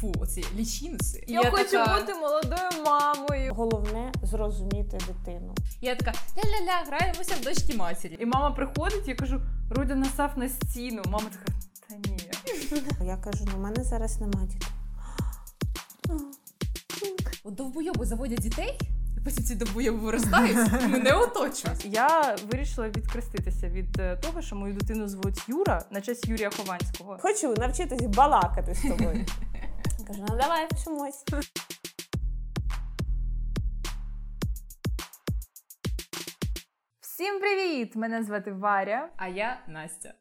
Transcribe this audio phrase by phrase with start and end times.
[0.00, 1.24] Фу, оці лічинці.
[1.26, 3.54] І Я, хочу така, бути молодою мамою.
[3.54, 5.54] Головне зрозуміти дитину.
[5.80, 8.16] Я така ля-ля-ля, граємося в дочки матері.
[8.20, 9.40] І мама приходить, я кажу,
[9.70, 11.02] Рудя насав на стіну.
[11.06, 11.58] Мама така,
[11.88, 12.18] та ні.
[13.06, 14.68] Я кажу: ну, в мене зараз нема дітей.
[17.44, 18.78] От довбойоби заводять дітей,
[19.16, 21.84] і потім ці довбойоби виростають, і мене оточують.
[21.90, 27.18] Я вирішила відкреститися від е, того, що мою дитину звуть Юра на честь Юрія Хованського.
[27.20, 29.26] Хочу навчитись балакати з тобою.
[30.04, 31.24] Я кажу, ну давай вчимось.
[37.00, 37.96] Всім привіт!
[37.96, 40.14] Мене звати Варя, А я Настя.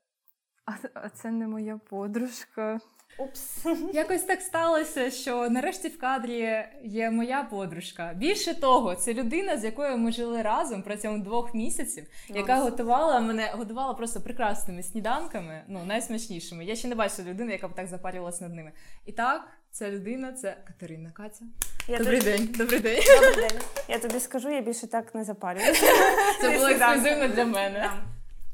[0.65, 2.79] а, а це не моя подружка.
[3.17, 3.65] Упс.
[3.93, 8.13] Якось так сталося, що нарешті в кадрі є моя подружка.
[8.15, 13.51] Більше того, це людина, з якою ми жили разом протягом двох місяців, яка готувала мене
[13.53, 16.65] годувала просто прекрасними сніданками, ну найсмачнішими.
[16.65, 18.71] Я ще не бачила людину, яка б так запарювалася над ними.
[19.05, 21.45] І так, ця людина це Катерина Катя.
[21.87, 23.03] Я Добрий тобі- день, добрий день.
[23.21, 23.59] Добрий день.
[23.87, 25.85] Я тобі скажу, я більше так не запарююся.
[26.41, 27.91] Це було ексклюзивно для мене.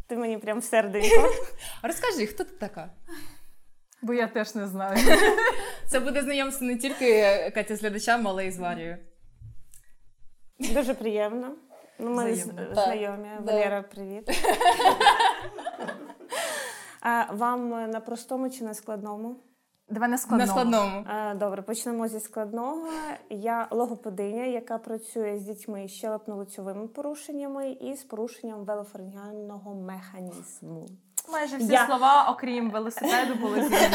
[0.08, 1.34] Ти мені прям в серденько.
[1.84, 2.90] Розкажи, хто ти така?
[4.02, 4.98] Бо я теж не знаю.
[5.88, 7.22] Це буде знайомство не тільки
[7.56, 8.98] Катя з глядачами, але й з Варією.
[10.60, 11.56] Дуже приємно.
[12.00, 12.74] Ну, ми Взаємно.
[12.74, 13.30] Знайомі.
[13.42, 13.52] Да.
[13.54, 14.30] Валера, привіт.
[17.02, 19.36] А вам на простому чи на складному?
[19.90, 20.52] Давай на На складному.
[20.52, 21.06] складному.
[21.08, 22.88] А, Добре, почнемо зі складного.
[23.30, 30.86] Я логопединя, яка працює з дітьми з щелепно-лицьовими порушеннями і з порушенням велофарінгального механізму.
[31.32, 33.90] Майже всі Я- слова, окрім велосипеду, були зрозумілі.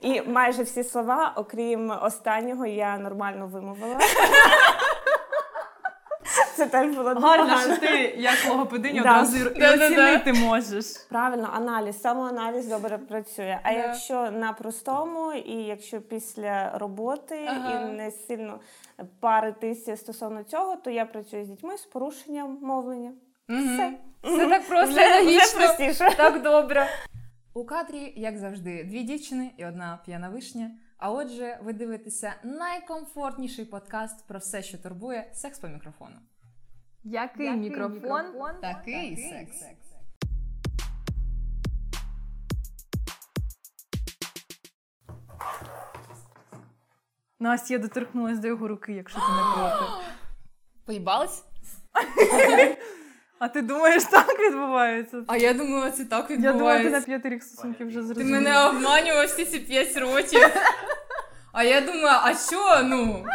[0.00, 3.98] І майже всі слова, окрім останнього, я нормально вимовила.
[6.58, 9.10] Це теж було Гарно, що ти як логопединя Да.
[9.10, 10.32] одразу і Да-да-да.
[10.32, 10.84] можеш.
[11.08, 13.58] Правильно, аналіз, самоаналіз добре працює.
[13.62, 13.78] А Да.
[13.78, 17.80] якщо на простому, і якщо після роботи Ага.
[17.80, 18.60] і не сильно
[19.20, 23.12] паритися стосовно цього, то я працюю з дітьми з порушенням мовлення.
[23.48, 23.74] Мгм.
[23.74, 23.92] Все.
[24.38, 26.14] Це так просто Вже- вже простіше.
[26.16, 26.86] Так добре.
[27.54, 30.70] У кадрі, як завжди, дві дівчини і одна п'яна вишня.
[30.98, 36.16] А отже, ви дивитеся найкомфортніший подкаст про все, що турбує секс по мікрофону.
[37.10, 38.24] Який мікрофон?
[38.60, 39.58] Такий секс.
[39.60, 39.76] секс.
[47.40, 49.92] Настя, я доторкнулася до його руки, якщо ти не проти.
[50.86, 51.44] Поїбались?
[53.40, 55.24] А ти думаєш, так відбувається?
[55.26, 57.00] А я думала, це так Я думала, ти на відбувається.
[57.06, 60.40] п'ятий рік стосунків вже Ти мене обманював всі ці 5 років.
[61.52, 63.26] А я думаю, а що, ну?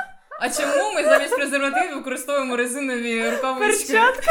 [0.43, 3.93] А чому ми замість презервативів використовуємо резинові рукавички?
[3.93, 4.27] Перчатки.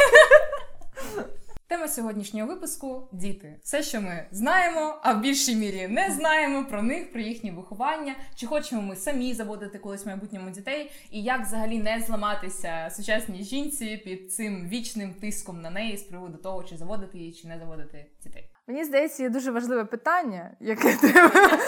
[1.68, 3.60] Тема сьогоднішнього випуску діти.
[3.62, 8.14] Все, що ми знаємо, а в більшій мірі не знаємо про них, про їхнє виховання,
[8.34, 13.44] чи хочемо ми самі заводити колись в майбутньому дітей, і як взагалі не зламатися сучасній
[13.44, 17.58] жінці під цим вічним тиском на неї з приводу того, чи заводити її, чи не
[17.58, 18.50] заводити дітей.
[18.66, 21.58] Мені здається, є дуже важливе питання, яке треба.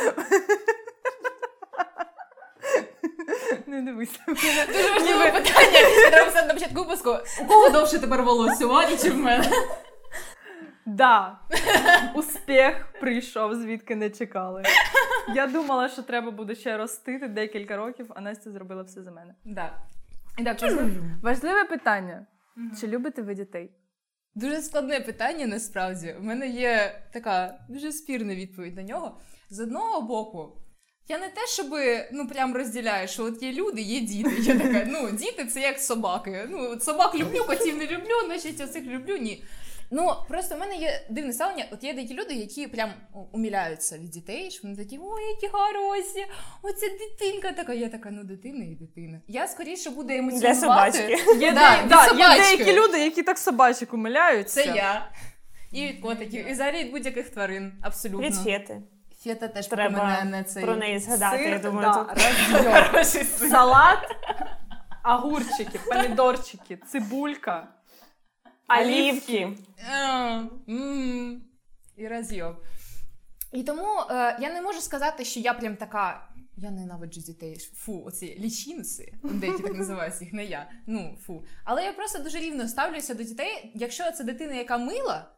[3.74, 4.20] Не дивись.
[4.26, 5.78] Дуже важливе питання.
[6.10, 7.16] Треба писати на початку випуску.
[7.42, 9.50] У кого довше тепер волосся, у Вані чи в мене?
[10.86, 11.38] Да,
[12.14, 14.62] успіх прийшов, звідки не чекали.
[15.34, 19.34] Я думала, що треба буде ще ростити декілька років, а Настя зробила все за мене.
[19.44, 19.74] Да.
[20.38, 20.90] І так, важливе,
[21.22, 22.26] Важливе питання:
[22.80, 23.70] чи любите ви дітей?
[24.34, 26.16] Дуже складне питання насправді.
[26.20, 29.20] У мене є така дуже спірна відповідь на нього.
[29.50, 30.56] З одного боку,
[31.08, 31.66] я не те, щоб
[32.12, 34.30] ну прям розділяю, що от є люди, є діти.
[34.40, 36.46] Я така, ну діти це як собаки.
[36.50, 39.44] Ну от собак люблю, котів не люблю, значить оцих люблю, ні.
[39.90, 41.64] Ну просто в мене є дивне ставлення.
[41.72, 42.90] От є деякі люди, які прям
[43.32, 46.26] уміляються від дітей, що вони такі, ой, які хороші,
[46.62, 47.72] оця дитинка така.
[47.72, 49.20] Я така, ну дитина і дитина.
[49.28, 50.60] Я скоріше буду емоціонувати.
[50.60, 51.18] собачки.
[51.40, 54.62] Є, Да, де- да, є деякі люди, які так собачок умиляються.
[54.62, 55.10] Це я.
[55.72, 57.72] І від котиків, і взагалі від будь-яких тварин.
[57.82, 58.26] Абсолютно.
[58.26, 58.80] Від фети.
[59.24, 60.64] Фета теж Треба про цей.
[60.64, 63.26] Про неї згадати, Сир, я думаю, да, тут.
[63.50, 63.98] Салат,
[65.04, 67.68] огурчики, помідорчики, цибулька,
[68.80, 69.58] Олівки.
[71.96, 72.56] І розйоб.
[73.52, 76.28] І тому е, я не можу сказати, що я прям така.
[76.56, 77.58] Я ненавиджу дітей.
[77.74, 80.70] Фу, оці лічинці, деякі так називають їх, не я.
[80.86, 81.44] Ну, фу.
[81.64, 83.72] Але я просто дуже рівно ставлюся до дітей.
[83.74, 85.33] Якщо це дитина, яка мила,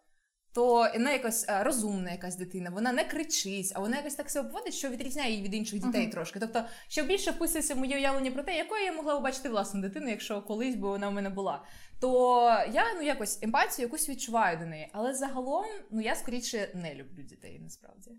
[0.57, 4.49] то вона якась е, розумна, якась дитина, вона не кричить, а вона якось так себе
[4.49, 6.11] поводить, що відрізняє її від інших дітей Мгм.
[6.11, 6.41] трошки.
[6.41, 10.09] Тобто, що більше вписується в моє уявлення про те, якою я могла побачити власну дитину,
[10.09, 11.65] якщо колись би вона в мене була.
[12.01, 12.43] То
[12.73, 14.89] я ну якось емпатію якусь відчуваю до неї.
[14.93, 18.11] Але загалом, ну я скоріше не люблю дітей насправді.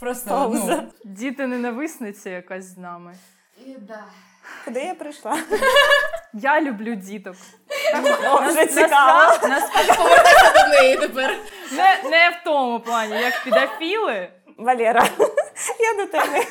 [0.00, 0.92] Просто ну.
[1.12, 3.14] Діти ненависниця якась з нами.
[3.66, 4.04] І, да.
[4.64, 5.38] Куди я прийшла?
[6.32, 7.36] Я люблю діток.
[8.26, 9.20] О, вже цікаво.
[9.20, 11.36] Насправ- насправ- Повертайся до неї тепер.
[11.72, 14.28] не, не в тому плані, як підофіли.
[14.58, 15.04] Валера,
[15.80, 16.44] я до тебе.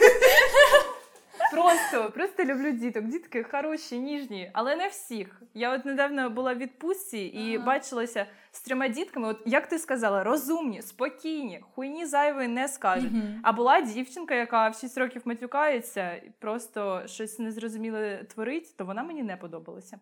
[1.51, 3.03] Просто, просто люблю діток.
[3.03, 5.27] Дітки хороші, ніжні, але не всіх.
[5.53, 7.65] Я от недавно була в відпустці і Ага.
[7.65, 9.27] бачилася з трьома дітками.
[9.27, 13.11] От як ти сказала, розумні, спокійні, хуйні зайвої не скажуть.
[13.11, 13.39] Мгм.
[13.43, 19.03] А була дівчинка, яка в 6 років матюкається, і просто щось незрозуміле творить, то вона
[19.03, 19.99] мені не подобалася.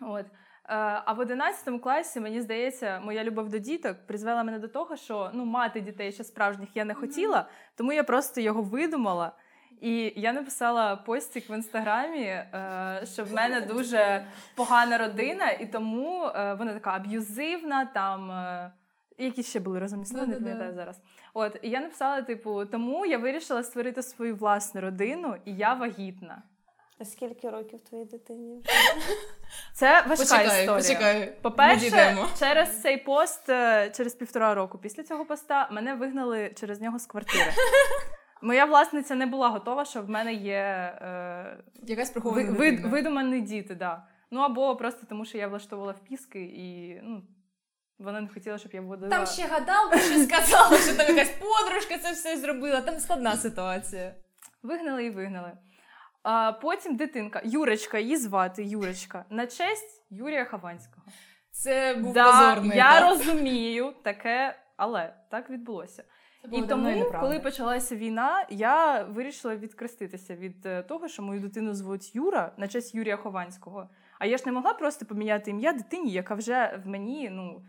[0.00, 0.26] От.
[0.26, 0.32] Е,
[1.04, 5.30] А в 11 класі, мені здається, моя любов до діток призвела мене до того, що
[5.34, 9.32] ну, мати дітей ще справжніх я не хотіла, тому я просто його видумала.
[9.80, 14.24] І я написала постік в інстаграмі, е, що в мене дуже
[14.54, 18.72] погана родина, і тому е, вона така аб'юзивна, там е,
[19.18, 21.00] які ще були разом не пам'ятаю зараз.
[21.34, 26.42] От і я написала: типу, тому я вирішила створити свою власну родину, і я вагітна.
[26.98, 28.62] А скільки років твоїй дитині?
[29.72, 30.76] Це важка Почекай, історія.
[30.76, 31.20] почекай.
[31.20, 33.46] Ми По-перше, через цей пост,
[33.96, 37.52] через півтора року після цього поста, мене вигнали через нього з квартири.
[38.44, 42.88] Моя власниця не була готова, що в мене є е, Якась ви, прихована вид, дитина.
[42.88, 43.74] видумані діти.
[43.74, 44.06] Да.
[44.30, 47.22] Ну або просто тому, що я влаштовувала впіски і ну,
[47.98, 49.10] вона не хотіла, щоб я вводила.
[49.10, 52.80] Там ще гадалка щось сказала, що там якась подружка це все зробила.
[52.80, 54.14] Там складна ситуація.
[54.62, 55.52] Вигнали і вигнали.
[56.22, 61.06] А потім дитинка, Юрочка, її звати Юрочка, на честь Юрія Хованського.
[61.50, 62.78] Це був да, позорний.
[62.78, 63.10] я етап.
[63.10, 66.04] розумію таке, але так відбулося.
[66.50, 71.74] Це І тому, коли почалася війна, я вирішила відкреститися від е, того, що мою дитину
[71.74, 73.88] звуть Юра на честь Юрія Хованського.
[74.18, 77.62] А я ж не могла просто поміняти ім'я дитині, яка вже в мені ну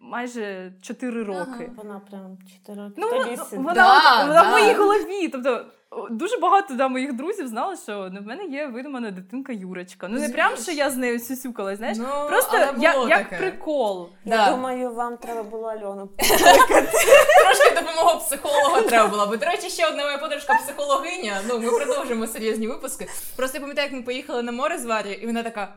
[0.00, 1.70] майже 4 роки.
[1.76, 2.94] Вона прям 4 роки.
[2.96, 4.48] Ну, Тобі вона, вона, Да, вона да.
[4.48, 5.28] в моїй голові.
[5.28, 5.66] Тобто
[6.10, 10.08] дуже багато да, моїх друзів знали, що ну, в мене є видумана дитинка Юрочка.
[10.08, 11.98] Ну не прям, що я з нею сюсюкала, знаєш.
[12.00, 13.36] Ну, Просто я, як таке.
[13.38, 14.08] прикол.
[14.24, 14.50] Я Да.
[14.50, 16.08] думаю, вам треба було Альону.
[16.18, 19.26] Трошки допомога психолога треба була.
[19.26, 21.40] Бо, до речі, ще одна моя подружка психологиня.
[21.48, 23.06] Ну, ми продовжимо серйозні випуски.
[23.36, 25.74] Просто я пам'ятаю, як ми поїхали на море з Варі, і вона така.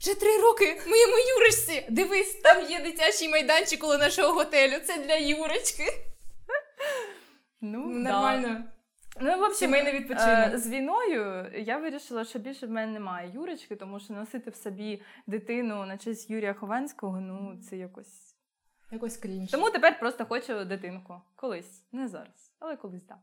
[0.00, 1.86] Вже три роки моєму Юрочці.
[1.90, 4.72] Дивись, там є дитячий майданчик коло нашого готелю.
[4.86, 5.84] Це для Юрочки.
[7.60, 8.62] Ну, Ну, да.
[9.20, 10.54] Ну, в общем, Сімейний відпочинок.
[10.54, 14.54] е, з війною я вирішила, що більше в мене немає Юрочки, тому що носити в
[14.56, 18.36] собі дитину на честь Юрія Хованського, ну це якось.
[18.90, 19.50] Якось крінж.
[19.50, 21.20] Тому тепер просто хочу дитинку.
[21.36, 23.18] Колись, не зараз, але колись так.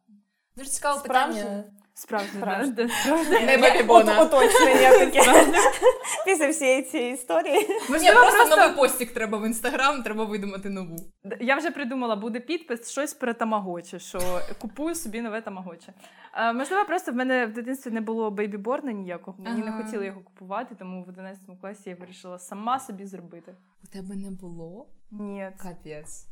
[0.55, 1.41] Дуже цікаве Справжнє?
[1.41, 1.63] питання.
[1.97, 2.41] Справжнє.
[2.67, 3.39] да, справжнє.
[3.45, 4.23] Не бабібона.
[4.23, 5.21] Уточнення таке.
[6.25, 7.67] Після всієї цієї історії.
[7.89, 10.95] Можливо, просто, просто- новий постік треба в інстаграм, треба видумати нову.
[11.39, 14.19] Я вже придумала, буде підпис щось про тамагочі, що
[14.59, 15.91] купую собі нове тамагочі.
[16.33, 19.37] Е, можливо, просто в мене в дитинстві не було бейбіборна ніякого.
[19.43, 19.77] Мені Ага.
[19.77, 23.55] не хотіли його купувати, тому в 11 класі я вирішила сама собі зробити.
[23.83, 24.87] У тебе не було?
[25.11, 25.51] Ні.
[25.57, 26.27] Капець.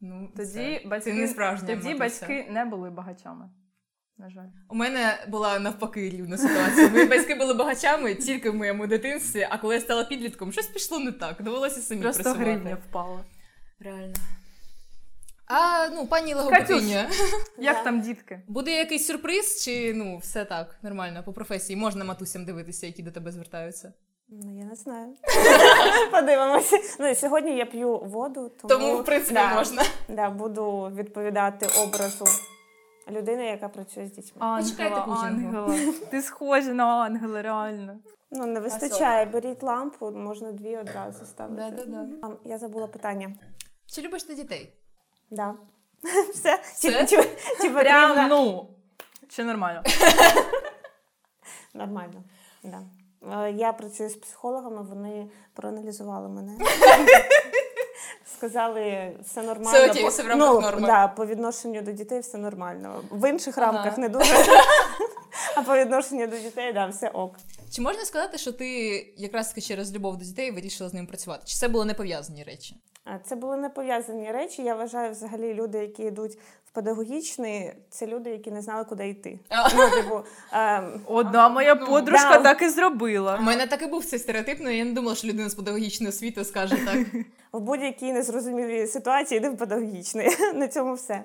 [0.00, 1.16] Ну, Тоді батьки, це
[1.56, 3.50] не тоді батьки не були багачами.
[4.20, 4.46] На жаль.
[4.68, 6.88] У мене була навпаки рівна ситуація.
[6.88, 10.98] Мої батьки були багачами тільки в моєму дитинстві, а коли я стала підлітком, щось пішло
[10.98, 11.42] не так.
[11.42, 12.50] Довелося самі Просто працювати.
[12.50, 13.24] гривня впала.
[13.80, 14.14] Реально.
[15.46, 17.10] А ну, пані логопединя,
[17.58, 18.42] Як там дітки?
[18.48, 23.10] буде якийсь сюрприз, чи ну все так, нормально, по професії можна матусям дивитися, які до
[23.10, 23.92] тебе звертаються.
[24.28, 25.14] Ну, я не знаю.
[26.12, 26.76] Подивимося.
[27.00, 29.82] Ну, сьогодні я п'ю воду, тому, Тому, в принципі, да, можна.
[30.08, 32.24] Да, буду відповідати образу
[33.10, 34.36] людини, яка працює з дітьми.
[34.40, 35.78] Ангела, ангела.
[36.10, 37.98] Ти схожа на ангела, реально.
[38.30, 41.70] Ну, не вистачає, беріть лампу, можна дві одразу ставити.
[41.70, 42.36] Да-да-да.
[42.44, 43.32] Я забула питання.
[43.86, 44.72] Чи любиш ти дітей?
[45.30, 45.54] Да.
[46.34, 46.60] Все?
[46.74, 47.06] Все?
[47.06, 47.28] Чи, чи,
[47.62, 48.68] чи Прям, ну.
[49.28, 49.82] Чи нормально?
[51.74, 52.22] Нормально.
[52.64, 52.82] Да.
[53.44, 56.58] Е, Я працюю з психологами, вони проаналізували мене.
[58.40, 59.70] Сказали, все нормально.
[59.70, 60.86] Все окей, все в рамках ну, норми.
[60.86, 63.02] Да, по відношенню до дітей все нормально.
[63.10, 63.72] В інших Ага.
[63.72, 64.34] рамках не дуже.
[65.56, 67.34] А по відношенню до дітей, да, все ок.
[67.70, 68.66] Чи можна сказати, що ти
[69.16, 71.42] якраз таки через любов до дітей вирішила з ними працювати?
[71.46, 72.76] Чи це були не пов'язані речі?
[73.24, 74.62] Це були не пов'язані речі.
[74.62, 79.38] Я вважаю, взагалі, люди, які йдуть в педагогічний, це люди, які не знали, куди йти.
[79.76, 80.20] Ну, типу,
[80.52, 82.42] ем, Одна моя Ну, подружка да.
[82.42, 83.36] так і зробила.
[83.40, 86.44] У мене так і був цей стереотипний, я не думала, що людина з педагогічної освіти
[86.44, 87.24] скаже так.
[87.52, 90.28] в будь-якій незрозумілій ситуації йди в педагогічний.
[90.54, 91.24] На цьому все.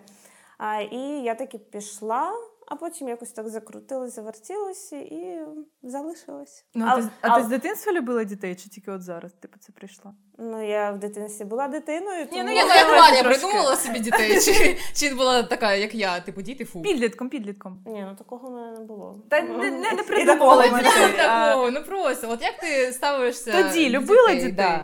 [0.58, 2.32] А, і я таки пішла.
[2.68, 5.40] А потім якось так закрутилось, завертілося і
[5.84, 6.66] залишилось.
[6.76, 9.34] Ну, А- а, ти, а, а- ти з дитинства любила дітей, чи тільки от зараз
[9.34, 10.14] типу, це прийшла?
[10.38, 13.24] Ну, я в дитинстві була дитиною, тому Ні, ну я Ваня трошки.
[13.24, 16.82] придумала собі дітей, чи, чи була така, як я, типу, діти фу.
[16.82, 17.84] Підлітком, підлітком.
[17.86, 19.22] Ні, ну такого в мене не було.
[19.30, 21.14] Та не, не, не такого дітей.
[21.18, 24.80] Такого, ну просто, от як ти ставишся Тоді любила дітей?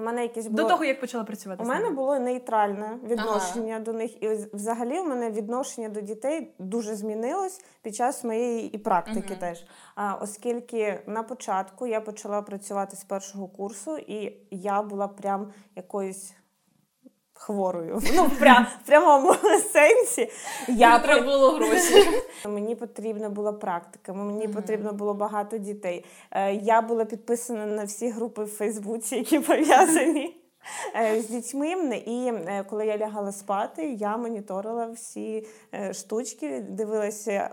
[0.00, 0.68] У мене якесь До було...
[0.68, 1.62] того, як почала працювати.
[1.62, 6.94] У мене було нейтральне відношення до них, і взагалі у мене відношення до дітей дуже
[6.94, 9.40] змінилось під час моєї і практики угу.
[9.40, 9.66] теж.
[9.94, 16.34] А, оскільки на початку я почала працювати з першого курсу, і я була прям якоюсь
[17.40, 18.02] хворою.
[18.14, 19.34] Ну, прям в прямому
[19.72, 20.30] сенсі.
[20.68, 22.08] Я треба було гроші.
[22.48, 24.54] Мені потрібна була практика, мені Мгм.
[24.54, 26.04] потрібно було багато дітей.
[26.30, 30.36] Е, Я була підписана на всі групи в Фейсбуці, які пов'язані
[30.96, 31.96] е, з дітьми.
[32.06, 35.46] І е, коли я лягала спати, я моніторила всі
[35.92, 37.50] штучки, дивилася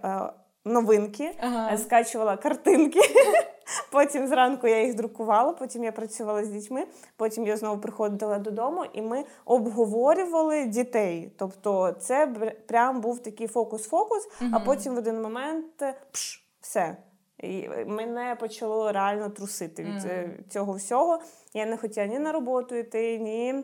[0.66, 1.78] новинки, Ага.
[1.78, 3.00] скачувала картинки.
[3.92, 8.86] Потім зранку я їх друкувала, потім я працювала з дітьми, потім я знову приходила додому,
[8.94, 11.32] і ми обговорювали дітей.
[11.38, 12.28] Тобто, це
[12.68, 16.98] прям був такий фокус-фокус, а потім в один момент е, пш, все.
[17.38, 21.20] І мене почало реально трусити від е, цього всього.
[21.54, 23.64] Я не хотіла ні на роботу йти, ні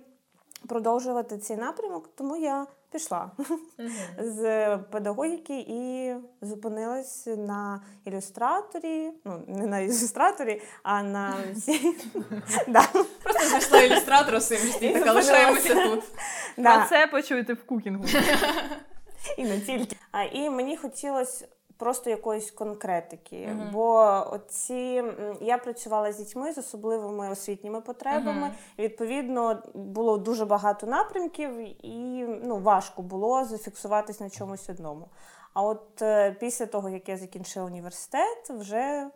[0.67, 3.31] продовжувати цей напрямок, тому я пішла
[4.17, 9.11] з педагогіки і зупинилась на ілюстраторі.
[9.25, 11.79] Ну, не на ілюстраторі, а на всі.
[13.23, 14.39] Просто знайшла ілюстратора
[14.81, 16.03] і І така лишаємося тут.
[16.55, 18.05] Про це почуєте в кукінгу.
[19.37, 19.95] І не тільки.
[20.11, 21.47] А, і мені хотілося
[21.83, 23.47] просто якоїсь конкретики.
[23.47, 23.69] Мгм.
[23.73, 23.93] Бо
[24.31, 25.03] оці
[25.41, 28.47] я працювала з дітьми з особливими освітніми потребами.
[28.47, 28.51] Мгм.
[28.79, 35.07] Відповідно, було дуже багато напрямків, і ну, важко було зафіксуватись на чомусь одному.
[35.53, 39.09] А от е, після того, як я закінчила університет, вже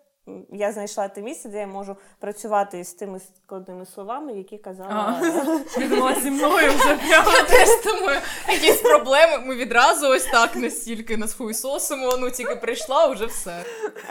[0.51, 5.21] я знайшла те місце, де я можу працювати з тими складними словами, які казала.
[5.77, 7.31] Я думала, зі мною вже прямо.
[7.31, 8.19] Я теж думаю,
[8.49, 9.43] якісь проблеми.
[9.45, 13.63] Ми відразу ось так настільки нас хуйсосимо, ну тільки прийшла, вже все.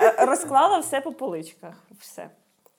[0.02, 1.74] Е, Розклала все по поличках.
[2.00, 2.30] Все.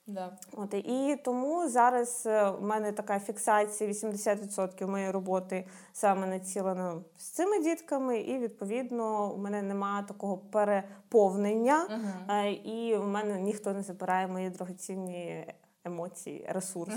[0.07, 0.37] Да.
[0.57, 7.23] От і тому зараз е, у мене така фіксація 80% моєї роботи саме націлена з
[7.23, 11.87] цими дітками, і відповідно у мене немає такого переповнення,
[12.29, 15.45] е, і у мене ніхто не забирає мої дорогоцінні
[15.85, 16.95] емоції, ресурс.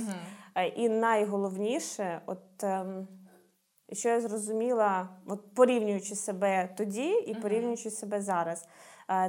[0.54, 3.08] Е, І найголовніше, от ем,
[3.92, 8.66] що я зрозуміла, от порівнюючи себе тоді і порівнюючи себе зараз,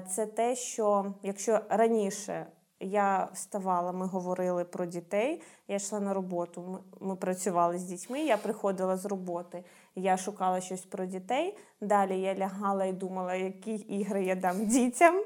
[0.10, 2.46] це те, що якщо раніше
[2.82, 8.38] я вставала, ми говорили про дітей, я йшла на роботу, ми, працювали з дітьми, я
[8.38, 9.64] приходила з роботи,
[9.96, 11.58] я шукала щось про дітей.
[11.82, 15.24] Далі я лягала і думала, які ігри я дам дітям.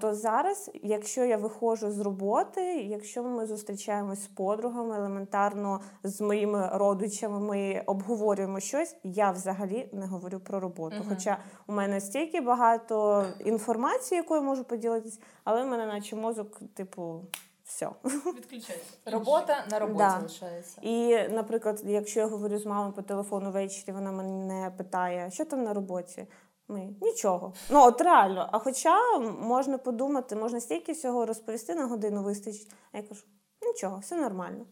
[0.00, 6.70] То зараз, якщо я виходжу з роботи, якщо ми зустрічаємось з подругами, елементарно з моїми
[6.72, 10.96] родичами, ми обговорюємо щось, я взагалі не говорю про роботу.
[10.96, 11.06] Мгм.
[11.08, 17.20] Хоча у мене стільки багато інформації, якою можу поділитись, але в мене наче мозок, типу,
[17.64, 17.88] все.
[18.36, 18.82] Відключайся.
[19.06, 20.18] Робота на роботі Да.
[20.22, 20.80] лишається.
[20.82, 25.62] І, наприклад, якщо я говорю з мамою по телефону ввечері, вона мене питає, що там
[25.62, 26.26] на роботі.
[26.68, 27.52] Ми нічого.
[27.70, 28.48] Ну от реально.
[28.52, 32.70] А хоча можна подумати, можна стільки всього розповісти на годину вистачить.
[32.92, 33.22] А я кажу,
[33.62, 34.66] нічого, все нормально.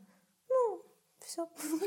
[0.50, 0.80] Ну,
[1.18, 1.46] все.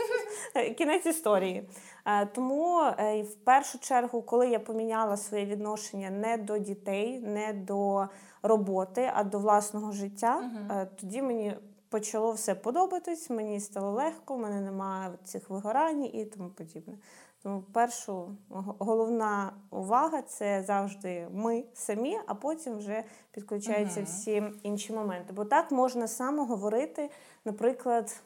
[0.77, 1.69] Кінець історії.
[2.05, 7.53] Е, Тому е, в першу чергу, коли я поміняла своє відношення не до дітей, не
[7.53, 8.07] до
[8.43, 11.57] роботи, а до власного життя, е, тоді мені
[11.95, 16.97] почало все подобатись, мені стало легко, в мене немає цих вигорань і тому подібне.
[17.43, 18.37] Тому першу
[18.79, 24.05] головна увага це завжди ми самі, а потім вже підключаються Мгм.
[24.09, 25.33] всі інші моменти.
[25.33, 27.09] Бо так можна саме говорити,
[27.45, 28.21] наприклад,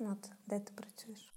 [0.00, 1.32] ну, от, де ти працюєш?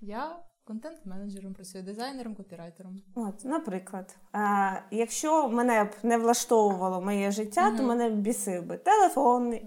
[0.00, 0.36] Я
[0.68, 3.00] контент-менеджером працюю, дизайнером, копірайтером.
[3.14, 8.76] От, наприклад, е, якщо мене б не влаштовувало моє життя, то мене б бісив би
[8.76, 9.58] телефон.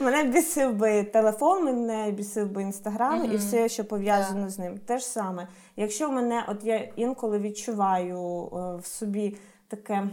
[0.00, 4.78] Мене бісив би телефон, мене бісив би інстаграм і все, що пов'язано з ним.
[4.78, 5.48] Те ж саме.
[5.76, 9.36] Якщо мене, от я інколи відчуваю е, в собі.
[9.68, 10.08] Таке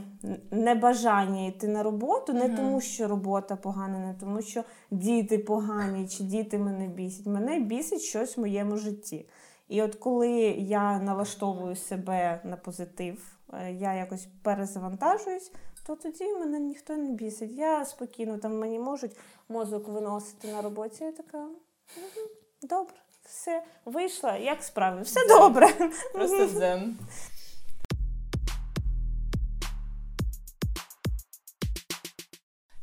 [0.51, 2.55] небажання йти на роботу, не Мгм.
[2.55, 7.25] тому, що робота погана, не тому, що діти погані, чи діти мене бісять.
[7.25, 9.29] Мене бісить щось в моєму житті.
[9.67, 15.51] І от коли я налаштовую себе на позитив, е, я якось перезавантажуюсь,
[15.87, 17.51] то тоді мене ніхто не бісить.
[17.51, 19.17] Я спокійно там мені можуть
[19.49, 21.03] мозок виносити на роботі.
[21.03, 22.27] Я така, «Мгм,
[22.61, 22.95] добре,
[23.25, 25.01] Все, вийшла, як справи?
[25.01, 25.67] Все добре.
[26.13, 26.97] Просто дзен.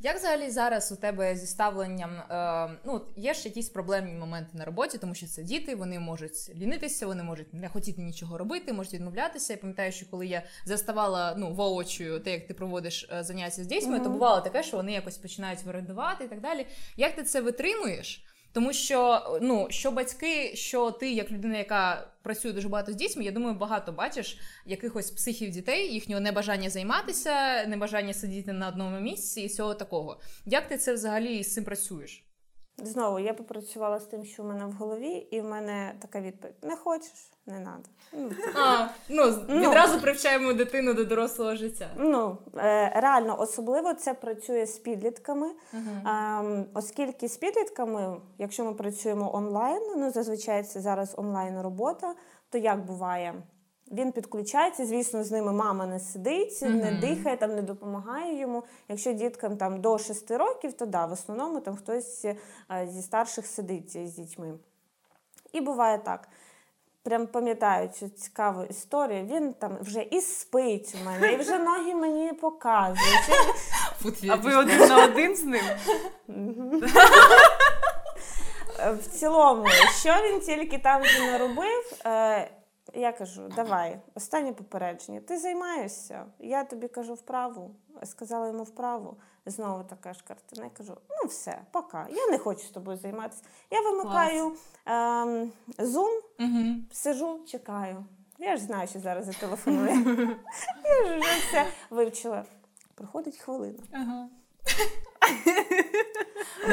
[0.05, 2.11] Як взагалі зараз у тебе зі ставленням?
[2.11, 6.51] Е, ну є ж якісь проблемні моменти на роботі, тому що це діти, вони можуть
[6.57, 9.53] лінитися, вони можуть не хотіти нічого робити, можуть відмовлятися.
[9.53, 13.67] Я пам'ятаю, що коли я заставала ну воочію, те, як ти проводиш е, заняття з
[13.67, 14.05] дітьми, mm-hmm.
[14.05, 16.67] то бувало таке, що вони якось починають вирендувати і так далі.
[16.97, 18.25] Як ти це витримуєш?
[18.53, 23.25] Тому що ну що батьки, що ти, як людина, яка працює дуже багато з дітьми,
[23.25, 29.41] я думаю, багато бачиш якихось психів дітей, їхнього небажання займатися, небажання сидіти на одному місці
[29.41, 30.21] і всього такого.
[30.47, 32.25] Як ти це взагалі з цим працюєш?
[32.83, 36.57] Знову я попрацювала з тим, що в мене в голові, і в мене така відповідь:
[36.63, 37.79] не хочеш, не треба.
[38.13, 41.91] Ну, а, ну, ну, відразу привчаємо дитину до дорослого життя.
[41.97, 46.65] Ну е, реально, особливо це працює з підлітками, uh-huh.
[46.75, 52.15] оскільки з підлітками, якщо ми працюємо онлайн, ну зазвичай це зараз онлайн робота,
[52.51, 53.35] то як буває?
[53.91, 56.69] Він підключається, звісно, з ними мама не сидить, mm-hmm.
[56.69, 58.65] не дихає, там не допомагає йому.
[58.89, 62.37] Якщо діткам там до 6 років, то да, в основному там хтось е,
[62.87, 64.55] зі старших сидить з дітьми.
[65.53, 66.29] І буває так.
[67.03, 69.27] Прям пам'ятаю цю цікаву історію.
[69.27, 73.31] Він там вже і спить у мене, і вже ноги мені показують.
[74.31, 75.65] А ви один на один з ним?
[78.93, 79.69] В цілому,
[80.01, 82.51] що він тільки там вже не робив, е,
[82.95, 85.21] я кажу, давай, останнє попередження.
[85.21, 87.71] Ти займаєшся, я тобі кажу вправу,
[88.05, 89.17] сказала йому вправу.
[89.47, 90.65] Знову така ж картина.
[90.65, 92.07] Я кажу: ну все, пока.
[92.11, 93.43] Я не хочу з тобою займатися.
[93.71, 94.53] Я вимикаю
[94.87, 96.11] ем, зум,
[96.41, 96.75] угу.
[96.93, 98.05] сижу, чекаю.
[98.39, 99.95] Я ж знаю, що зараз зателефонує.
[100.85, 102.45] Я ж вже все вивчила.
[102.95, 103.83] Проходить хвилина.
[103.93, 104.29] Ага.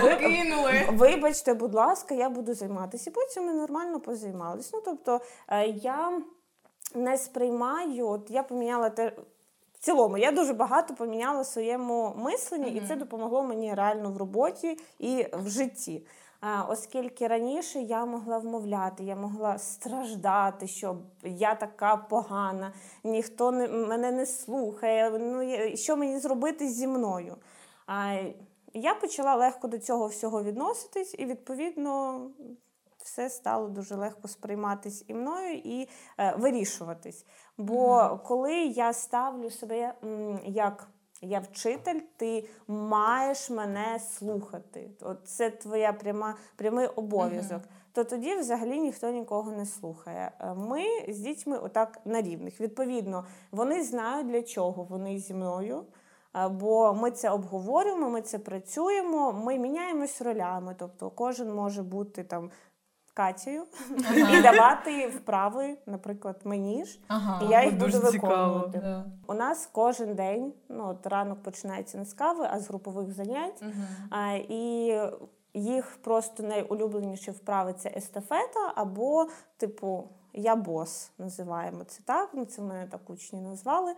[0.04, 0.88] Викинули.
[0.92, 3.10] Вибачте, будь ласка, я буду займатися.
[3.10, 4.70] І потім ми нормально позаймалися.
[4.74, 6.22] Ну, тобто, е, я
[6.96, 9.12] не сприймаю, от я поміняла те.
[9.74, 12.86] В цілому, я дуже багато поміняла в своєму мисленні, mm-hmm.
[12.86, 16.06] і це допомогло мені реально в роботі і в житті.
[16.42, 23.68] А, Оскільки раніше я могла вмовляти, я могла страждати, що я така погана, ніхто не,
[23.68, 25.10] мене не слухає.
[25.20, 27.36] Ну, Що мені зробити зі мною?
[27.92, 28.34] А
[28.74, 32.22] я почала легко до цього всього відноситись, і, відповідно,
[32.98, 37.26] все стало дуже легко сприйматись і мною, і е, вирішуватись.
[37.58, 38.24] Бо mm-hmm.
[38.24, 40.88] коли я ставлю себе м, як
[41.22, 44.90] я вчитель, ти маєш мене слухати.
[45.02, 47.62] От Це твоя пряма, прямий обов'язок.
[47.62, 47.94] Mm-hmm.
[47.94, 50.32] То тоді взагалі ніхто нікого не слухає.
[50.40, 52.62] Е, ми з дітьми отак на рівних.
[52.62, 55.86] Відповідно, вони знають, для чого вони зі мною.
[56.52, 60.76] Бо ми це обговорюємо, ми це працюємо, ми міняємось ролями.
[60.80, 62.52] Тобто кожен може бути там
[63.20, 63.64] Катєю
[64.00, 64.38] ага.
[64.38, 68.80] і давати вправи, наприклад, мені ж, ага, і я їх буду виконувати.
[68.80, 69.06] Да.
[69.28, 73.62] У нас кожен день, ну от ранок починається не з кави, а з групових занять.
[73.62, 74.24] Ага.
[74.24, 74.96] А, І
[75.54, 82.30] їх просто найулюбленіші вправи це естафета або, типу, я бос називаємо це так.
[82.34, 83.94] Ну, це мене так учні назвали.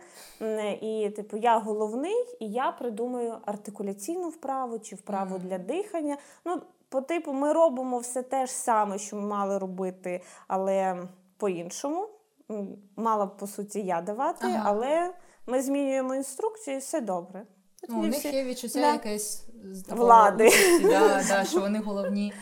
[0.80, 5.48] І, типу, я головний, і я придумаю артикуляційну вправу чи вправу mm-hmm.
[5.48, 6.16] для дихання.
[6.44, 12.08] Ну, по типу, ми робимо все те ж саме, що ми мали робити, але по-іншому.
[12.96, 14.62] Мала б, по суті, я давати, ага.
[14.64, 15.14] але
[15.46, 17.46] ми змінюємо інструкцію і все добре.
[17.88, 18.28] Ну, у них всі...
[18.28, 18.92] є відчуття да.
[18.92, 19.44] якесь
[19.88, 20.50] влади,
[20.82, 22.32] да, да, що вони головні.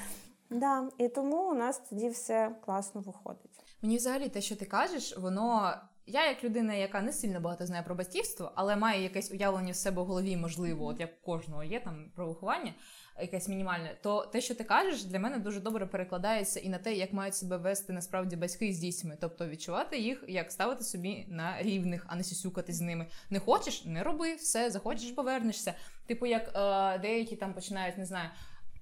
[0.50, 3.49] Да, І тому у нас тоді все класно виходить.
[3.82, 5.74] Мені взагалі те, що ти кажеш, воно.
[6.06, 9.76] Я, як людина, яка не сильно багато знає про батьківство, але має якесь уявлення в
[9.76, 12.74] себе в голові, можливо, от як у кожного є там про виховання,
[13.20, 16.94] якесь мінімальне, то те, що ти кажеш, для мене дуже добре перекладається і на те,
[16.94, 21.62] як мають себе вести насправді батьки з дітьми, тобто відчувати їх, як ставити собі на
[21.62, 23.06] рівних, а не сюсюкати з ними.
[23.30, 25.74] Не хочеш, не роби все, захочеш, повернешся.
[26.06, 28.30] Типу, як е, деякі там починають, не знаю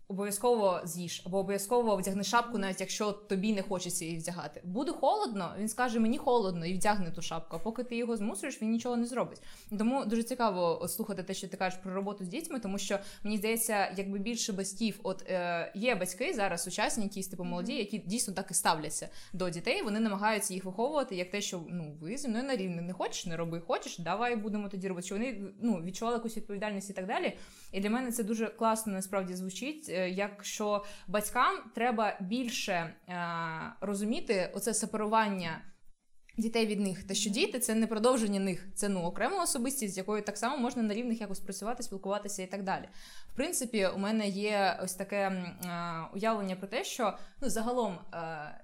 [0.08, 4.60] обов'язково з'їж, або обов'язково вдягни шапку, навіть якщо тобі не хочеться її вдягати.
[4.64, 7.56] Буде холодно, він скаже мені холодно і вдягне ту шапку.
[7.56, 9.42] А поки ти його змусуєш, він нічого не зробить.
[9.78, 13.36] Тому дуже цікаво слухати те, що ти кажеш про роботу з дітьми, тому що мені
[13.36, 18.34] здається, якби більше батьків, от е, є батьки зараз, сучасні, якісь типу молоді, які дійсно
[18.34, 19.82] так і ставляться до дітей.
[19.82, 23.26] Вони намагаються їх виховувати як те, що ну ви зі мною на рівні не хочеш,
[23.26, 25.06] не роби, хочеш, давай будемо тоді робити.
[25.06, 27.36] Що вони ну відчували якусь відповідальність і так далі.
[27.72, 29.88] І для мене це дуже класно насправді звучить.
[29.98, 32.94] Е, якщо батькам треба більше е,
[33.80, 35.60] розуміти оце сепарування
[36.38, 37.04] дітей від них.
[37.04, 40.56] Та що діти це не продовження них, це ну окрема особистість, з якою так само
[40.56, 42.88] можна на рівних якось працювати, спілкуватися і так далі.
[43.32, 45.54] В принципі, у мене є ось таке е,
[46.14, 48.18] уявлення про те, що ну загалом е,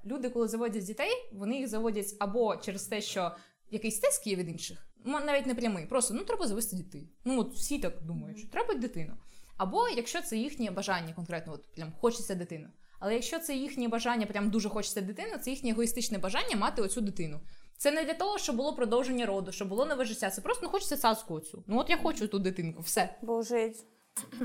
[0.06, 3.32] люди, коли заводять дітей, вони їх заводять або через те, що
[3.70, 7.08] якийсь тиск є від інших, навіть не прямий, просто ну треба завести дітей.
[7.24, 9.16] Ну от всі так думають, що треба дитину.
[9.56, 12.68] Або якщо це їхнє бажання, конкретно, от прям хочеться дитину.
[13.00, 17.00] Але якщо це їхнє бажання, прям дуже хочеться дитину, це їхнє егоїстичне бажання мати оцю
[17.00, 17.40] дитину.
[17.76, 20.30] Це не для того, щоб було продовження роду, щоб було нове життя.
[20.30, 21.64] Це просто ну, хочеться цацку оцю.
[21.66, 23.14] Ну от я хочу ту дитинку, все.
[23.22, 23.72] Бо вже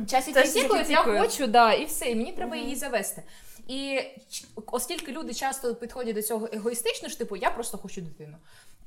[0.07, 3.23] Часики тікають, я хочу, да, і все, і мені треба її завести.
[3.67, 3.99] І
[4.65, 8.37] оскільки люди часто підходять до цього егоїстично, ж типу, я просто хочу дитину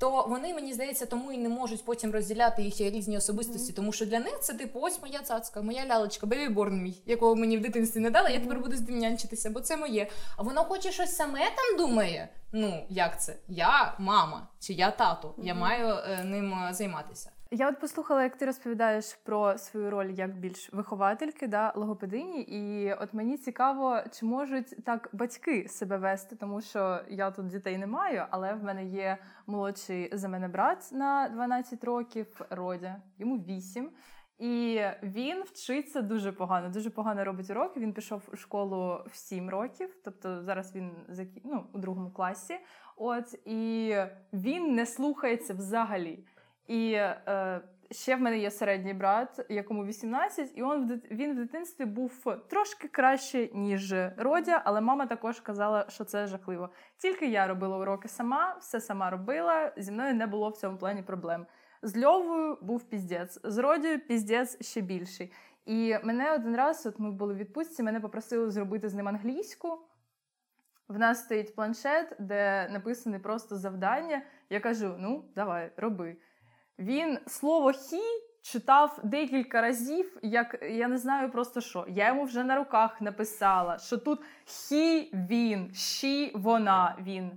[0.03, 3.77] то вони, мені здається, тому і не можуть потім розділяти їх різні особистості, mm-hmm.
[3.77, 7.59] тому що для них це типу ось моя цацка, моя лялечка, бебіборн мій, якого мені
[7.59, 10.07] в дитинстві не дали, я тепер буду з ним нянчитися, бо це моє.
[10.37, 12.29] А воно хоче щось саме там думає.
[12.53, 13.37] Ну як це?
[13.49, 15.47] Я мама чи я тато, mm-hmm.
[15.47, 17.31] я маю е, ним е, займатися.
[17.55, 22.93] Я от послухала, як ти розповідаєш про свою роль як більш виховательки, да, логопедині, і
[22.93, 27.87] от мені цікаво, чи можуть так батьки себе вести, тому що я тут дітей не
[27.87, 33.91] маю, але в мене є молодший за мене брат на 12 років, Родя, йому 8.
[34.39, 37.81] І він вчиться дуже погано, дуже погано робить уроки.
[37.81, 40.91] Він пішов у школу в 7 років, тобто зараз він
[41.45, 42.55] ну, у другому класі.
[42.97, 43.97] От і
[44.33, 46.25] він не слухається взагалі.
[46.67, 51.37] І е, ще в мене є середній брат, якому 18, і він в він в
[51.37, 56.71] дитинстві був трошки краще, ніж Родя, але мама також казала, що це жахливо.
[56.97, 59.73] Тільки я робила уроки сама, все сама робила.
[59.77, 61.47] Зі мною не було в цьому плані проблем.
[61.83, 65.33] З Льовою був піздець, з Родією піздець ще більший.
[65.67, 69.79] І мене один раз, от ми були в відпустці, мене попросили зробити з ним англійську.
[70.89, 74.23] В нас стоїть планшет, де написане просто завдання.
[74.51, 76.17] Я кажу: ну, давай, роби.
[76.83, 78.01] Він слово хі
[78.43, 81.87] читав декілька разів, як я не знаю просто що.
[81.89, 87.31] Я йому вже на руках написала, що тут хі він, ші вона він.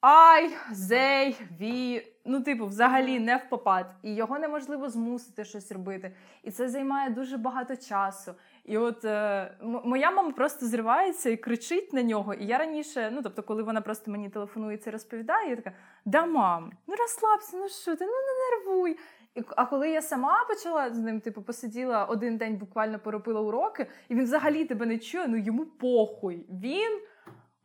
[0.00, 2.06] Ай, зей, ві.
[2.24, 3.94] Ну, типу, взагалі не в попад.
[4.02, 6.16] І його неможливо змусити щось робити.
[6.42, 8.34] І це займає дуже багато часу.
[8.64, 12.34] І от е, моя мама просто зривається і кричить на нього.
[12.34, 15.72] І я раніше, ну тобто, коли вона просто мені телефонує це розповідає, я така:
[16.04, 18.98] да, мам, ну розслабся, ну що ти, ну не нервуй.
[19.34, 23.86] І, А коли я сама почала з ним, типу, посиділа один день, буквально поробила уроки,
[24.08, 26.46] і він взагалі тебе не чує, ну йому похуй.
[26.50, 27.00] Він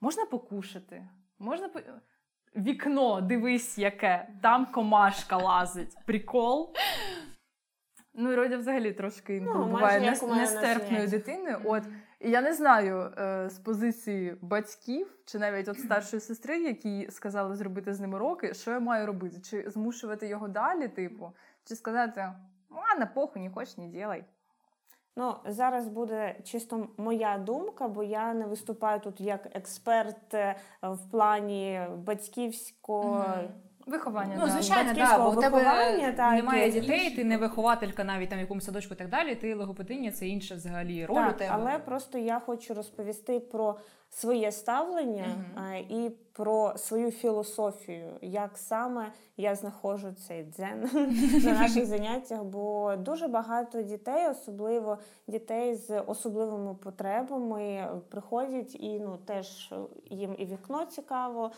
[0.02, 1.08] можна покушати,
[1.40, 1.80] можна по.
[2.56, 5.96] Вікно, дивись, яке, там комашка лазить.
[6.06, 6.74] Прикол.
[8.18, 11.62] Ну, і Родя взагалі трошки ну, буває нестерпною дитиною.
[11.64, 11.84] От
[12.20, 17.56] і я не знаю е, з позиції батьків чи навіть от старшої сестри, які сказали
[17.56, 19.40] зробити з ним уроки, що я маю робити?
[19.40, 21.32] Чи змушувати його далі, типу,
[21.64, 22.32] чи сказати
[22.70, 24.24] ладно, похуй, не хочеш, не ділай.
[25.18, 31.12] Ну, зараз буде чисто моя думка, бо я не виступаю тут як експерт е, в
[31.12, 33.18] плані батьківського.
[33.18, 33.48] Mm-hmm.
[33.86, 38.38] Виховання, ну, звичайно, да, бо у тебе так, немає дітей, ти не вихователька навіть там
[38.38, 39.36] в якомусь садочку і так далі.
[39.36, 41.52] Ти логопединя, це інша взагалі роль так, у тебе.
[41.54, 43.76] Але просто я хочу розповісти про
[44.16, 45.26] своє ставлення
[45.58, 50.90] uh і про свою філософію, як саме я знаходжу цей дзен
[51.44, 52.44] на наших заняттях.
[52.44, 54.98] Бо дуже багато дітей, особливо
[55.28, 59.74] дітей з особливими потребами, приходять і ну теж
[60.10, 61.52] їм і вікно цікаво,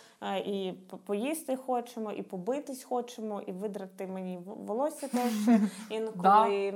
[0.46, 0.74] і
[1.06, 5.34] поїсти хочемо, і побитись хочемо, і видрати мені волосся теж
[5.90, 6.74] інколи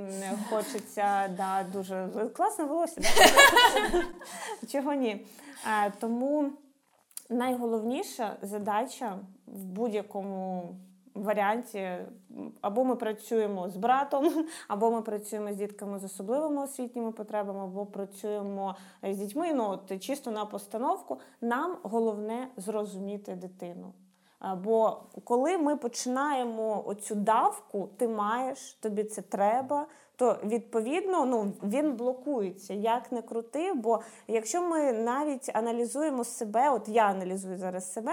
[0.50, 1.28] хочеться.
[1.36, 3.00] Да, Дуже класне волосся.
[3.00, 4.02] Да?
[4.72, 5.26] Чого ні?
[5.98, 6.50] Тому
[7.28, 10.68] найголовніша задача в будь-якому
[11.14, 11.88] варіанті
[12.60, 17.86] або ми працюємо з братом, або ми працюємо з дітками з особливими освітніми потребами, або
[17.86, 19.54] працюємо з дітьми.
[19.54, 21.20] Ну от чисто на постановку.
[21.40, 23.92] Нам головне зрозуміти дитину.
[24.64, 29.86] Бо коли ми починаємо оцю давку, ти маєш, тобі це треба,
[30.22, 33.72] то відповідно ну, він блокується, як не крути.
[33.74, 38.12] Бо якщо ми навіть аналізуємо себе, от я аналізую зараз себе,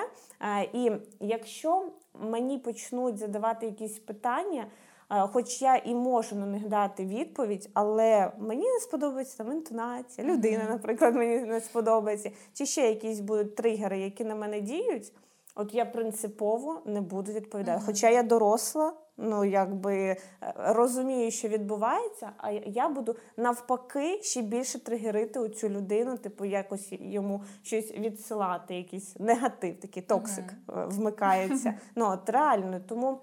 [0.74, 4.68] і якщо мені почнуть задавати якісь питання.
[5.10, 10.64] Хоч я і можу на них дати відповідь, але мені не сподобається там інтонація, людина,
[10.70, 15.14] наприклад, мені не сподобається, чи ще якісь будуть тригери, які на мене діють
[15.60, 17.80] От я принципово не буду відповідати.
[17.80, 17.86] Uh-huh.
[17.86, 20.18] Хоча я доросла, ну якби е,
[20.58, 26.88] розумію, що відбувається, а я буду навпаки ще більше тригерити у цю людину, типу, якось
[26.92, 30.90] йому щось відсилати, якийсь негатив, такий токсик uh-huh.
[30.90, 31.74] вмикається.
[31.96, 33.20] Ну от реально, тому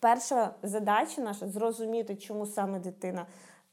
[0.00, 3.26] перша задача наша зрозуміти, чому саме дитина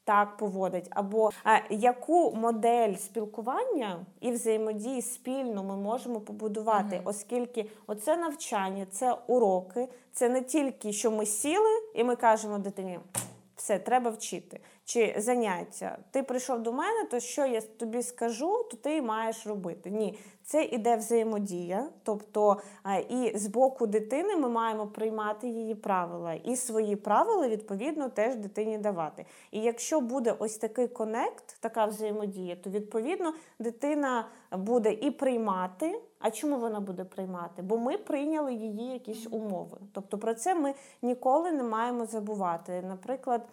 [0.04, 7.08] так поводить, або а, яку модель спілкування і взаємодії спільно ми можемо побудувати, mm-hmm.
[7.08, 12.98] оскільки оце навчання, це уроки, це не тільки що ми сіли, і ми кажемо дитині.
[13.56, 14.60] Все, треба вчити.
[14.84, 15.98] Чи заняття.
[16.10, 19.90] Ти прийшов до мене, то що я тобі скажу, то ти маєш робити.
[19.90, 21.88] Ні, це іде взаємодія.
[22.02, 22.60] Тобто
[23.08, 28.78] і з боку дитини ми маємо приймати її правила, і свої правила, відповідно, теж дитині
[28.78, 29.26] давати.
[29.50, 36.00] І якщо буде ось такий конект, така взаємодія, то відповідно дитина буде і приймати.
[36.18, 37.62] А чому вона буде приймати?
[37.62, 39.78] Бо ми прийняли її якісь умови.
[39.92, 42.82] Тобто про це ми ніколи не маємо забувати.
[42.82, 43.48] Наприклад,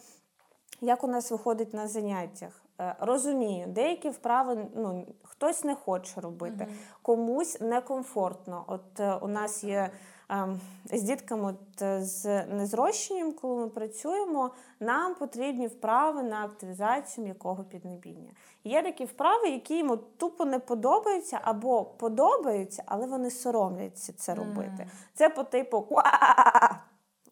[0.81, 2.61] як у нас виходить на заняттях.
[2.81, 8.63] Е, розумію, деякі вправи ну, хтось не хоче робити, uh комусь некомфортно.
[8.67, 9.89] От е, у нас є
[10.31, 10.47] е,
[10.93, 17.63] з дітками от, е, з незрощенням, коли ми працюємо, нам потрібні вправи на активізацію м'якого
[17.63, 18.31] піднебіння.
[18.63, 24.87] Є такі вправи, які йому тупо не подобаються або подобаються, але вони соромляться це робити.
[25.13, 25.87] Це по типу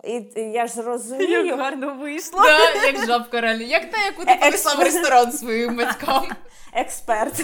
[0.03, 1.45] і я ж розумію.
[1.45, 2.41] Як гарно вийшло.
[2.43, 3.63] Да, Як жабка реально.
[3.63, 6.27] Як та, яку ти принесла ресторан своїм батькам.
[6.73, 7.43] Експерт.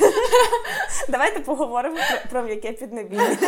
[1.10, 3.38] Давайте поговоримо про, про м'яке піднебіння.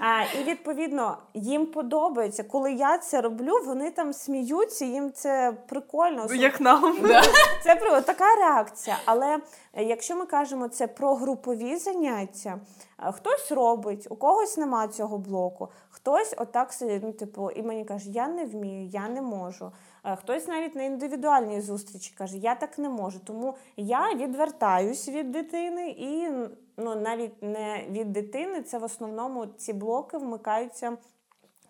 [0.00, 2.44] А, І відповідно їм подобається.
[2.44, 6.26] Коли я це роблю, вони там сміються, їм це прикольно.
[6.34, 6.98] Як нам.
[7.64, 7.74] Це
[8.06, 8.98] така реакція.
[9.04, 9.38] Але
[9.74, 12.58] е, якщо ми кажемо це про групові заняття,
[12.98, 15.68] е, хтось робить, у когось нема цього блоку,
[16.06, 19.72] хтось отак сидить, ну, типу, і мені каже, я не вмію, я не можу.
[20.04, 23.20] Е, хтось навіть на індивідуальній зустрічі каже, я так не можу.
[23.20, 26.28] Тому я відвертаюсь від дитини і
[26.76, 30.96] ну, навіть не від дитини, це в основному ці блоки вмикаються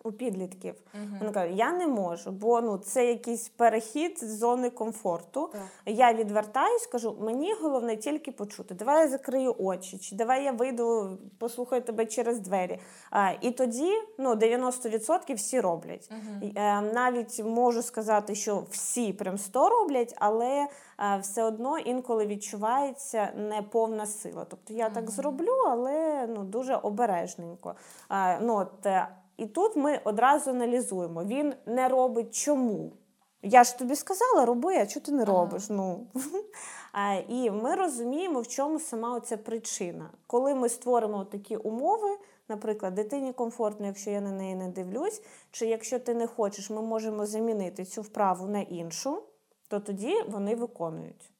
[0.07, 0.73] у підлітків.
[0.73, 1.19] Uh-huh.
[1.19, 5.41] Вони кажуть, я не можу, бо ну це якийсь перехід з зони комфорту.
[5.41, 5.59] Uh-huh.
[5.85, 8.75] Я відвертаюсь, кажу, мені головне тільки почути.
[8.75, 12.79] Давай я закрию очі, чи давай я вийду, послухаю тебе через двері.
[13.11, 16.11] А, І тоді ну, 90% всі роблять.
[16.11, 16.93] Uh-huh.
[16.93, 20.67] Навіть можу сказати, що всі прям 100 роблять, але
[20.97, 24.45] а, все одно інколи відчувається неповна сила.
[24.49, 27.75] Тобто я так зроблю, але ну, дуже обережненько.
[28.07, 31.23] А, ну, от, е, і тут ми одразу аналізуємо.
[31.23, 32.91] Він не робить чому.
[33.41, 35.67] Я ж тобі сказала, роби, а чого ти не робиш?
[35.69, 35.77] Ага.
[35.77, 36.07] Ну.
[37.27, 40.09] І ми розуміємо, в чому сама ця причина.
[40.27, 42.17] Коли ми створимо такі умови,
[42.49, 45.21] наприклад, дитині комфортно, якщо я на неї не дивлюсь,
[45.51, 49.23] чи якщо ти не хочеш, ми можемо замінити цю вправу на іншу,
[49.67, 51.31] то тоді вони виконують.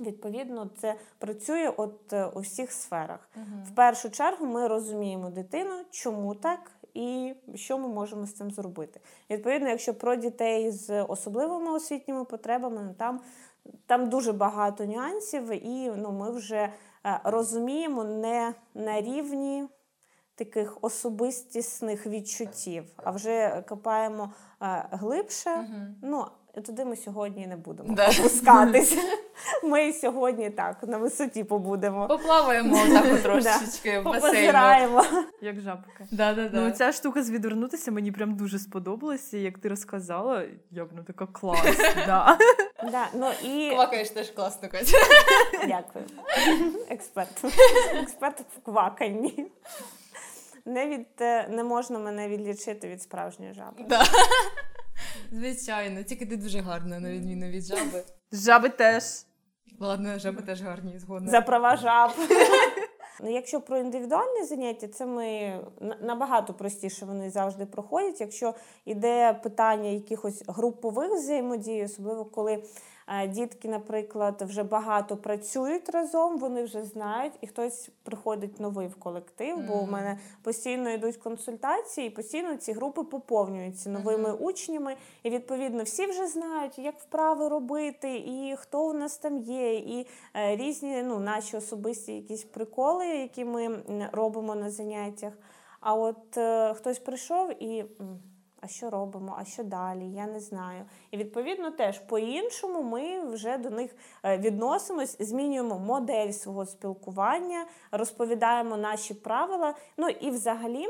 [0.00, 3.28] Відповідно, це працює от е, у всіх сферах.
[3.36, 3.44] Угу.
[3.66, 9.00] В першу чергу ми розуміємо дитину, чому так, і що ми можемо з цим зробити.
[9.30, 13.20] Відповідно, якщо про дітей з особливими освітніми потребами, ну, там
[13.86, 16.72] там дуже багато нюансів, і ну, ми вже е,
[17.24, 19.64] розуміємо не на рівні
[20.34, 25.50] таких особистісних відчуттів, а вже копаємо е, глибше.
[25.50, 25.86] Угу.
[26.02, 26.26] Ну,
[26.60, 28.08] туди ми сьогодні не будемо да.
[28.08, 28.96] опускатися.
[29.64, 32.08] Ми сьогодні так на висоті побудемо.
[32.08, 35.02] Поплаваємо так трошечки в басейну.
[35.40, 36.04] Як жабка.
[36.10, 36.60] Да, да, да.
[36.60, 39.36] Ну, Ця штука з відвернутися мені прям дуже сподобалася.
[39.36, 41.76] Як ти розказала, я прям така клас.
[42.06, 42.38] да.
[42.90, 43.70] Да, ну, і...
[43.70, 44.98] Квакаєш теж класно, Катя.
[45.52, 46.04] Дякую.
[46.90, 47.44] Експерт.
[48.02, 49.46] Експерт в кваканні.
[50.66, 53.84] Не від е, не можна мене відлічити від справжньої жаби.
[53.88, 54.04] Да.
[55.34, 58.04] Звичайно, тільки ти дуже гарна, на відміну від жаби.
[58.32, 59.04] Жаби теж.
[59.80, 61.30] Ладно, жаби теж гарні, згодна.
[61.30, 62.10] За права жаб.
[63.20, 65.58] Ну, Якщо про індивідуальні заняття, це ми
[66.00, 68.20] набагато простіше вони завжди проходять.
[68.20, 72.64] Якщо йде питання якихось групових взаємодій, особливо коли
[73.28, 79.58] Дітки, наприклад, вже багато працюють разом, вони вже знають, і хтось приходить новий в колектив,
[79.68, 84.96] бо у мене постійно йдуть консультації, і постійно ці групи поповнюються новими учнями.
[85.22, 90.06] І відповідно всі вже знають, як вправи робити, і хто у нас там є, і
[90.36, 95.32] е, різні ну, наші особисті якісь приколи, які ми робимо на заняттях.
[95.80, 97.84] А от е, хтось прийшов і
[98.64, 100.84] а що робимо, а що далі, я не знаю.
[101.10, 108.76] І відповідно теж по-іншому ми вже до них е, відносимось, змінюємо модель свого спілкування, розповідаємо
[108.76, 109.74] наші правила.
[109.96, 110.86] Ну і взагалі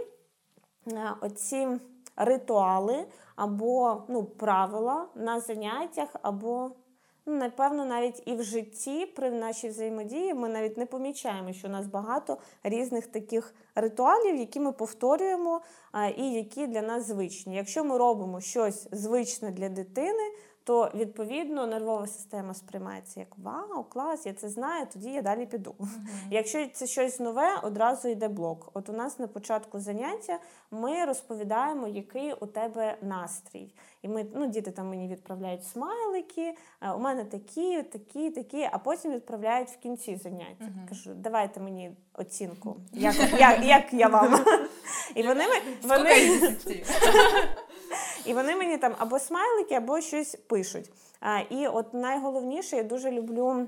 [0.92, 1.68] е, оці
[2.16, 3.06] ритуали
[3.36, 6.70] або ну, правила на заняттях, або
[7.26, 11.86] напевно, навіть і в житті при нашій взаємодії ми навіть не помічаємо, що у нас
[11.86, 15.60] багато різних таких ритуалів, які ми повторюємо
[16.16, 17.56] і які для нас звичні.
[17.56, 20.30] Якщо ми робимо щось звичне для дитини,
[20.64, 25.74] то відповідно нервова система сприймається як вау, клас, я це знаю, тоді я далі піду.
[25.78, 25.86] Uh-huh.
[26.30, 28.70] Якщо це щось нове, одразу йде блок.
[28.74, 30.38] От у нас на початку заняття
[30.70, 33.74] ми розповідаємо, який у тебе настрій.
[34.02, 36.54] І ми, ну, діти там мені відправляють смайлики,
[36.96, 40.64] у мене такі, такі, такі, а потім відправляють в кінці заняття.
[40.64, 40.88] Uh-huh.
[40.88, 44.44] Кажу, давайте мені оцінку, як як, як я вам.
[45.14, 45.44] І вони,
[45.82, 46.10] вони...
[48.26, 50.90] І вони мені там або смайлики, або щось пишуть.
[51.50, 53.66] І от найголовніше, я дуже люблю.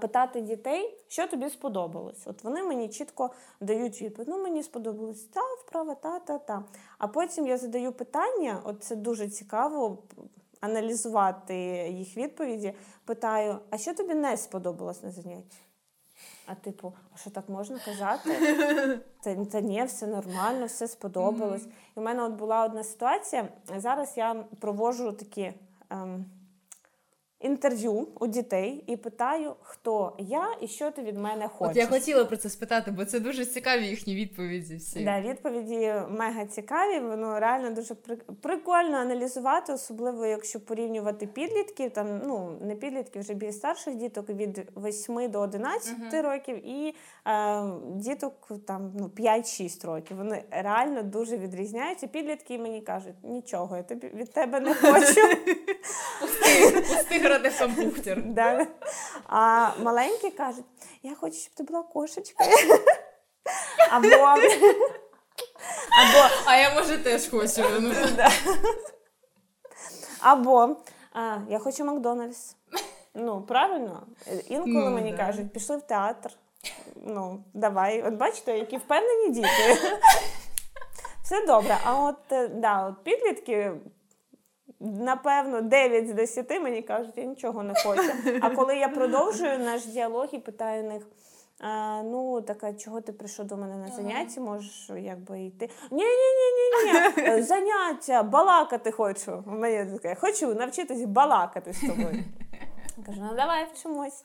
[0.00, 2.26] Питати дітей, що тобі сподобалось.
[2.26, 3.30] От вони мені чітко
[3.60, 4.28] дають відповідь.
[4.28, 6.64] Ну, мені сподобалось та, вправа, та, та, та.
[6.98, 9.98] А потім я задаю питання, от це дуже цікаво
[10.60, 11.56] аналізувати
[11.90, 12.72] їх відповіді.
[13.04, 15.58] Питаю: а що тобі не сподобалось на занятті?
[16.46, 18.30] А типу, а що так можна казати?
[19.20, 21.62] Та, та ні, все нормально, все сподобалось.
[21.62, 21.96] Mm-hmm.
[21.96, 23.48] І в мене от була одна ситуація.
[23.76, 25.52] Зараз я проводжу такі
[25.90, 26.24] ем,
[27.46, 31.70] інтерв'ю у дітей і питаю, хто я і що ти від мене хочеш.
[31.70, 34.76] От Я хотіла про це спитати, бо це дуже цікаві їхні відповіді.
[34.76, 35.04] всі.
[35.04, 37.94] Да, Відповіді мега цікаві, воно реально дуже
[38.42, 44.72] прикольно аналізувати, особливо якщо порівнювати підлітків, там ну не підлітків, вже більш старших діток від
[44.76, 46.22] 8 до 11 uh-huh.
[46.22, 46.94] років, і
[47.26, 47.62] е,
[47.94, 50.16] діток там ну 5-6 років.
[50.16, 52.06] Вони реально дуже відрізняються.
[52.06, 55.20] Підлітки мені кажуть, нічого, я тобі від тебе не хочу.
[56.88, 58.22] Пусти градусом бухтер.
[58.26, 58.66] Да.
[59.26, 60.64] А маленькі кажуть,
[61.02, 62.50] я хочу, щоб ти була кошечкою.
[63.90, 64.08] Або...
[64.08, 64.42] Або...
[66.46, 67.64] А я може теж хочу.
[67.80, 67.94] Ну.
[70.20, 70.76] Або
[71.12, 72.56] а, я хочу Макдональдс.
[73.14, 74.06] Ну, правильно?
[74.48, 75.16] Інколи ну, мені да.
[75.16, 76.30] кажуть, пішли в театр.
[76.96, 78.02] Ну, давай.
[78.02, 79.78] От бачите, які впевнені діти.
[81.22, 81.78] Все добре.
[81.84, 83.72] А от е, да, от підлітки
[84.80, 88.10] напевно, 9 з 10 мені кажуть, я нічого не хочу.
[88.40, 91.02] А коли я продовжую наш діалог і питаю них.
[91.60, 95.68] А, Ну, така, чого ти прийшов до мене на заняття, можеш якби йти.
[95.90, 97.42] Ні, ні, ні, ні, ні.
[97.42, 99.44] заняття, балакати хочу.
[99.46, 102.24] У мене таке, хочу навчитись балакати з тобою.
[103.06, 104.24] Кажу, ну давай вчимось.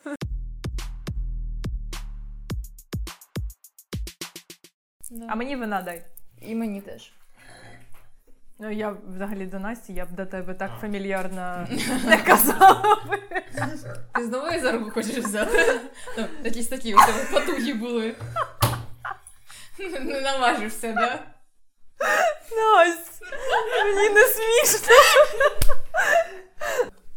[5.29, 6.03] А мені вина дай.
[6.41, 7.13] І мені теж.
[8.63, 11.67] Ну, я взагалі до Насті, я б до тебе так фамільярно
[12.05, 12.97] не казала.
[14.13, 15.79] Ти знову її за руку хочеш взяти?
[16.15, 18.15] Там Якісь такі у тебе потуги були.
[20.01, 21.19] Не наважишся, да?
[22.57, 23.25] Настя,
[23.95, 24.95] мені не смішно.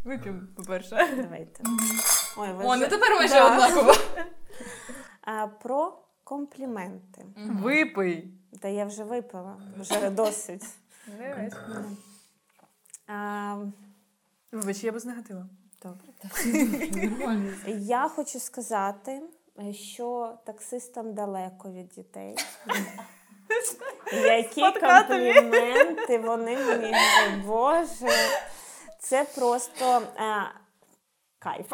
[0.03, 1.07] Вип'ємо, по-перше.
[1.17, 1.63] Давайте.
[2.37, 3.93] Ой, ви О, ну тепер майже однаково.
[5.21, 7.25] А, Про компліменти.
[7.37, 8.33] Випий.
[8.61, 10.63] Та я вже випила, вже досить.
[14.51, 15.47] Вибач, я без негатива.
[15.83, 16.07] Добре.
[17.67, 19.21] Я хочу сказати,
[19.71, 22.35] що таксистам далеко від дітей.
[24.13, 26.93] Які компліменти вони мені
[27.45, 28.15] Боже,
[28.99, 30.43] це просто а,
[31.39, 31.65] кайф.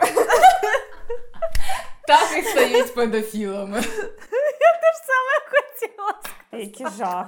[2.07, 3.77] Так і стають педофілами.
[3.77, 6.63] Я теж саме хотіла сказати.
[6.63, 7.27] Який жах.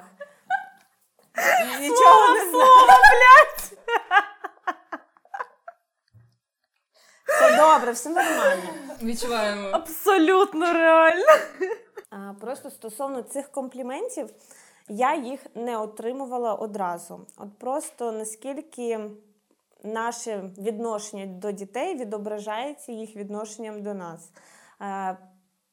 [1.80, 3.80] Нічого не слово, блядь!
[7.28, 8.64] Все добре, все нормально.
[9.02, 9.68] Відчуваємо.
[9.72, 11.26] Абсолютно реально.
[12.10, 14.30] А, Просто стосовно цих компліментів,
[14.90, 17.28] я їх не отримувала одразу.
[17.38, 19.00] От просто наскільки
[19.84, 24.30] наше відношення до дітей відображається їх відношенням до нас.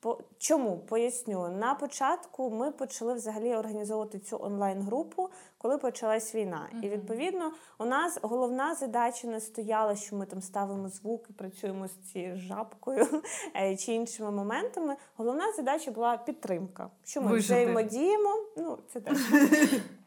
[0.01, 6.69] По чому поясню на початку ми почали взагалі організовувати цю онлайн-групу, коли почалась війна.
[6.75, 6.85] Uh-huh.
[6.85, 11.89] І відповідно у нас головна задача не стояла, що ми там ставимо звук і працюємо
[11.89, 13.07] з цією жабкою
[13.57, 14.97] е, чи іншими моментами.
[15.17, 16.91] Головна задача була підтримка.
[17.05, 18.37] Що ми взаємодіємо?
[18.57, 19.19] Ну це теж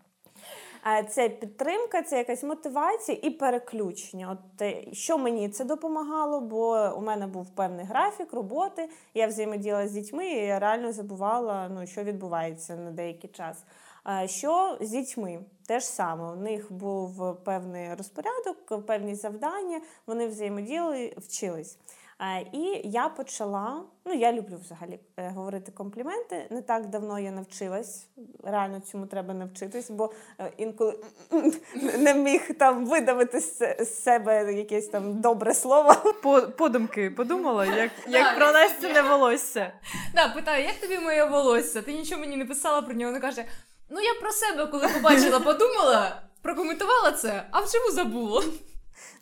[1.10, 4.32] це підтримка, це якась мотивація і переключення.
[4.32, 9.92] От що мені це допомагало, бо у мене був певний графік роботи, я взаємодіяла з
[9.92, 13.64] дітьми, і я реально забувала, ну що відбувається на деякий час.
[14.26, 15.40] Що з дітьми?
[15.68, 21.78] Те ж саме, у них був певний розпорядок, певні завдання, вони взаємодіяли, вчились.
[22.24, 26.48] Е, І я почала, ну я люблю взагалі е, говорити компліменти.
[26.50, 28.08] Не так давно я навчилась.
[28.44, 31.00] Реально цьому треба навчитись, бо е, інколи
[31.98, 35.96] не міг там видавити з себе якесь там добре слово.
[36.24, 39.74] По, подумки подумала, як, як про Настіне волосся.
[40.16, 41.82] Да, питаю, як тобі моє волосся?
[41.82, 43.12] Ти нічого мені не писала про нього.
[43.12, 43.46] Вона каже:
[43.90, 48.44] ну я про себе, коли побачила, подумала, прокоментувала це, а вживу забула.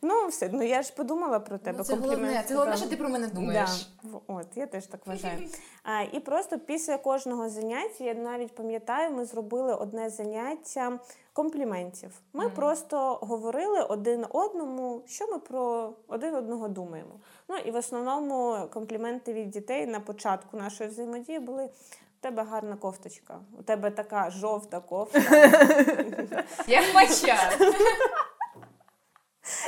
[0.04, 1.78] Ну, все, ну я ж подумала про тебе.
[1.78, 3.90] Ну, це комплімент головне, це головне, що ти про мене думаєш.
[4.04, 4.20] Да.
[4.28, 5.40] От, я теж так вважаю.
[5.84, 11.00] А, і просто після кожного заняття, я навіть пам'ятаю, ми зробили одне заняття
[11.34, 12.12] компліментів.
[12.34, 12.54] Ми Мгм.
[12.56, 17.20] просто говорили один одному, що ми про один одного думаємо.
[17.50, 21.64] Ну і в основному компліменти від дітей на початку нашої взаємодії були.
[21.64, 25.20] У тебе гарна кофточка, у тебе така жовта кофта.
[26.68, 27.38] Як мача.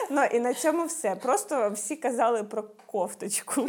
[0.10, 1.16] Ну і на цьому все.
[1.16, 3.66] Просто всі казали про кофточку.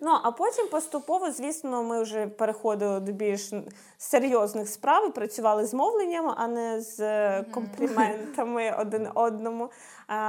[0.00, 3.50] Ну, а потім поступово, звісно, ми вже переходили до більш
[3.98, 9.70] серйозних справ і працювали з мовленням, а не з е, компліментами один одному.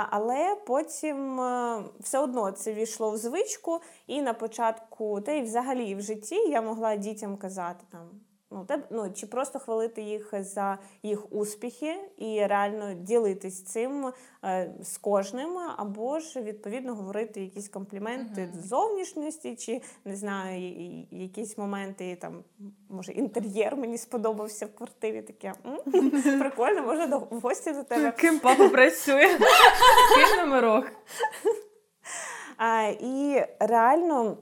[0.09, 5.95] Але потім е, все одно це війшло в звичку, і на початку, та й взагалі
[5.95, 8.09] в житті я могла дітям казати там.
[8.51, 14.11] Ну, те, ну, чи просто хвалити їх за їх успіхи і реально ділитись цим
[14.43, 18.61] е, з кожним, або ж відповідно говорити якісь компліменти Мгм.
[18.61, 22.43] зовнішності, чи не знаю, і- і- якісь моменти там,
[22.89, 25.21] може, інтер'єр мені сподобався в квартирі.
[25.21, 28.11] Таке «М, прикольно, може до в гості до тебе.
[28.11, 29.27] Ким папа працює?
[30.15, 30.85] Ким номерок?
[32.57, 34.37] А, і реально.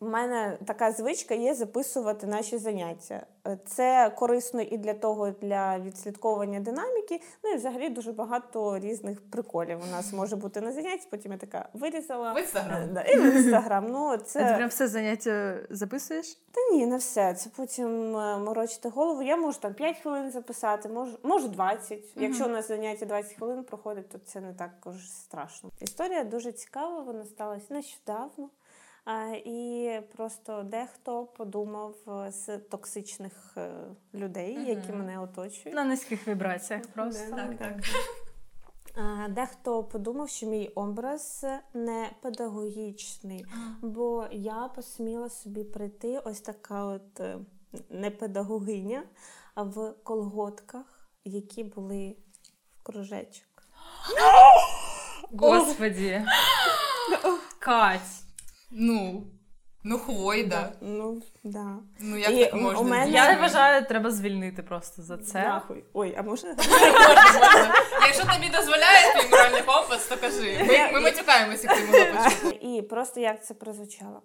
[0.00, 3.26] У мене така звичка є записувати наші заняття.
[3.46, 7.20] Е, Це корисно і для того, для відслідковування динаміки.
[7.44, 11.08] Ну і взагалі дуже багато різних приколів у нас може бути на занятті.
[11.10, 12.32] Потім я така вирізала.
[12.32, 12.82] В інстаграм.
[12.82, 13.86] Е, Да, і в інстаграм.
[13.92, 16.38] Ну, А ти це прям все заняття записуєш?
[16.52, 17.34] та ні, не все.
[17.34, 19.22] Це потім е, морочити голову.
[19.22, 21.98] Я можу там 5 хвилин записати, можу, можу 20.
[22.16, 25.70] Якщо у нас заняття 20 хвилин проходить, то це не так уж страшно.
[25.80, 28.48] Історія дуже цікава, вона сталася нещодавно.
[29.44, 33.70] І просто дехто подумав е, з токсичних е,
[34.14, 35.76] людей, які мене оточують.
[35.76, 37.36] На низьких вібраціях просто.
[37.36, 37.74] Так, так.
[39.30, 43.46] Дехто подумав, що мій образ не педагогічний,
[43.82, 47.38] бо я посміла собі прийти ось така от е,
[47.90, 49.02] непедагогиня
[49.56, 52.16] в колготках, які були
[52.78, 53.62] в кружечок.
[55.38, 56.24] Господі.
[57.58, 58.27] Кать.
[58.70, 59.26] Ну,
[59.84, 60.72] ну хвойда.
[60.80, 61.76] Ну, да.
[62.00, 62.82] Ну як І так у можна?
[62.82, 63.10] мене-?
[63.12, 65.42] Я вважаю, треба звільнити просто за це.
[65.42, 65.84] Нахуй.
[65.92, 66.46] Ой, а може?
[66.56, 66.88] Можна,
[67.34, 67.74] можна.
[68.06, 70.64] Якщо тобі дозволяє твій моральний компас, то кажи.
[70.68, 72.66] Ми, ми матюкаємося, як ти могла почути.
[72.66, 74.22] І просто як це прозвучало?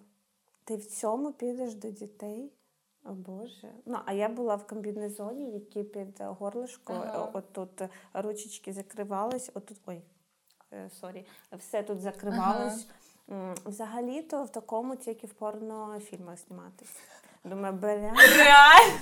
[0.64, 2.52] Ти в цьому підеш до дітей?
[3.04, 3.68] О Боже.
[3.86, 7.30] Ну, а я була в комбінезоні, який під горлишко, Ага.
[7.32, 7.82] от тут
[8.14, 10.02] ручечки закривались, отут, ой,
[10.72, 11.26] е, sorry,
[11.58, 12.86] все тут закривалось.
[13.66, 16.88] Взагалі-то в такому тільки в порнофільмах зніматись.
[17.44, 18.12] Думаю, бере.
[18.36, 18.92] Реально?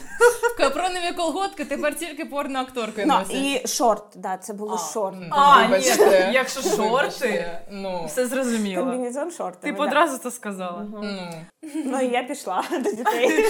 [0.59, 3.35] Капронові колготки тепер тільки порноакторки Ну, носять.
[3.35, 5.19] і шорт, да, це були шорти.
[5.19, 6.31] м, А, ні, вибачте.
[6.35, 7.67] якщо шорти, Вибачте.
[7.71, 8.83] Ну, все зрозуміло.
[8.85, 9.59] Комбінезон шорти.
[9.63, 10.87] Ти б одразу це сказала.
[10.93, 11.29] ну.
[11.85, 13.29] Ну, і я пішла до дітей.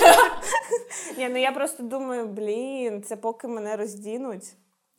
[1.18, 4.44] Ні, ну я просто думаю, блін, це поки мене роздінуть.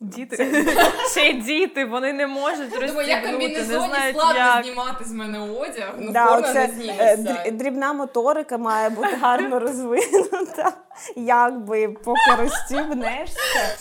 [0.00, 0.64] Діти.
[1.10, 4.64] Ще й діти, вони не можуть Думаю, як розстібнути, не комбінезоні складно як.
[4.64, 9.58] знімати з мене одяг, ну Да, оце, не е, дрі- дрібна моторика має бути гарно
[9.58, 10.72] розвинута.
[11.16, 13.78] Якби поки розстібнешся.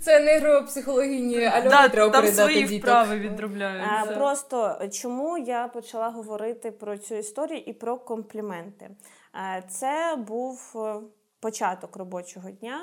[0.00, 2.80] Це нейропсихологині Альони Да, треба там передати свої діток.
[2.88, 4.14] вправи А, відробляються.
[4.14, 8.90] Просто чому я почала говорити про цю історію і про компліменти?
[9.68, 10.94] Це був е,
[11.40, 12.80] початок робочого дня.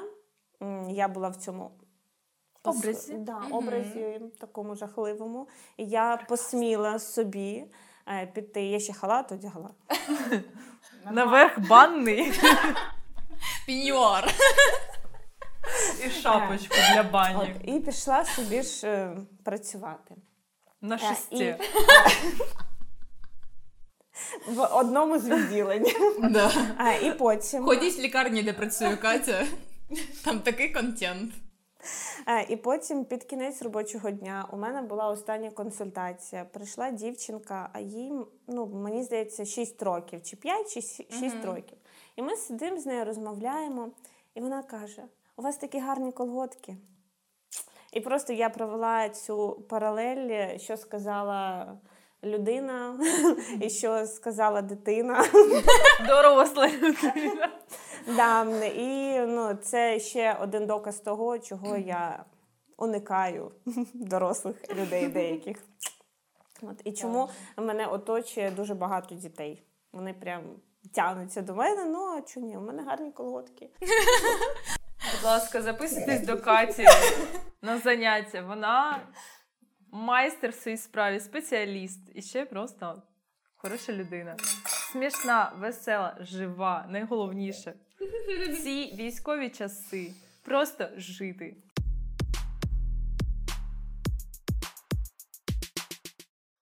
[0.90, 1.72] Я була в цьому
[2.64, 3.14] Образі?
[3.14, 3.54] Да, Мгм.
[3.54, 5.48] образі такому жахливому.
[5.78, 7.66] І Я посміла собі
[8.08, 8.62] е, піти.
[8.64, 9.70] Я ще халат одягла.
[11.12, 12.34] Наверх банний
[13.66, 14.34] Піньюар.
[16.06, 17.56] і шапочку для От, бані.
[17.66, 20.16] і пішла собі ж е, працювати.
[20.82, 21.56] На Е, і-
[24.48, 25.86] В одному з відділень.
[26.30, 26.52] Да.
[26.78, 27.66] А, і потім.
[27.66, 29.46] Ходіть в лікарні, де працює Катя.
[30.24, 31.34] Там такий контент.
[32.28, 36.46] Е, І потім під кінець робочого дня у мене була остання консультація.
[36.46, 38.14] Прийшла дівчинка, а їй,
[38.48, 41.46] ну мені здається, 6 років, чи 5, чи 6 Мгм.
[41.46, 41.78] років.
[42.16, 43.90] І ми сидимо з нею, розмовляємо.
[44.36, 45.04] І вона каже:
[45.38, 46.78] у вас такі гарні колготки.
[47.94, 51.68] І просто я провела цю паралель, що сказала
[52.24, 53.00] людина,
[53.62, 55.26] і що сказала дитина.
[56.08, 57.50] Доросла людина.
[58.08, 62.26] Да, і ну, це ще один доказ того, чого я
[62.78, 63.52] уникаю
[63.94, 65.58] дорослих людей деяких.
[66.62, 66.82] От.
[66.84, 69.64] І чому мене оточує дуже багато дітей.
[69.94, 70.44] Вони прям
[70.94, 72.58] тягнуться до мене, ну а чому ні?
[72.58, 73.70] У мене гарні колготки.
[75.12, 76.86] Будь ласка, записуйтесь до Каті
[77.62, 78.42] на заняття.
[78.42, 79.00] Вона
[79.94, 83.02] майстер в своїй справі, спеціаліст і ще просто
[83.56, 84.36] хороша людина.
[84.66, 87.74] Смішна, весела, жива, найголовніше.
[88.64, 90.14] Ці військові часи
[90.44, 91.58] просто жити.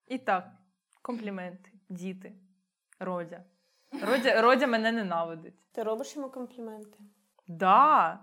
[0.08, 0.52] І так,
[1.02, 2.34] компліменти, діти,
[3.00, 3.44] Родя.
[4.02, 5.72] Родя, Родя мене ненавидить.
[5.72, 7.00] Ти робиш йому компліменти?
[7.48, 8.20] Да.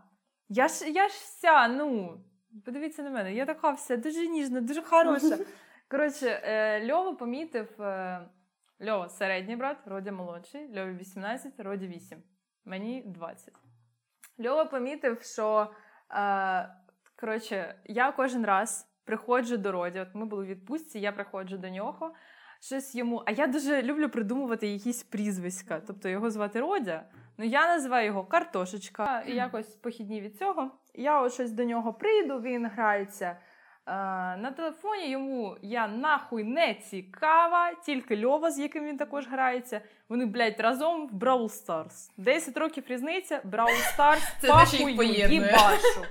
[0.48, 2.20] Я ж, я ж вся, ну,
[2.64, 5.38] подивіться на мене, я така вся дуже ніжна, дуже хороша.
[5.90, 7.82] Коротше, е, Льова помітив.
[7.82, 8.20] Е,
[8.86, 12.22] Льова середній брат, Родя молодший, Льові 18, Роді 8.
[12.64, 13.55] Мені 20.
[14.46, 15.70] Льова помітив, що
[16.14, 16.74] е,
[17.20, 20.01] коротше, я кожен раз приходжу до Роді.
[20.01, 22.14] От ми були в відпустці, я приходжу до нього,
[22.61, 23.22] щось йому.
[23.26, 25.80] А я дуже люблю придумувати якісь прізвиська.
[25.86, 27.09] Тобто його звати Родя.
[27.38, 30.70] Ну, я називаю його картошечка, і якось похідні від цього.
[30.99, 33.26] Я от щось до нього прийду, він грається.
[33.26, 33.36] Е,
[34.36, 39.80] на телефоні йому я нахуй не цікава, тільки Льова, з яким він також грається.
[40.09, 42.11] Вони, блядь, разом в Brawl Stars.
[42.16, 45.28] 10 років різниця, Brawl Stars, пахую, поєднує.
[45.28, 46.05] їбашу.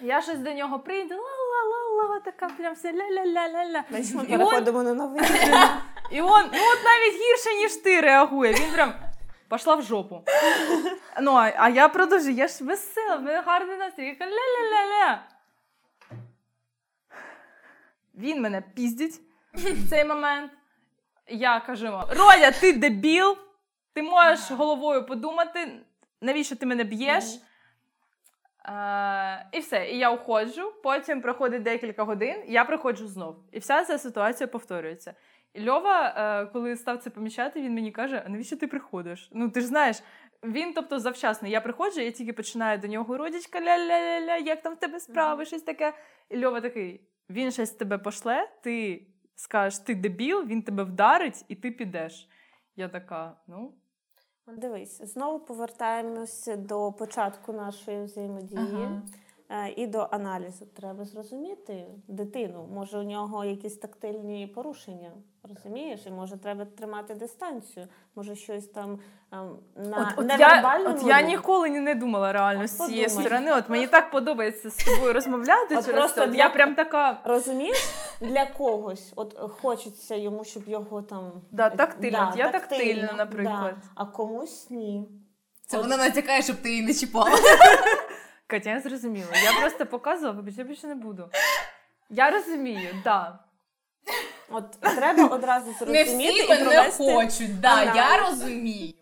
[0.00, 3.82] Я щось до нього прийду, ла-ла-ла-ла, така прям все ля-ля-ля-ля-ля.
[3.90, 5.22] Ми І переходимо на новий.
[6.10, 8.52] І он, ну от навіть гірше, ніж ти реагує.
[8.52, 8.92] Він прям
[9.54, 10.24] пішла в жопу.
[11.20, 14.06] Ну, а, а я продовжую, я ж весела, в мене гарний настрій.
[14.06, 15.18] Я кажу, ля-ля-ля-ля.
[18.14, 19.20] Він мене піздить
[19.52, 20.52] в цей момент.
[21.28, 23.36] Я кажу йому, Роля, ти дебіл,
[23.92, 25.80] ти можеш головою подумати,
[26.20, 27.24] навіщо ти мене б'єш?
[28.68, 30.72] Е, і все, і я уходжу.
[30.82, 33.36] Потім проходить декілька годин, я приходжу знов.
[33.52, 35.14] І вся ця ситуація повторюється.
[35.58, 39.30] Льова, е, коли став це помічати, він мені каже: а навіщо ти приходиш?
[39.32, 40.02] Ну ти ж знаєш,
[40.42, 41.48] він, тобто, завчасно.
[41.48, 45.62] Я приходжу, я тільки починаю до нього родічка, ля-ля-ля-ля, як там в тебе справи, щось
[45.62, 45.92] таке.
[46.28, 47.00] І Льова такий:
[47.30, 52.28] він щось тебе пошле, ти скажеш, ти дебіл, він тебе вдарить, і ти підеш.
[52.76, 53.74] Я така, ну.
[54.46, 58.84] Дивись, знову повертаємося до початку нашої взаємодії.
[58.84, 59.02] Е,
[59.76, 62.68] І до аналізу треба зрозуміти дитину.
[62.74, 65.10] Може, у нього якісь тактильні порушення,
[65.42, 66.00] розумієш?
[66.06, 67.86] І може треба тримати дистанцію.
[68.14, 68.98] Може, щось там
[69.32, 73.24] ем, на От, от, я, от я ніколи не, думала реально От з цієї подумай.
[73.26, 73.52] сторони.
[73.52, 76.24] От мені так подобається з тобою розмовляти От через просто це.
[76.26, 77.20] От для- Я прям така.
[77.24, 77.88] Розумієш,
[78.20, 82.28] для когось от хочеться йому, щоб його там Да, тактильно.
[82.32, 83.14] От я тактильна, да.
[83.14, 83.74] наприклад.
[83.94, 85.08] А комусь ні.
[85.66, 87.30] Це вона натякає, щоб ти її не чіпала.
[88.54, 89.26] Катя, я зрозуміла.
[89.44, 91.28] Я просто показувала, вибач, я більше не буду.
[92.10, 93.38] Я розумію, да.
[94.50, 95.74] От треба одразу Не
[96.04, 97.14] зрозуміти всі і мене провести.
[97.14, 97.60] хочуть.
[97.60, 98.94] Да, я розумію.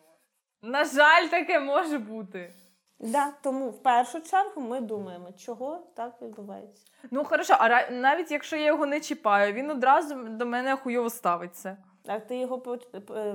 [0.62, 2.52] На жаль, таке може бути.
[3.00, 6.84] Да, тому в першу чергу ми думаємо, чого так відбувається.
[7.10, 11.10] Ну, хорошо, а ра- навіть якщо я його не чіпаю, він одразу до мене хуйово
[11.10, 11.76] ставиться.
[12.06, 12.74] А ти його по-
[13.14, 13.34] е,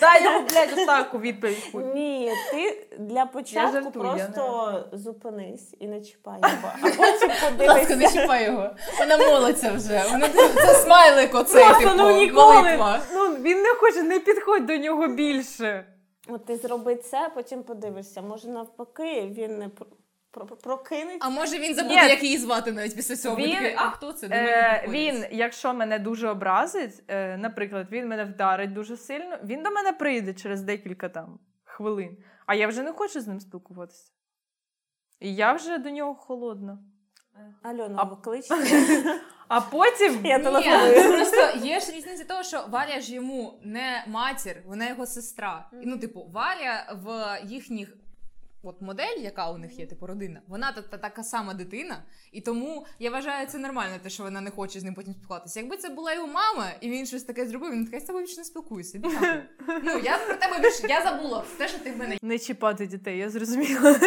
[0.00, 1.70] Дай його, блядь, отак відповідь.
[1.94, 6.72] Ні, ти для початку жартую, просто зупинись і не чіпай його.
[6.82, 8.70] А потім Будь ласка, не чіпай його.
[8.98, 10.04] Вона молиться вже.
[10.12, 12.54] Вона це смайлик оцей, Просто, типу, ну ніколи.
[12.54, 13.00] молитва.
[13.12, 15.86] Ну, він не хоче, не підходь до нього більше.
[16.28, 18.22] От ти зроби це, потім подивишся.
[18.22, 19.68] Може навпаки, він не
[20.46, 21.18] прокинеться.
[21.20, 22.08] А може він забуде, Ні.
[22.10, 23.36] як її звати навіть після цього.
[23.36, 24.26] Він- Такий, а хто це?
[24.30, 29.70] Е, він, якщо мене дуже образить, е, наприклад, він мене вдарить дуже сильно, він до
[29.70, 32.16] мене прийде через декілька там хвилин,
[32.46, 34.12] а я вже не хочу з ним спілкуватися.
[35.20, 36.78] І я вже до нього холодна.
[37.62, 38.44] Альона, А- виклич.
[39.48, 41.12] А потім Я Ні, телефоную.
[41.12, 45.70] просто є ж різниця того, що Валя ж йому не матір, вона його сестра.
[45.82, 47.96] І, ну, типу, Валя в їхніх.
[48.62, 52.02] От модель, яка у них є, типу родина, вона та, та така сама дитина,
[52.32, 55.60] і тому я вважаю це нормально, те, що вона не хоче з ним потім спілкуватися.
[55.60, 58.38] Якби це була його мама, і він щось таке зробив, він така, з тобою більше
[58.38, 59.00] не спілкуюся.
[59.82, 63.18] Ну я про тебе більше я забула те, що ти в мене не чіпати дітей,
[63.18, 64.00] я зрозуміла.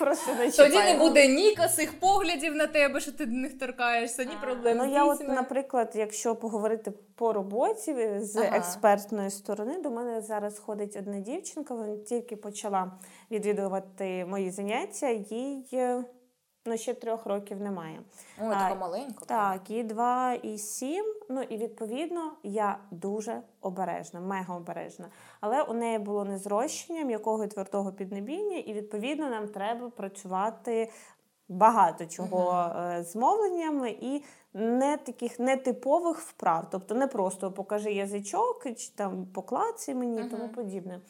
[0.00, 4.24] Просто не Тоді не буде ні косих поглядів на тебе, що ти до них торкаєшся,
[4.24, 4.76] ні проблем.
[4.76, 8.56] Ну я от, наприклад, якщо поговорити по роботі з Ага.
[8.56, 12.92] експертної сторони, до мене зараз ходить одна дівчинка, вона тільки почала
[13.30, 16.04] відвідувати мої заняття, їй е,
[16.66, 18.00] ну, ще трьох років немає.
[18.40, 19.24] О, така маленька.
[19.26, 21.14] Так, їй 2 і 7.
[21.28, 25.08] Ну і відповідно я дуже обережна, мега обережна.
[25.40, 30.90] Але у неї було незрощення м'якого і твердого піднебіння, і відповідно нам треба працювати
[31.48, 36.66] багато чого е, з мовленнями і не таких нетипових вправ.
[36.70, 41.00] Тобто не просто покажи язичок, чи там поклацай мені і тому подібне.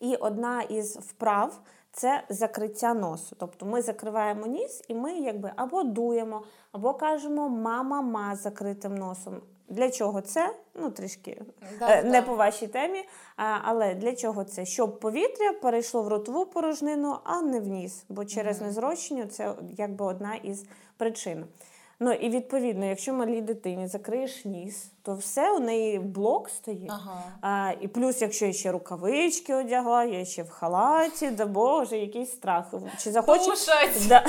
[0.00, 1.60] І одна із вправ
[1.92, 3.36] це закриття носу.
[3.38, 9.40] Тобто ми закриваємо ніс і ми якби або дуємо, або кажемо мама-ма з закритим носом.
[9.68, 10.54] Для чого це?
[10.74, 11.42] Ну, трішки
[11.78, 12.22] Да, не да.
[12.22, 13.04] по вашій темі.
[13.36, 14.64] Але для чого це?
[14.64, 18.04] Щоб повітря перейшло в ротову порожнину, а не в ніс.
[18.08, 18.66] Бо через Мгм.
[18.66, 20.64] незрощення це якби одна із
[20.96, 21.44] причин.
[22.04, 26.90] Ну і відповідно, якщо малій дитині закриєш ніс, то все у неї блок стоїть.
[26.90, 27.22] Ага.
[27.40, 32.30] А, і плюс, якщо я ще рукавички одягла, я ще в халаті, да боже, якийсь
[32.30, 32.74] страх.
[32.98, 33.50] Чи захоче,
[34.08, 34.24] да,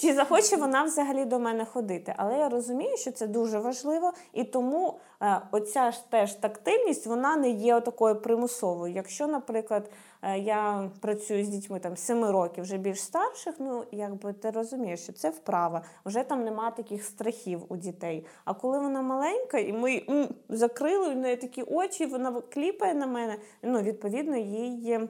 [0.00, 2.14] чи захоче вона взагалі до мене ходити?
[2.16, 4.94] Але я розумію, що це дуже важливо, і тому
[5.50, 8.94] оця ж теж тактильність вона не є такою примусовою.
[8.94, 9.90] Якщо, наприклад,
[10.22, 15.00] е, я працюю з дітьми там 7 років, вже більш старших, ну якби ти розумієш,
[15.00, 18.26] що це вправа, вже там нема таких страхів у дітей.
[18.44, 23.06] А коли вона маленька, і ми м, закрили, у неї такі очі, вона кліпає на
[23.06, 23.36] мене.
[23.62, 25.08] Ну, відповідно, їй е,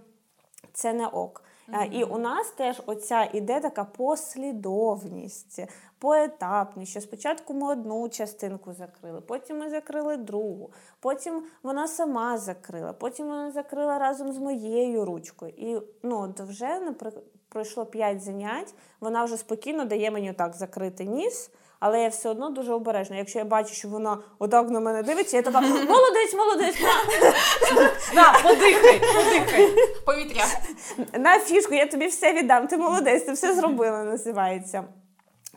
[0.73, 1.43] це не ок.
[1.73, 5.61] А, І у нас теж оця іде така послідовність,
[5.99, 12.93] поетапність, що спочатку ми одну частинку закрили, потім ми закрили другу, потім вона сама закрила,
[12.93, 15.53] потім вона закрила разом з моєю ручкою.
[15.57, 21.51] І ну, вже, наприклад, пройшло 5 занять, вона вже спокійно дає мені так закрити ніс.
[21.81, 23.17] Але я все одно дуже обережна.
[23.17, 26.77] Якщо я бачу, що вона отак на мене дивиться, я така молодець, молодець,
[28.15, 29.69] На, подихай, подихай.
[30.07, 30.45] Повітря.
[31.19, 32.67] на фішку, я тобі все віддам.
[32.67, 34.85] Ти молодець, ти все зробила, називається.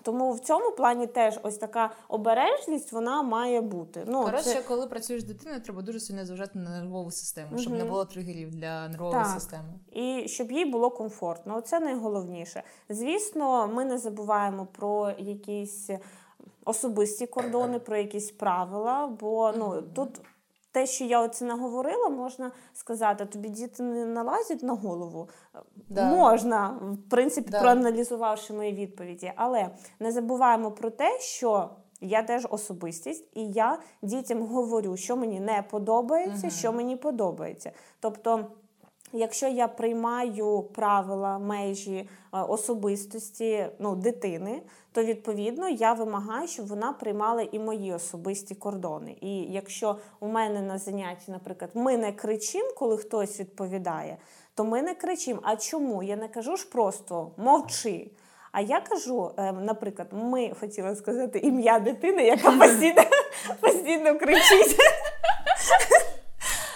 [0.03, 4.03] Тому в цьому плані теж ось така обережність вона має бути.
[4.07, 4.61] Ну, Коротше, це...
[4.61, 8.51] коли працюєш з дитиною, треба дуже сильно зважати на нервову систему, щоб не було тригерів
[8.51, 9.33] для нервової Так.
[9.33, 9.73] системи.
[9.91, 11.61] І щоб їй було комфортно.
[11.61, 12.63] Це найголовніше.
[12.89, 15.89] Звісно, ми не забуваємо про якісь
[16.65, 20.21] особисті кордони, про якісь правила, бо ну, тут.
[20.71, 25.29] Те, що я оце наговорила, можна сказати, тобі діти не налазять на голову.
[25.89, 26.05] Да.
[26.15, 27.61] Можна, в принципі, Да.
[27.61, 29.33] проаналізувавши мої відповіді.
[29.35, 29.69] Але
[29.99, 31.69] не забуваємо про те, що
[32.01, 36.55] я теж особистість, і я дітям говорю, що мені не подобається, Мгм.
[36.55, 37.71] що мені подобається.
[37.99, 38.45] Тобто.
[39.13, 46.93] Якщо я приймаю правила межі е, особистості ну, дитини, то відповідно я вимагаю, щоб вона
[46.93, 49.15] приймала і мої особисті кордони.
[49.21, 54.17] І якщо у мене на занятті, наприклад, ми не кричимо, коли хтось відповідає,
[54.55, 55.39] то ми не кричимо.
[55.43, 56.03] А чому?
[56.03, 58.11] Я не кажу ж просто мовчи.
[58.51, 63.03] А я кажу, е, наприклад, ми хотіла сказати ім'я дитини, яка постійно,
[63.61, 64.77] постійно кричить.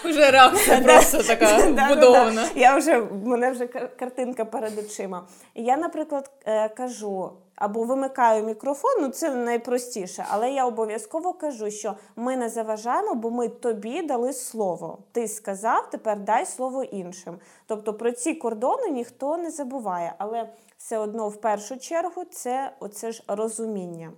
[0.09, 2.47] Уже реакція просто така вбудована.
[2.55, 5.27] Я вже мене вже картинка перед очима.
[5.55, 11.95] Я, наприклад, е, кажу або вимикаю мікрофон, ну це найпростіше, але я обов'язково кажу, що
[12.15, 14.97] ми не заважаємо, бо ми тобі дали слово.
[15.11, 17.39] Ти сказав, тепер дай слово іншим.
[17.65, 23.11] Тобто про ці кордони ніхто не забуває, але все одно в першу чергу це оце
[23.11, 24.11] ж розуміння.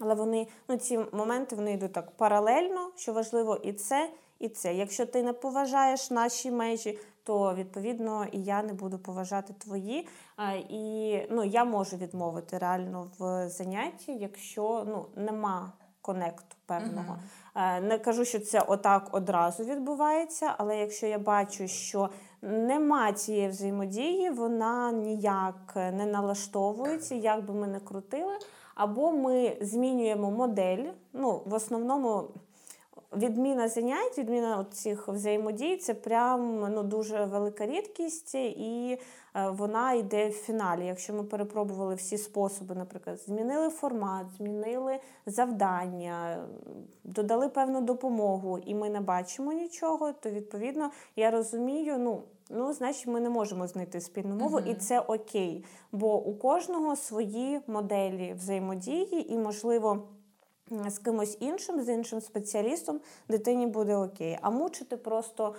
[0.00, 4.08] Але вони, ну ці моменти вони йдуть так паралельно, що важливо і це,
[4.42, 4.74] і це.
[4.74, 10.08] Якщо ти не поважаєш наші межі, то відповідно і я не буду поважати твої.
[10.36, 17.16] А, і ну, я можу відмовити реально в занятті, якщо ну, нема конекту певного.
[17.56, 22.08] Е, Не кажу, що це отак одразу відбувається, але якщо я бачу, що
[22.42, 28.32] нема цієї взаємодії, вона ніяк не налаштовується, як би ми не крутили,
[28.74, 30.84] або ми змінюємо модель.
[31.12, 32.28] Ну, в основному
[33.16, 38.98] відміна занять, відміна цих взаємодій це прям ну, дуже велика рідкість, і
[39.36, 40.86] е, вона йде в фіналі.
[40.86, 46.46] Якщо ми перепробували всі способи, наприклад, змінили формат, змінили завдання,
[47.04, 52.22] додали певну допомогу, і ми не бачимо нічого, то відповідно я розумію, ну.
[52.54, 54.70] Ну, значить, ми не можемо знайти спільну мову, Мгм.
[54.70, 55.64] і це окей.
[55.92, 60.02] Бо у кожного свої моделі взаємодії, і, можливо,
[60.88, 64.38] з кимось іншим, з іншим спеціалістом, дитині буде окей.
[64.42, 65.54] А мучити просто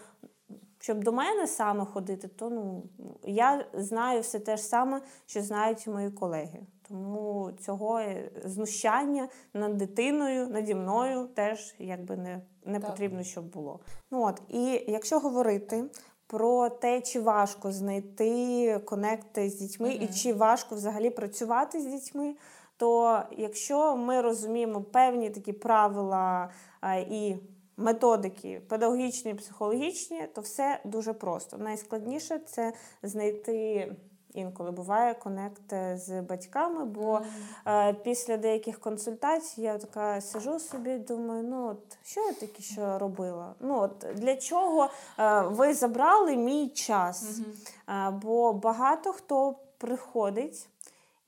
[0.83, 2.83] щоб до мене саме ходити, то ну
[3.23, 6.59] я знаю все те ж саме, що знають мої колеги.
[6.87, 13.79] Тому цього е, знущання над дитиною, наді мною теж якби не не потрібно, щоб було.
[14.11, 15.83] Ну от і якщо говорити
[16.27, 20.09] про те, чи важко знайти конекти з дітьми, mm-hmm.
[20.09, 22.35] і чи важко взагалі працювати з дітьми,
[22.83, 26.49] то якщо ми розуміємо певні такі правила
[27.09, 27.35] і
[27.77, 31.57] методики педагогічні, психологічні, то все дуже просто.
[31.57, 32.73] Найскладніше це
[33.03, 33.95] знайти.
[34.33, 37.21] Інколи буває конект з батьками, бо
[37.67, 42.99] е, після деяких консультацій я така сижу собі, думаю, ну от що я таке що
[42.99, 43.55] робила?
[43.59, 47.23] Ну от Для чого е, ви забрали мій час?
[47.23, 48.07] Mm-hmm.
[48.07, 50.67] Е, бо багато хто приходить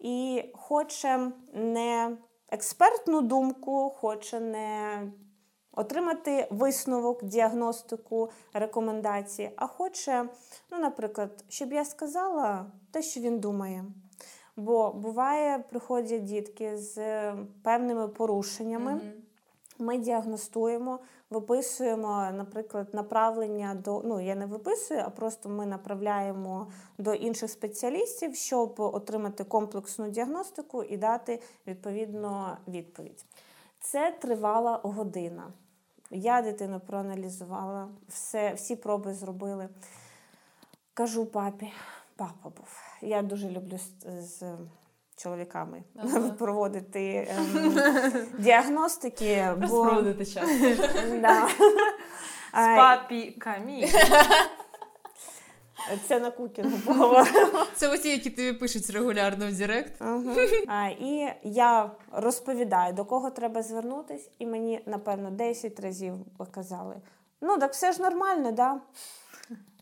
[0.06, 2.18] і хоче не
[2.50, 5.02] експертну думку, хоче не
[5.72, 10.30] отримати висновок, діагностику, рекомендації, а хоче,
[10.72, 13.86] ну, наприклад, щоб я сказала те, що він думає.
[14.56, 16.98] Бо буває, приходять дітки з
[17.64, 18.92] певними порушеннями.
[18.92, 19.12] Mm-hmm.
[19.80, 21.00] Ми діагностуємо,
[21.30, 26.68] виписуємо, наприклад, направлення до ну я не виписую, а просто ми направляємо
[26.98, 33.26] до інших спеціалістів, щоб отримати комплексну діагностику і дати відповідно відповідь.
[33.80, 35.44] Це тривала година.
[36.12, 39.70] Я дитину проаналізувала, все, всі проби зробили.
[40.94, 41.72] Кажу папі,
[42.16, 42.82] папа був.
[43.02, 43.78] Я дуже люблю
[44.20, 44.44] з,
[45.16, 46.30] чоловіками ага.
[46.30, 47.80] проводити ем,
[48.38, 49.48] діагностики.
[49.58, 49.84] Бо...
[49.84, 50.50] Проводити час.
[51.22, 51.48] Да.
[52.54, 53.88] З папіками.
[56.08, 57.66] Це на кукінгу поговоримо.
[57.76, 60.02] Це оті, які тобі пишуть регулярно в Директ.
[60.02, 60.88] Ага.
[60.88, 66.14] І я розповідаю, до кого треба звернутися, і мені, напевно, 10 разів
[66.52, 66.96] казали:
[67.42, 68.80] ну, так все ж нормально, да?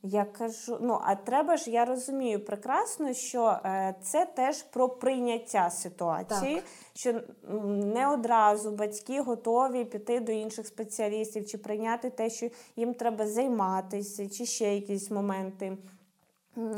[0.06, 5.70] Я кажу, ну а треба ж, я розумію прекрасно, що е, це теж про прийняття
[5.70, 6.64] ситуації, так.
[6.94, 7.22] що
[7.64, 14.30] не одразу батьки готові піти до інших спеціалістів чи прийняти те, що їм треба займатися,
[14.30, 15.78] чи ще якісь моменти,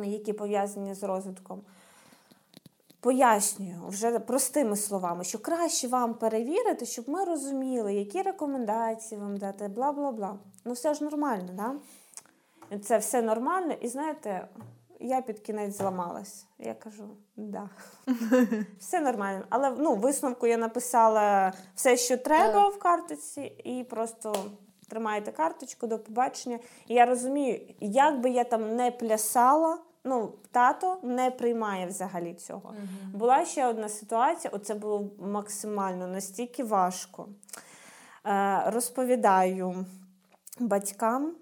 [0.03, 1.61] які пов'язані з розвитком.
[2.99, 9.67] Пояснюю вже простими словами, що краще вам перевірити, щоб ми розуміли, які рекомендації вам дати,
[9.67, 10.39] бла бла бла.
[10.65, 11.75] Ну все ж нормально, да?
[12.83, 13.73] Це все нормально.
[13.81, 14.47] І знаєте,
[14.99, 16.45] я під кінець зламалась.
[16.59, 17.03] Я кажу,
[17.35, 17.69] да,
[18.79, 19.45] все нормально.
[19.49, 24.35] Але ну, висновку я написала все, що треба в карточці, і просто
[24.89, 26.59] тримайте карточку до побачення.
[26.87, 29.77] І я розумію, як би я там не плясала.
[30.07, 32.73] Ну, тато не приймає взагалі цього.
[32.73, 33.17] Uh-huh.
[33.17, 37.27] Була ще одна ситуація, оце було максимально настільки важко.
[38.25, 39.85] Е, Розповідаю
[40.59, 41.35] батькам,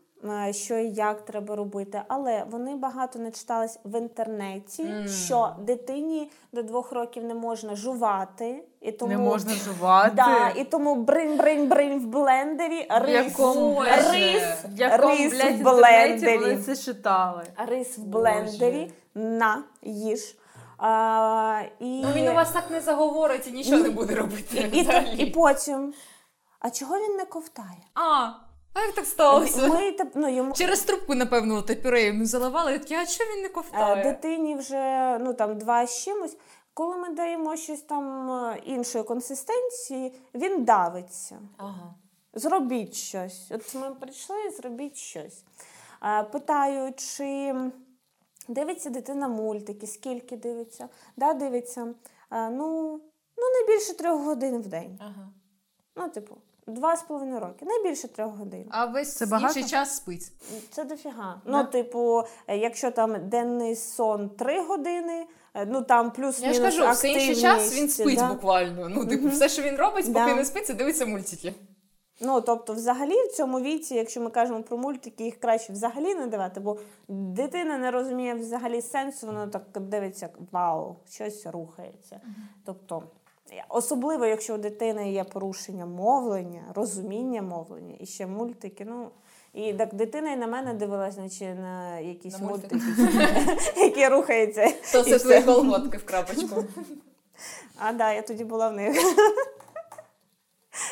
[0.52, 5.26] що і як треба робити, але вони багато не читались в інтернеті, mm.
[5.26, 8.64] що дитині до двох років не можна жувати.
[8.82, 10.16] І тому, Не можна жувати.
[10.16, 14.44] Да, І тому бринь-бринь-бринь в блендері, рис, якому, рис,
[14.76, 16.38] якому, рис блядь, в блендері.
[16.38, 17.44] Вони це читали.
[17.68, 20.36] Рис в блендері на їж.
[20.78, 22.02] А, і...
[22.02, 24.70] Ну Він у вас так не заговорить і нічого і, не буде робити.
[24.74, 25.94] І, і, і потім.
[26.60, 27.84] А чого він не ковтає?
[27.96, 28.30] А,
[28.74, 29.68] а як так сталося?
[29.68, 30.54] Ми, ну, йому...
[30.54, 34.02] Через трубку, напевно, та пюрею заливали, такі, а чого він не ковтає?
[34.02, 36.38] Е, дитині вже ну, там, два з чимось.
[36.74, 41.40] Коли ми даємо щось там е, іншої консистенції, він давиться.
[41.58, 41.96] Ага.
[42.34, 43.52] Зробіть щось.
[43.52, 45.44] От ми прийшли, зробіть щось.
[46.04, 47.56] Е, питаю, чи
[48.48, 50.90] дивиться дитина мультики, скільки дивиться?
[51.18, 51.94] Да, Дивиться.
[52.32, 53.00] Ну,
[53.38, 55.00] ну, не більше трьох годин в день.
[55.02, 55.30] Ага.
[55.96, 56.38] Ну, типу.
[56.68, 58.66] Два з половиною роки, найбільше трьох годин.
[58.70, 59.59] А весь це багато?
[59.59, 60.32] інший час спить.
[60.72, 61.41] Це дофіга.
[61.45, 61.51] Да.
[61.51, 66.78] Ну, типу, е, якщо там денний сон три години, е, ну там плюс-мінус Я ж
[66.78, 68.34] кажу, все інший час він спить да?
[68.34, 68.89] буквально.
[68.89, 70.36] Ну, типу, все, що він робить, поки да.
[70.36, 71.53] не спить, це дивиться мультики.
[72.22, 76.28] Ну, тобто, взагалі, в цьому віці, якщо ми кажемо про мультики, їх краще взагалі не
[76.28, 82.22] давати, бо дитина не розуміє взагалі сенсу, вона так дивиться, вау, щось рухається.
[82.66, 83.03] Тобто.
[83.70, 88.86] Особливо, якщо у дитини є порушення мовлення, розуміння мовлення і ще мультики.
[88.86, 89.12] ну...
[89.54, 92.76] І так дитина і на мене дивилась, наче на якісь на мультики,
[93.78, 94.74] які рухаються.
[94.91, 96.66] То це твої колготки в крапочку.
[97.78, 98.97] А так, да, я тоді була в них.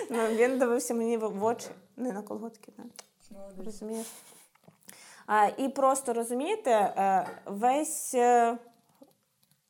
[0.09, 2.71] ну, Він дивився мені в очі, не на колготки.
[2.77, 2.83] Да.
[3.65, 4.07] Розумієш?
[5.27, 8.57] А, І просто розумієте, е, весь е,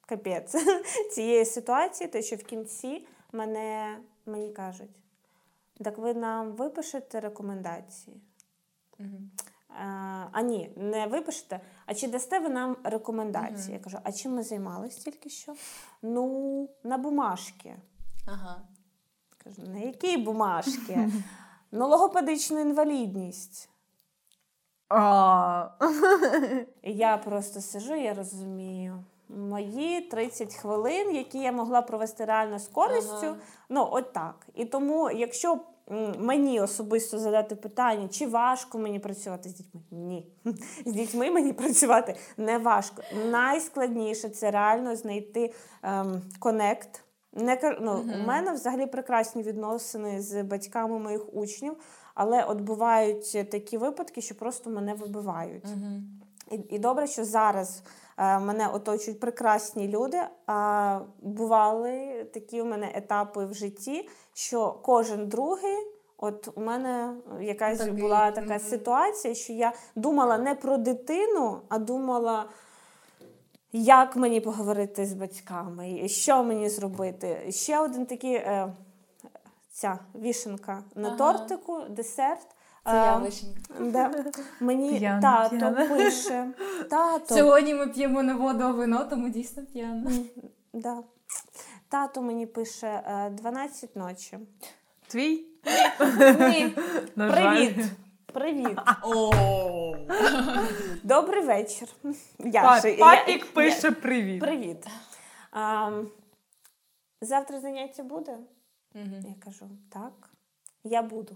[0.05, 0.55] капець
[1.11, 4.99] цієї ситуації, те, що в кінці мене, мені кажуть,
[5.83, 8.21] так ви нам випишете рекомендації.
[8.99, 9.19] Угу.
[10.31, 11.59] а ні, не випишете.
[11.85, 13.73] А чи дасте ви нам рекомендації?
[13.73, 15.55] Я кажу, а чим ми займалися тільки що?
[16.01, 17.75] Ну, на бумажки.
[18.27, 18.61] Ага.
[19.43, 21.09] Кажу, на які бумажки?
[21.71, 23.69] Ну, логопедичну інвалідність.
[26.83, 29.03] Я просто сижу, я розумію.
[29.38, 33.36] Мої 30 хвилин, які я могла провести реально з користю, Ага.
[33.69, 34.47] ну от так.
[34.55, 35.59] І тому, якщо
[36.19, 39.82] мені особисто задати питання, чи важко мені працювати з дітьми?
[39.91, 40.27] Ні.
[40.86, 43.01] З дітьми мені працювати не важко.
[43.32, 45.53] Найскладніше це реально знайти
[45.84, 47.03] ем, конект.
[47.34, 51.73] Не кар- ну, У мене взагалі прекрасні відносини з батьками моїх учнів,
[52.15, 55.65] але от бувають такі випадки, що просто мене вибивають.
[56.51, 57.84] І, і добре, що зараз
[58.22, 60.22] мене оточують прекрасні люди.
[60.47, 65.78] А бували такі у мене етапи в житті, що кожен другий.
[66.17, 68.59] От у мене якась Такий, була така мгм.
[68.59, 72.45] ситуація, що я думала не про дитину, а думала,
[73.72, 77.51] як мені поговорити з батьками, що мені зробити.
[77.51, 78.74] Ще один такий е,
[79.72, 81.17] ця вішенка на Ага.
[81.17, 82.47] тортику, десерт.
[82.86, 83.61] Це Е, я вишенька.
[83.79, 84.11] Да.
[84.59, 85.88] Мені П'яна, тато п'яна.
[85.88, 86.47] пише.
[86.89, 90.11] Тато, Сьогодні ми п'ємо не воду, а вино, тому дійсно п'яно.
[90.73, 91.03] да.
[91.89, 94.39] тато мені пише е, 12 ночі.
[95.07, 95.45] Твій?
[96.39, 96.75] Ні.
[97.15, 97.55] На жаль.
[97.55, 97.86] Привіт.
[98.34, 98.77] Привіт.
[101.03, 101.88] Добрий вечір.
[102.39, 104.39] Я ще- я- Папік я- пише привіт.
[104.41, 104.88] Привіт.
[105.51, 105.91] А,
[107.21, 108.38] завтра заняття буде?
[108.95, 110.29] Я кажу, так,
[110.84, 111.36] я буду.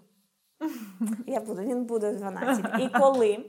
[1.27, 2.65] Я буду, він буде 12.
[2.79, 3.45] І коли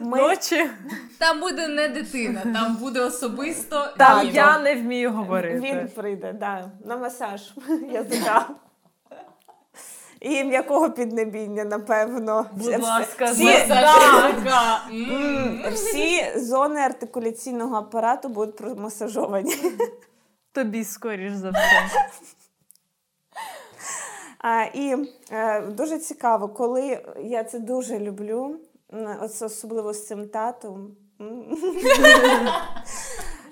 [0.00, 0.70] ми Ночі.
[1.18, 3.86] Там буде не дитина, там буде особисто.
[3.96, 5.60] Там я не вмію говорити.
[5.60, 7.54] Він прийде, да, на масаж
[7.92, 8.46] язика.
[10.20, 12.46] І м'якого піднебіння, напевно.
[12.52, 14.80] Будь ласка, всі, да,
[15.72, 19.56] всі зони артикуляційного апарату будуть промасажовані.
[20.52, 21.60] Тобі скоріш за все.
[24.46, 24.96] А, і
[25.30, 28.56] е, дуже цікаво, коли я це дуже люблю,
[29.20, 30.96] особливо з цим татом.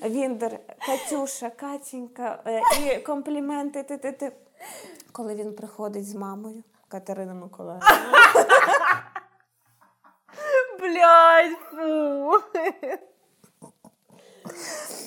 [0.05, 3.83] Віндер, Катюша, Катінька, е, і компліменти.
[3.83, 4.33] Ти, ти, ти.
[5.13, 7.89] Коли він приходить з мамою, Катерина Миколаївна.
[10.81, 12.41] Блядь, фу.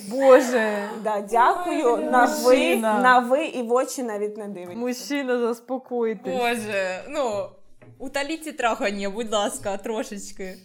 [0.09, 0.89] Боже.
[1.03, 2.99] Да, дякую на ви, Мужчина.
[2.99, 4.75] на ви і в очі навіть не дивиться.
[4.77, 6.37] Мужчина, заспокойтесь.
[6.37, 7.49] Боже, ну,
[7.99, 10.57] утоліть трахання, будь ласка, трошечки.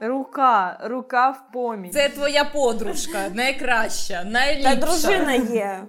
[0.00, 1.92] Рука, рука в поміч.
[1.92, 4.24] Це твоя подружка, найкраща,
[4.62, 5.84] Та дружина є.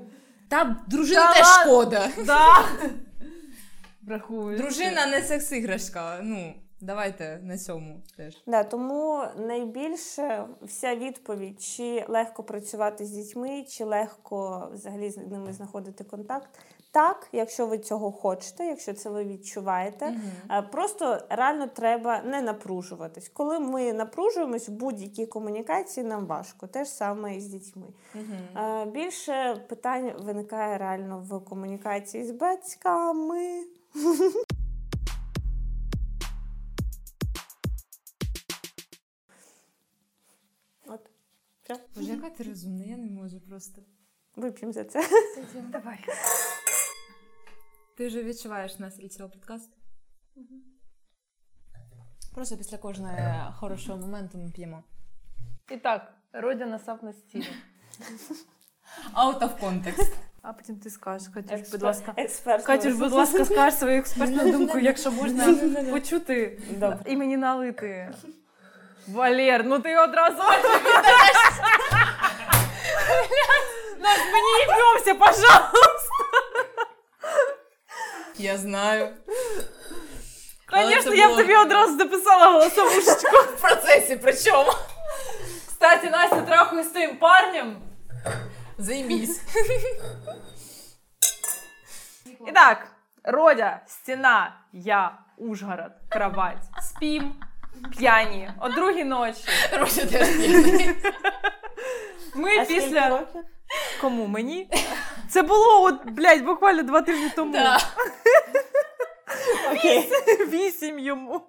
[0.49, 1.71] Та дружина Та теж ладно.
[1.71, 2.07] шкода.
[2.25, 2.63] Да.
[4.57, 6.19] Дружина не секс-іграшка.
[6.23, 8.43] Ну, давайте на цьому теж.
[8.47, 15.53] Да, тому найбільше вся відповідь, чи легко працювати з дітьми, чи легко взагалі з ними
[15.53, 16.49] знаходити контакт.
[16.93, 20.15] Так, якщо ви цього хочете, якщо це ви відчуваєте,
[20.51, 23.29] Е, просто реально треба не напружуватись.
[23.29, 26.67] Коли ми напружуємось в будь-якій комунікації, нам важко.
[26.67, 27.87] Те ж саме і з дітьми.
[28.55, 33.63] Е, Більше питань виникає реально в комунікації з батьками.
[41.73, 41.83] Все.
[41.95, 43.81] Боже, яка ти розумна, я не можу просто.
[44.35, 45.09] Вип'ємо за це.
[45.71, 45.99] Давай.
[47.97, 49.77] Ти вже відчуваєш настрій цього подкасту?
[52.33, 54.83] Просто після кожного хорошого моменту ми п'ємо.
[55.71, 57.43] І так, Родя насав на стіл.
[59.15, 60.13] Out of context.
[60.41, 62.13] А потім ти скажеш, Катюш, будь ласка.
[62.17, 62.65] Експерт.
[62.65, 65.53] Катюш, будь ласка, скажи свою експертну думку, якщо можна
[65.91, 66.61] почути
[67.05, 68.13] і мені налити.
[69.07, 70.37] Валер, ну ти одразу.
[73.99, 75.71] Нас мені їбемося, пожалуйста.
[78.37, 79.09] Я знаю.
[80.67, 83.37] Але Звісно, це я б було- тобі одразу записала голосовушечку.
[83.57, 84.71] В процесі, причому.
[85.67, 87.77] Кстати, Настя трахує з тим парнем.
[88.77, 89.41] Займісь.
[92.47, 92.87] І так,
[93.23, 97.35] Родя, стіна, я, Ужгород, кровать, спім,
[97.97, 99.41] п'яні, о другій ночі.
[99.79, 100.27] Рося теж.
[102.35, 103.41] Ми А після років?
[104.01, 104.69] кому мені?
[105.29, 107.53] Це було от, блядь, буквально два тижні тому.
[107.53, 107.77] Да.
[109.75, 110.09] Окей.
[110.49, 111.41] Вісім йому.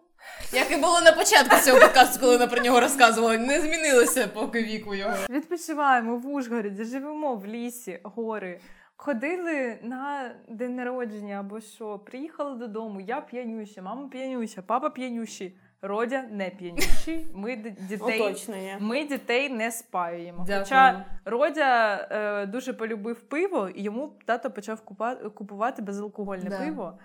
[0.52, 4.62] Як і було на початку цього подкасту, коли вона про нього розказувала, не змінилося поки
[4.62, 5.14] віку його.
[5.30, 8.60] Відпочиваємо в Ужгороді, живемо в лісі, гори.
[8.96, 15.58] Ходили на день народження або що, приїхали додому, я п'янюща, мама п'янюща, папа п'янющий.
[15.82, 17.26] Родя не п'яніший.
[17.34, 18.36] Ми дітей,
[18.80, 20.44] ми дітей не спаюємо.
[20.46, 20.64] Дякую.
[20.64, 26.58] Хоча Родя е, дуже полюбив пиво, і йому тато почав купа- купувати безалкогольне Да.
[26.58, 26.98] пиво.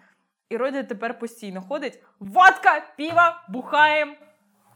[0.49, 4.13] І Родя тепер постійно ходить: водка, пиво, бухаємо.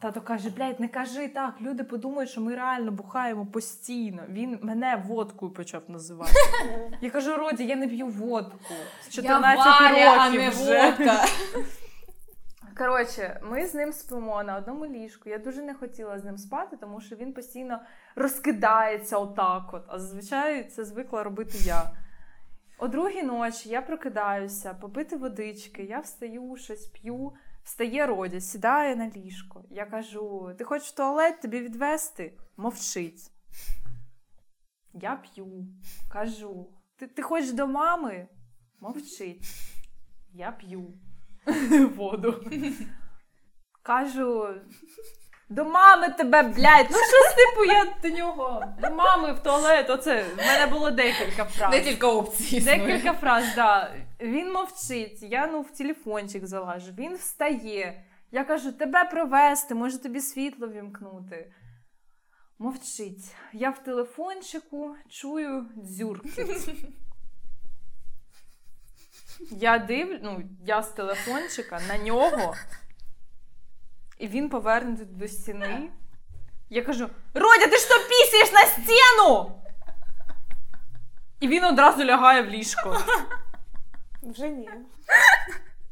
[0.02, 1.54] Тато каже: блядь, не кажи так.
[1.62, 4.22] Люди подумають, що ми реально бухаємо постійно.
[4.30, 6.32] Він мене водкою почав називати.
[7.02, 8.58] Я кажу, Роді, я не п'ю водку.
[9.02, 10.86] З 14 я Варя, а років не вже.
[10.86, 11.26] водка.
[12.78, 15.30] Коротше, ми з ним спимо на одному ліжку.
[15.30, 17.80] Я дуже не хотіла з ним спати, тому що він постійно
[18.16, 19.74] розкидається отак.
[19.74, 19.84] От.
[19.88, 21.92] А зазвичай це звикла робити я.
[22.78, 27.34] О другій ночі я прокидаюся, попити водички, я встаю, щось п'ю.
[27.64, 29.64] Встає Родя, сідає на ліжко.
[29.70, 32.38] Я кажу: ти хочеш в туалет тобі відвести?
[32.58, 33.32] Мовчить.
[34.94, 35.68] Я п'ю.
[36.14, 38.28] Кажу: ти, ти хочеш до мами?
[38.80, 39.44] Мовчить.
[40.34, 40.94] Я п'ю
[41.96, 42.44] воду.
[43.84, 44.48] Кажу.
[45.50, 48.64] До мами тебе, блядь, ну щось типу я до нього.
[48.82, 49.90] До мами в туалет.
[49.90, 51.72] Оце в мене було декілька фраз.
[51.72, 52.58] Декілька опцій.
[52.58, 52.78] існує.
[52.78, 53.92] Декілька фраз, да.
[54.22, 58.04] Він мовчить, я ну в телефончик залажу, він встає.
[58.32, 61.54] Я кажу, тебе провести, може тобі світло вімкнути.
[62.60, 63.36] Мовчить.
[63.54, 66.70] Я в телефончику чую дзюркіт.
[69.50, 72.56] Я дивлю, ну, я з телефончика на нього,
[74.18, 75.90] і він повернутий до стіни.
[76.70, 79.62] Я кажу: Родя, ти що пісяєш на стіну?
[81.40, 82.98] І він одразу лягає в ліжко.
[84.24, 84.70] Вже ні.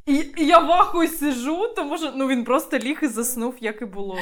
[0.05, 3.85] І, і я вахую сижу, тому що ну, він просто ліг і заснув, як і
[3.85, 4.17] було.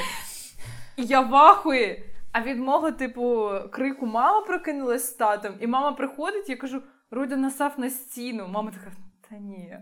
[0.95, 6.49] І я вахую, а від мого, типу, крику мама прокинулась з татом, і мама приходить,
[6.49, 8.47] я кажу: Родя насав на стіну.
[8.47, 8.91] Мама така,
[9.29, 9.77] та ні.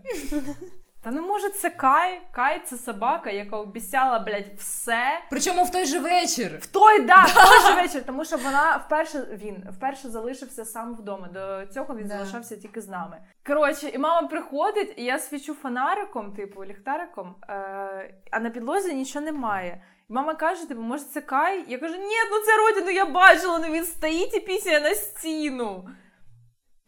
[1.02, 2.20] Та не може це Кай.
[2.32, 5.20] Кай це собака, яка обіцяла, блядь, все.
[5.30, 6.58] Причому в той же вечір.
[6.60, 10.94] В той да, в той же вечір, тому що вона вперше він вперше залишився сам
[10.94, 11.28] вдома.
[11.28, 12.14] До цього він Да.
[12.18, 13.18] залишався тільки з нами.
[13.46, 19.24] Коротше, і мама приходить, і я свічу фонариком, типу ліхтариком, е- а на підлозі нічого
[19.24, 19.82] немає.
[20.10, 21.64] І мама каже: типу, може, це Кай?
[21.68, 24.94] Я кажу, ні, ну це Родя, ну я бачила, ну він стоїть і пісяє на
[24.94, 25.88] стіну.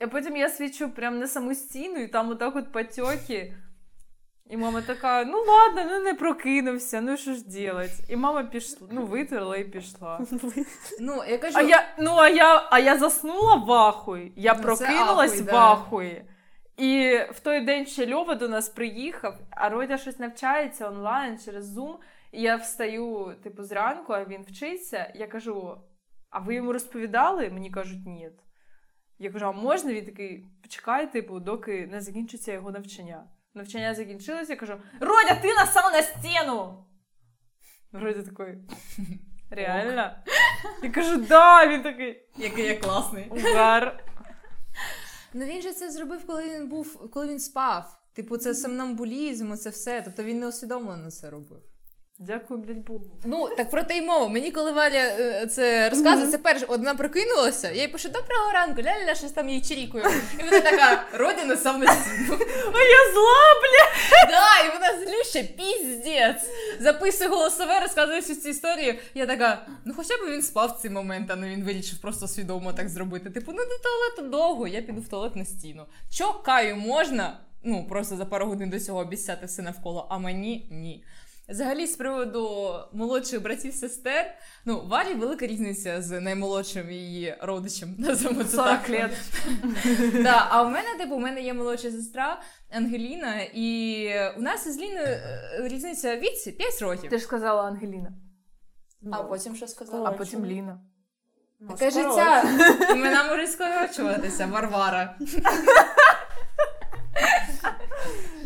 [0.00, 3.54] А потім я свічу прям на саму стіну, і там отак от потьоки.
[4.50, 7.92] І мама така: ну ладно, ну не прокинувся, ну що ж делать?
[8.08, 10.20] І мама пішла, ну витерла і пішла.
[11.00, 14.62] Ну, я кажу, А я, ну, а я, а я заснула в ахуї, я Ну,
[14.62, 15.72] прокинулась ахуй, в да.
[15.72, 16.24] ахуї.
[16.76, 21.78] І в той день ще Льова до нас приїхав, а Родя щось навчається онлайн через
[21.78, 21.94] Zoom.
[22.32, 25.12] І я встаю, типу, зранку, а він вчиться.
[25.14, 25.76] Я кажу:
[26.30, 27.50] а ви йому розповідали?
[27.50, 28.30] Мені кажуть, ні.
[29.18, 29.92] Я кажу, а можна?
[29.92, 33.24] Він такий, почекай, типу, доки не закінчиться його навчання.
[33.54, 36.84] Навчання закінчилося, я кажу: Родя, ти насав на стіну!
[37.92, 38.54] Родя такий.
[39.50, 40.10] Реально?
[40.82, 42.22] Я кажу, да, він такий.
[42.36, 43.30] який я класний.
[43.30, 44.04] Угар.
[45.32, 47.98] Ну він же це зробив, коли він був, коли він спав.
[48.12, 50.02] Типу, це сомнамбулізм, це все.
[50.02, 51.62] Тобто він неусвідомлено це робив.
[52.20, 53.04] Дякую, блядь, Богу.
[53.24, 54.28] Ну, так про те й мова.
[54.28, 58.82] Мені коли Валя е, це розказує, це перше, одна прокинулася, я їй пишу доброго ранку,
[58.82, 60.04] ля-ля, щось там їй чирікую.
[60.40, 61.86] І вона така, родина сам на.
[62.74, 64.30] А я зла, блядь.
[64.30, 66.50] Да, і вона злюща, піздець.
[66.80, 68.94] Записує голосове, розказує всю цю історію.
[69.14, 72.28] Я така, ну хоча б він спав в цей момент, а не він вирішив просто
[72.28, 73.30] свідомо так зробити.
[73.30, 75.86] Типу, ну до туалету довго, я піду в туалет на стіну.
[76.10, 77.40] Чо каю можна?
[77.62, 81.04] Ну, просто за пару годин до цього обіцяти все навколо, а мені ні.
[81.48, 84.34] Взагалі, з приводу молодших братів сестер,
[84.64, 87.94] ну, Варі велика різниця з наймолодшим її родичем.
[87.98, 88.88] Називаємо це 40 так.
[88.88, 89.10] лет.
[90.22, 92.40] Да, а у мене, типу, у мене є молодша сестра
[92.70, 97.10] Ангеліна, і у нас із Ліною е, різниця в віці 5 років.
[97.10, 98.12] Ти ж сказала Ангеліна,
[99.12, 100.08] А потім що сказала?
[100.08, 100.80] а потім Ліна.
[101.60, 102.44] Ну, Таке життя.
[102.90, 105.16] Імена можуть скорочуватися, Варвара.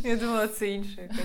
[0.05, 1.19] Я думала, це інше якесь.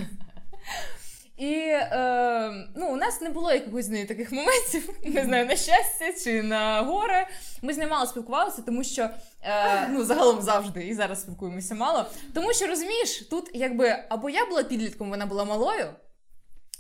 [1.38, 5.56] І е, ну, у нас не було якихось з нею таких моментів, не знаю, на
[5.56, 7.28] щастя чи на горе.
[7.62, 9.10] Ми з нею мало спілкувалися, тому що
[9.42, 12.06] е, ну, загалом завжди і зараз спілкуємося мало.
[12.34, 15.94] Тому що розумієш, тут якби або я була підлітком, вона була малою,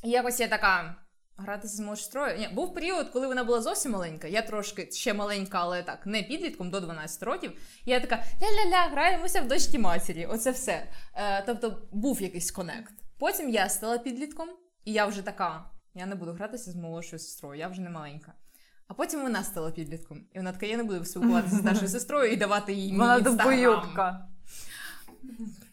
[0.04, 0.96] і якось я така.
[1.40, 2.38] Гратися з молодшою.
[2.38, 4.28] Ні, був період, коли вона була зовсім маленька.
[4.28, 7.52] Я трошки ще маленька, але так, не підлітком до 12 років.
[7.86, 10.26] Я така ля-ля-ля, граємося в дочки матері.
[10.26, 10.88] Оце все.
[11.16, 12.94] Е, тобто був якийсь конект.
[13.20, 14.50] Потім я стала підлітком,
[14.86, 18.34] і я вже така: я не буду гратися з молодшою сестрою, я вже не маленька.
[18.88, 20.26] А потім вона стала підлітком.
[20.34, 23.20] І вона така, я не буду спілкуватися з старшою сестрою і давати їй мій Вона
[23.20, 24.28] довбойобка.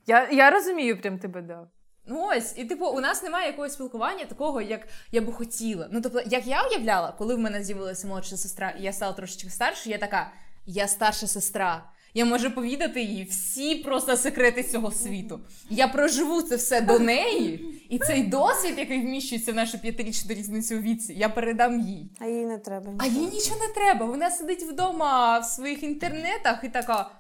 [0.07, 1.69] Я, я розумію прям тебе, да.
[2.07, 5.89] Ну ось, і типу, у нас немає якогось спілкування такого, як я би хотіла.
[5.93, 9.51] Ну тобто, як я уявляла, коли в мене з'явилася молодша сестра, і я стала трошечки
[9.51, 10.33] старше, я така,
[10.67, 11.91] я старша сестра.
[12.17, 15.41] Я можу повідати їй всі просто секрети цього світу.
[15.71, 20.77] Я проживу це все до неї, і цей досвід, який вміщується в нашу п'ятирічну різницю
[20.77, 22.11] у віці, я передам їй.
[22.21, 22.93] А їй не треба.
[22.99, 24.07] А їй нічого не треба.
[24.07, 27.11] Вона сидить вдома в своїх інтернетах і така.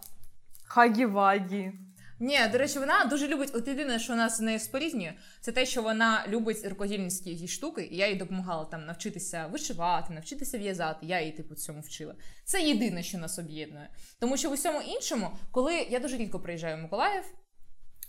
[0.68, 1.72] Хагі-вагі.
[2.20, 3.50] Ні, до речі, вона дуже любить.
[3.54, 7.88] От єдине, що нас з нею спорізнює, це те, що вона любить рукодільницькі якісь штуки,
[7.90, 11.06] і я їй допомагала там навчитися вишивати, навчитися в'язати.
[11.06, 12.14] Я її, типу, цьому вчила.
[12.44, 13.88] Це єдине, що нас об'єднує.
[14.18, 17.24] Тому що в усьому іншому, коли я дуже рідко приїжджаю в Миколаїв.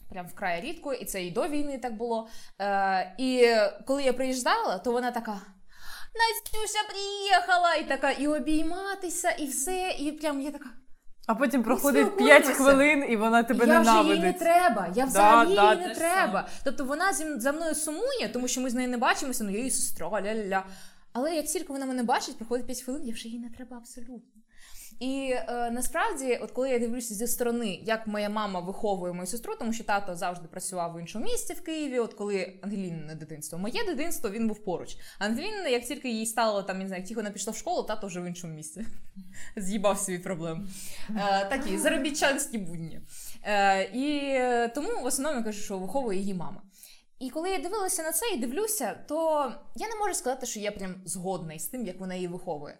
[0.09, 2.29] Прям вкрай рідко, і це і до війни так було.
[2.61, 3.47] Е, І
[3.85, 5.41] коли я приїжджала, то вона така:
[6.15, 7.75] Настюша приїхала!
[7.75, 9.95] І така, і обійматися, і все.
[9.99, 10.69] І прям я така.
[11.27, 12.41] А потім проходить спілкуємося.
[12.41, 14.87] 5 хвилин, і вона тебе я вже їй не треба.
[14.95, 16.41] Я взагалі да, їй не треба.
[16.47, 16.59] Сам.
[16.63, 19.71] Тобто вона за мною сумує, тому що ми з нею не бачимося, ну я її
[19.71, 20.63] сестра, ля-ля-ля.
[21.13, 24.34] Але як тільки вона мене бачить, проходить 5 хвилин, я вже їй не треба абсолютно.
[24.99, 29.55] І е, насправді, от коли я дивлюся зі сторони, як моя мама виховує мою сестру,
[29.59, 31.99] тому що тато завжди працював в іншому місці в Києві.
[31.99, 34.97] От коли Ангелінине дитинство, моє дитинство він був поруч.
[35.19, 38.21] Ангеліна, як тільки їй стало там, не знаю, тільки вона пішла в школу, тато вже
[38.21, 38.85] в іншому місці.
[39.57, 40.69] З'їбався від проблем.
[41.09, 43.01] Е, такі заробітчанські будні.
[43.43, 44.39] Е, і
[44.75, 46.61] тому в основному я кажу, що виховує її мама.
[47.19, 50.71] І коли я дивилася на це і дивлюся, то я не можу сказати, що я
[50.71, 52.77] прям згодна із тим, як вона її виховує.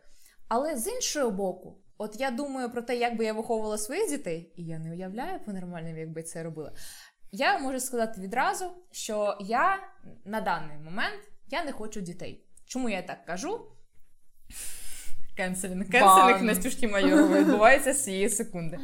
[0.47, 4.54] Але з іншого боку, от я думаю про те, як би я виховувала своїх дітей,
[4.56, 6.72] і я не уявляю по-нормальному, як би це робила.
[7.32, 9.80] Я можу сказати відразу, що я
[10.26, 12.46] на даний момент я не хочу дітей.
[12.66, 13.62] Чому я так кажу?
[15.38, 15.89] Кенселінг.
[15.89, 16.41] Кенселінг.
[16.41, 18.80] Настюшки Майорової відбувається з цієї секунди.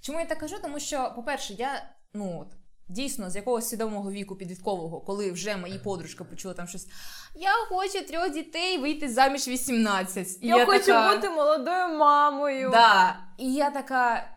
[0.00, 0.56] Чому я так кажу?
[0.62, 2.50] Тому що, по-перше, я ну.
[2.88, 6.86] Дійсно, з якогось свідомого віку підліткового, коли вже мої подружки почули там щось.
[7.34, 10.38] Я хочу трьох дітей вийти заміж 18.
[10.40, 12.70] І Я, хочу така, бути молодою мамою.
[12.70, 13.16] Да.
[13.38, 14.30] І я така.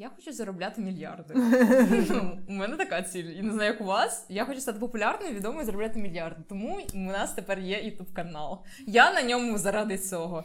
[0.00, 1.34] Я хочу заробляти мільярди.
[2.10, 3.24] Ну, у мене така ціль.
[3.24, 4.26] І не знаю, як у вас.
[4.28, 6.42] Я хочу стати популярною, відомою, заробляти мільярди.
[6.48, 8.58] Тому у нас тепер є ютуб канал.
[8.86, 10.44] Я на ньому заради цього.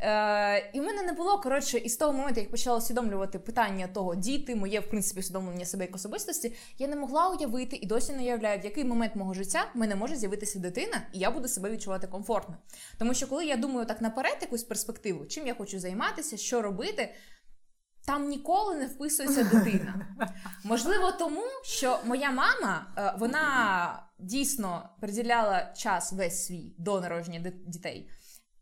[0.00, 3.88] Е, і в мене не було коротше, і з того моменту, як почала усвідомлювати питання
[3.88, 8.12] того, діти, моє в принципі усвідомлення себе як особистості, я не могла уявити і досі
[8.12, 11.48] не уявляю, в який момент мого життя в мене може з'явитися дитина, і я буду
[11.48, 12.56] себе відчувати комфортно.
[12.98, 17.14] Тому що коли я думаю так наперед, якусь перспективу, чим я хочу займатися, що робити.
[18.06, 20.16] Там ніколи не вписується дитина.
[20.64, 28.10] Можливо, тому що моя мама е, вона дійсно приділяла час весь свій до народження дітей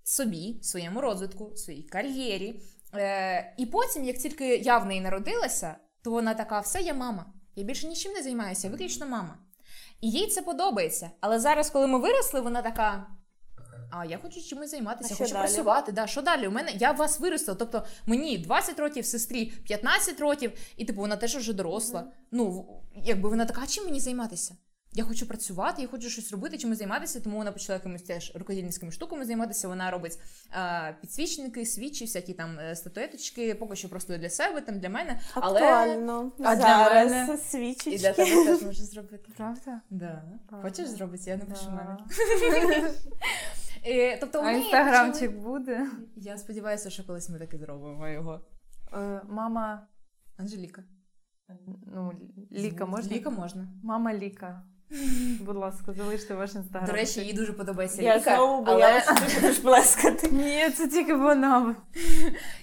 [0.04, 2.60] собі, своєму розвитку, своїй кар'єрі.
[2.94, 7.32] Е, І потім, як тільки я в неї народилася, то вона така: все, я мама.
[7.56, 9.38] Я більше нічим не займаюся, виключно мама.
[10.00, 11.10] І їй це подобається.
[11.20, 13.06] Але зараз, коли ми виросли, вона така.
[13.94, 15.42] А я хочу чимось займатися, А хочу далі?
[15.42, 15.92] працювати.
[15.92, 16.46] Да, що далі?
[16.46, 17.56] У мене я вас виростила.
[17.58, 22.04] Тобто мені 20 років, сестрі 15 років, і типу вона теж вже доросла.
[22.30, 22.66] Ну,
[23.04, 24.56] якби вона така, а чим мені займатися?
[24.94, 28.92] Я хочу працювати, я хочу щось робити, чимось займатися, тому вона почала якимись теж рукодільницькими
[28.92, 29.68] штуками займатися.
[29.68, 30.18] Вона робить
[30.54, 35.20] е, підсвічники, свічі, всякі там е, статуеточки, поки що просто для себе, там для мене.
[35.34, 36.32] Але Актуально.
[36.44, 37.38] А для мене?
[37.50, 37.90] свічечки.
[37.90, 39.30] і для тебе теж можу зробити.
[39.36, 39.80] Правда?
[39.90, 40.22] Да.
[40.50, 40.62] Ага.
[40.62, 41.30] Хочеш зробити?
[41.30, 41.70] Я напишу Да.
[41.70, 41.98] мене.
[43.86, 45.90] Е, Тобто А інстаграмчик почали- буде?
[46.16, 48.40] Я сподіваюся, що колись ми таки зробимо його.
[48.92, 49.86] Е, Мама,
[50.36, 50.84] Анжеліка.
[51.86, 52.12] ну,
[52.52, 53.16] Ліка можна?
[53.16, 53.68] Ліка можна.
[53.84, 54.62] Мама Ліка.
[55.40, 56.86] Будь ласка, залиште ваш інстаграм.
[56.86, 58.34] До речі, їй дуже подобається Я Ліка.
[58.34, 59.02] знову але...
[59.02, 60.28] що ти будеш плескати.
[60.30, 61.76] Ні, це тільки вона.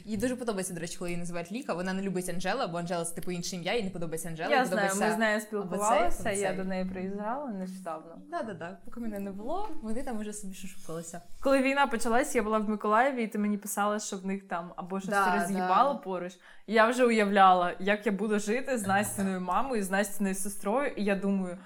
[0.06, 1.74] Їй дуже подобається, до речі, коли її називають Ліка.
[1.74, 4.50] Вона не любить Анжела, бо Анжела це типу інше ім'я, їй не подобається Анжела.
[4.50, 5.08] Я знаю, подобається...
[5.08, 8.22] ми з нею спілкувалися, я до неї приїжджала нещодавно.
[8.32, 8.78] Да, да, да.
[8.86, 11.22] Поки мене не було, вони там уже собі шукалися.
[11.42, 14.74] Коли війна почалась, я була в Миколаєві, і ти мені писала, що в них там
[14.76, 16.00] або щось Да, роз'їбало да.
[16.00, 16.34] поруч.
[16.68, 20.92] Я вже уявляла, як я буду жити з Настіною мамою, з Настіною сестрою.
[20.96, 21.58] І я думаю.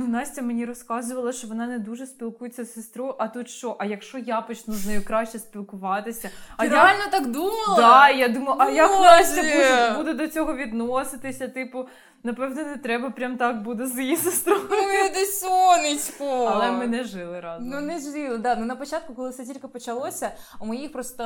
[0.00, 3.14] Ну, Настя мені розказувала, що вона не дуже спілкується з сестрою.
[3.18, 3.76] А тут що?
[3.78, 6.30] А якщо я почну з нею краще спілкуватися?
[6.56, 7.76] А Ти я реально так думала?
[7.76, 9.02] Да, я думаю, а як Боже!
[9.02, 11.48] Настя буде, буде до цього відноситися?
[11.48, 11.88] Типу,
[12.22, 14.60] напевно, не треба прям так буде з її сестрою.
[14.70, 16.50] Моє ти сонечко!
[16.52, 17.68] Але ми не жили разом.
[17.68, 18.56] Ну не жили, да.
[18.56, 21.24] Ну на початку, коли все тільки почалося, у моїх просто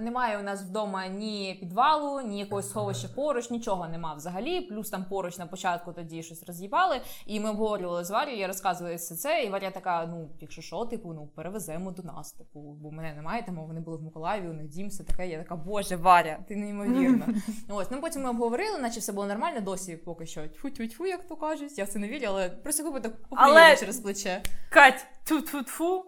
[0.00, 4.60] немає у нас вдома ні підвалу, ні якогось сховища поруч, нічого нема взагалі.
[4.60, 8.96] Плюс там поруч на початку тоді щось роз'їбали, і ми обговорювали з Варією, я розказую
[8.96, 12.32] все це, і Варя така: ну, якщо що, типу, ну перевеземо до нас.
[12.32, 15.28] Типу, бо мене немає, тому вони були в Миколаєві, у них дім, все таке.
[15.28, 17.28] Я така, боже, Варя, ти неймовірна.
[17.68, 21.36] Ось, ну потім ми обговорили, наче все було нормально, досі поки що тьфу-тьфу-тьфу, як то
[21.36, 21.78] кажуть.
[21.78, 24.42] Я в це не вірю, але просто випадок Але- поприємно через плече.
[24.70, 26.04] Кать, ту-ту-тфу.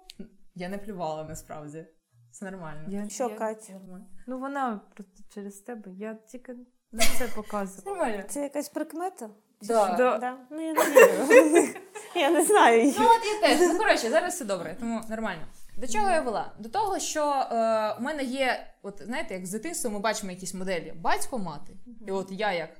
[0.55, 1.87] Я не плювала насправді.
[2.31, 2.85] Це нормально.
[2.89, 3.71] Я- Що, я- Кать?
[3.71, 4.07] Нормально.
[4.27, 5.91] Ну вона просто через тебе.
[5.99, 6.55] Я тільки
[6.93, 7.83] на це показую.
[7.87, 8.23] Нормально.
[8.29, 9.31] Це якась прикмета?
[9.63, 9.95] Да.
[9.97, 10.19] Да.
[10.19, 10.37] Да?
[10.51, 11.69] Ну я не вірю.
[12.15, 12.97] Я не знаю її.
[12.99, 13.69] Ну, от я теж.
[13.73, 15.43] Ну, коротше, зараз все добре, тому нормально.
[15.77, 16.53] До чого я вела?
[16.59, 20.55] До того, що е, у мене є, от знаєте, як з дитинства ми бачимо якісь
[20.55, 21.73] моделі батько, мати.
[22.09, 22.71] І от я, як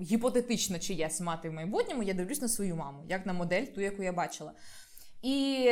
[0.00, 4.02] гіпотетично чиясь мати в майбутньому, я дивлюсь на свою маму, як на модель, ту, яку
[4.02, 4.52] я бачила.
[5.22, 5.68] І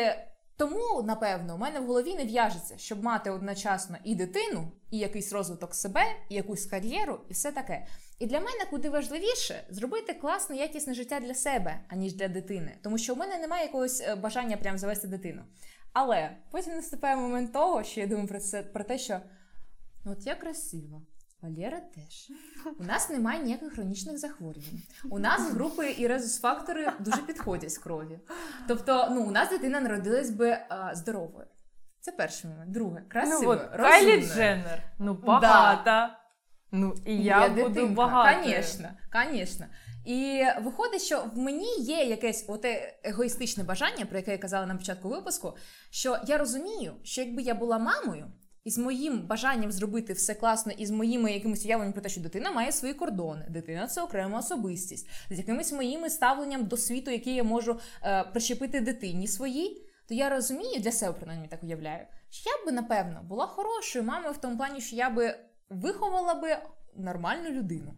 [0.57, 5.33] тому, напевно, у мене в голові не в'яжеться, щоб мати одночасно і дитину, і якийсь
[5.33, 7.87] розвиток себе, і якусь кар'єру, і все таке.
[8.19, 12.77] І для мене куди важливіше зробити класне, якісне життя для себе, аніж для дитини.
[12.83, 15.43] Тому що у мене немає якогось е, бажання прям завести дитину.
[15.93, 19.21] Але потім наступає момент того, що я думаю про це про те, що
[20.05, 21.03] ну от я красива.
[21.43, 22.31] Валера теж.
[22.79, 24.83] У нас немає ніяких хронічних захворювань.
[25.11, 28.19] У нас групи і резус-фактори дуже підходять з крові.
[28.69, 31.47] Тобто, ну, у нас дитина народилась би а, здоровою.
[32.01, 32.71] Це перший момент.
[32.71, 34.23] Друге, Ну красивою, от Кайлі.
[34.27, 34.83] Дженнер.
[34.99, 36.17] Ну багата.
[36.73, 37.95] Ну і я Є буду дитинка.
[37.95, 38.55] багатою.
[38.63, 38.89] Звісно,
[39.31, 39.67] звісно.
[40.07, 44.75] І виходить, що в мені є якесь оте егоїстичне бажання, про яке я казала на
[44.77, 45.57] початку випуску,
[45.91, 48.27] що я розумію, що якби я була мамою,
[48.71, 52.21] і з моїм бажанням зробити все класно, і з моїми якимось уявленням про те, що
[52.21, 57.35] дитина має свої кордони, дитина це окрема особистість, з якимось моїми ставленням до світу, який
[57.35, 62.51] я можу е, прищепити дитині своїй, то я розумію для себе, принаймні так уявляю, що
[62.51, 65.35] я би напевно була хорошою мамою в тому плані, що я би
[65.71, 66.57] виховала би
[66.97, 67.95] нормальну людину.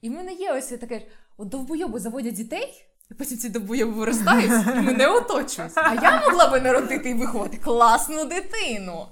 [0.00, 1.02] І в мене є ось таке,
[1.36, 5.72] от довбойоби заводять дітей, і потім ці довбойоби виростають і мене оточують.
[5.74, 9.06] А я могла би народити і виховати класну дитину,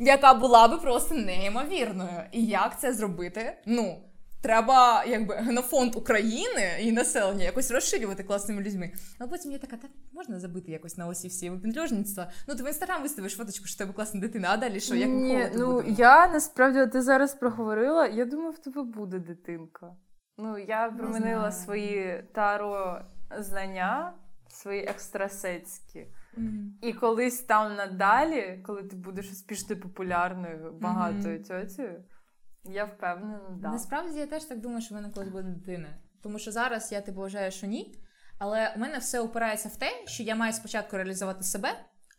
[0.00, 2.22] яка була би просто неймовірною.
[2.32, 3.56] І як це зробити?
[3.66, 4.02] Ну,
[4.42, 8.92] треба якби генофонд України і населення якось розширювати класними людьми.
[9.18, 12.30] Але потім я така, так можна забити якось на осі всі випендрежництва.
[12.48, 14.94] Ну, ти в інстаграм виставиш фоточку, що в тебе класна дитина, а далі що?
[14.94, 18.06] Як Ні, ну я насправді ти зараз проговорила.
[18.06, 19.96] Я думаю, в тебе буде дитинка.
[20.38, 23.00] Ну я примінила свої таро
[23.38, 24.12] знання,
[24.48, 26.06] свої екстрасетські.
[26.82, 31.66] І колись там надалі, коли ти будеш успішно популярною, багатою Мгм.
[31.66, 32.04] тьотею,
[32.64, 33.68] я впевнена, да.
[33.68, 35.88] Насправді я теж так думаю, що в мене колись буде дитина.
[36.22, 37.94] Тому що зараз я типу вважаю, що ні.
[38.38, 41.68] Але у мене все опирається в те, що я маю спочатку реалізувати себе,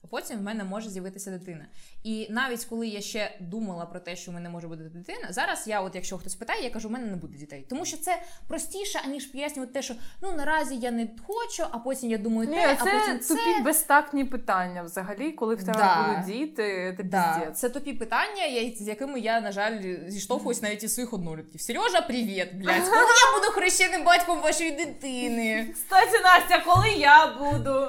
[0.04, 1.66] а потім в мене може з'явитися дитина.
[2.04, 5.68] І навіть коли я ще думала про те, що в мене може бути дитина, зараз
[5.68, 7.66] я, от якщо хтось питає, я кажу, у мене не буде дітей.
[7.70, 12.10] Тому що це простіше, аніж пояснювати те, що ну наразі я не хочу, а потім
[12.12, 13.36] я думаю Ні, те, а це потім це.
[13.36, 16.08] тупі безтактні питання взагалі, коли в тебе Да.
[16.08, 17.60] будуть діти, це Да, піздець.
[17.60, 21.62] це тупі питання, я- з якими я, на жаль, зіштовхуюсь навіть із своїх однолітків.
[21.62, 22.84] Сережа, привіт, блядь.
[22.84, 25.70] Коли я буду хрещеним батьком вашої дитини?
[25.74, 27.88] Кстати, Настя, коли я буду?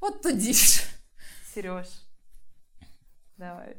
[0.00, 0.82] От тоді ж.
[1.54, 1.86] Сереж.
[3.38, 3.76] Давай.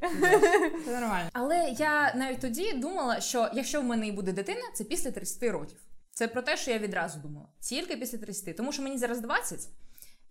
[0.85, 1.29] Це нормально.
[1.33, 5.43] Але я навіть тоді думала, що якщо в мене і буде дитина, це після 30
[5.43, 5.77] років.
[6.11, 7.47] Це про те, що я відразу думала.
[7.59, 8.57] Тільки після 30.
[8.57, 9.69] Тому що мені зараз 20.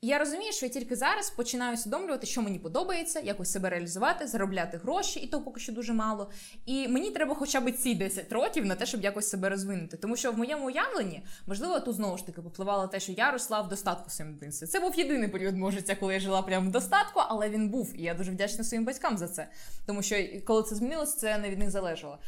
[0.00, 4.26] І я розумію, що я тільки зараз починаю усвідомлювати, що мені подобається, якось себе реалізувати,
[4.26, 6.30] заробляти гроші, і то поки що дуже мало.
[6.66, 9.96] І мені треба хоча б ці 10 років на те, щоб якось себе розвинути.
[9.96, 13.60] Тому що в моєму уявленні, можливо, тут знову ж таки попливало те, що я росла
[13.60, 14.66] в достатку в своєму дитинстві.
[14.66, 17.92] Це був єдиний період мого життя, коли я жила прямо в достатку, але він був.
[17.96, 19.48] І я дуже вдячна своїм батькам за це.
[19.86, 20.16] Тому що
[20.46, 22.18] коли це змінилося, це не від них залежало.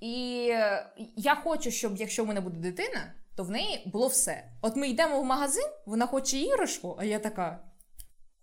[0.00, 0.10] І
[1.16, 4.44] я хочу, щоб якщо в мене буде дитина, то в неї було все.
[4.62, 7.64] От ми йдемо в магазин, вона хоче іграшку, а я така.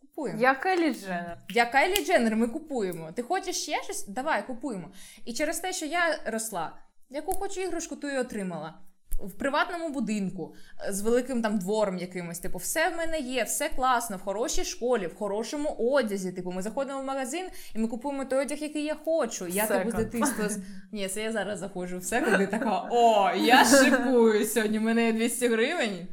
[0.01, 0.41] Купуємо.
[0.41, 1.37] Я Кайлі Дженнер.
[1.49, 3.11] Я Кайлі Дженнер, ми купуємо.
[3.11, 4.07] Ти хочеш ще щось?
[4.07, 4.91] Давай, купуємо.
[5.25, 6.77] І через те, що я росла,
[7.09, 8.79] яку хочу іграшку, ту і отримала.
[9.19, 10.55] В приватному будинку
[10.87, 12.39] е, з великим там двором якимось.
[12.39, 16.31] Типу, все в мене є, все класно, в хорошій школі, в хорошому одязі.
[16.31, 19.47] Типу, ми заходимо в магазин і ми купуємо той одяг, який я хочу.
[19.47, 20.49] Я типу з дитинства.
[20.49, 20.59] з-
[20.91, 24.79] Ні, це я зараз заходжу в секунд і така: о, я шикую сьогодні.
[24.79, 26.07] в мене є 200 гривень.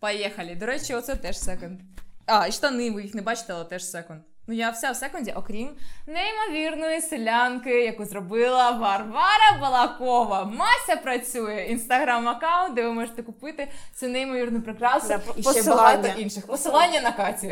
[0.00, 0.54] Поїхали.
[0.54, 1.80] До речі, оце теж секонд.
[2.26, 4.20] А, і штани, ви їх не бачите, але теж секонд.
[4.46, 5.76] Ну, я вся в секунді, окрім
[6.06, 10.44] неймовірної селянки, яку зробила Варвара Балакова.
[10.44, 16.46] Мася працює інстаграм-аккаунт, де ви можете купити цю неймовірну прикрасу Да, і ще багато інших.
[16.46, 17.46] Посилання на Катю.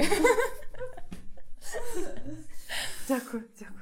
[3.08, 3.78] Дякую, дякую.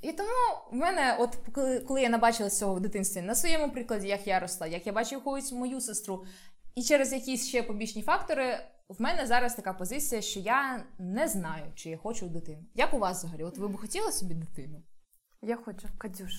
[0.00, 0.30] І тому
[0.72, 1.38] в мене, от
[1.86, 5.14] коли, я набачила цього в дитинстві, на своєму прикладі, як я росла, як я бачу
[5.14, 6.24] якусь мою сестру,
[6.76, 8.58] і через якісь ще побічні фактори,
[8.88, 12.62] в мене зараз така позиція, що я не знаю, чи я хочу дитину.
[12.74, 13.44] Як у вас взагалі?
[13.44, 14.82] От ви б хотіли собі дитину?
[15.42, 16.32] Я хочу, Катюш.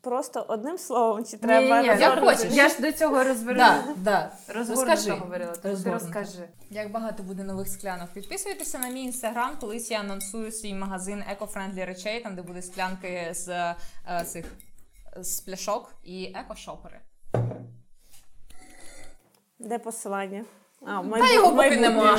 [0.00, 2.36] Просто одним словом, чи треба Ні-ні-ні, розгорнути?
[2.36, 2.52] хочеш.
[2.56, 3.58] Я ж до цього розверну.
[3.58, 4.32] Да, да.
[4.48, 5.20] Розгорнуто Розкажи.
[5.20, 5.52] говорила.
[5.52, 6.04] Ти Розгорнуто.
[6.04, 6.48] розкажи.
[6.70, 8.12] Як багато буде нових склянок.
[8.12, 13.28] Підписуйтеся на мій інстаграм, колись я анонсую свій магазин еко-friendly речей, там де буде склянки
[13.34, 13.76] з е,
[14.26, 14.46] цих
[15.16, 16.98] з пляшок і еко-шопери.
[19.58, 20.44] Де посилання?
[20.86, 22.18] А, в Та його поки нема.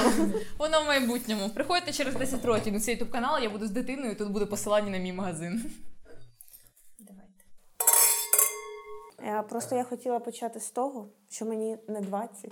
[0.57, 1.49] Воно в майбутньому.
[1.49, 4.89] Приходьте через 10 років на цей ютуб канал, я буду з дитиною, тут буде посилання
[4.89, 5.71] на мій магазин.
[6.99, 7.43] Давайте.
[9.39, 12.51] Е, Просто я хотіла почати з того, що мені не 20.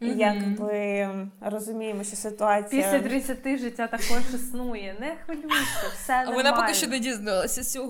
[0.00, 0.18] І Мгм.
[0.18, 1.08] якби
[1.40, 2.82] розуміємо, що ситуація.
[2.82, 4.96] Після 30 життя також існує.
[5.00, 6.90] Не хвилюйся, все нормально.
[6.90, 7.88] не дізналася цього.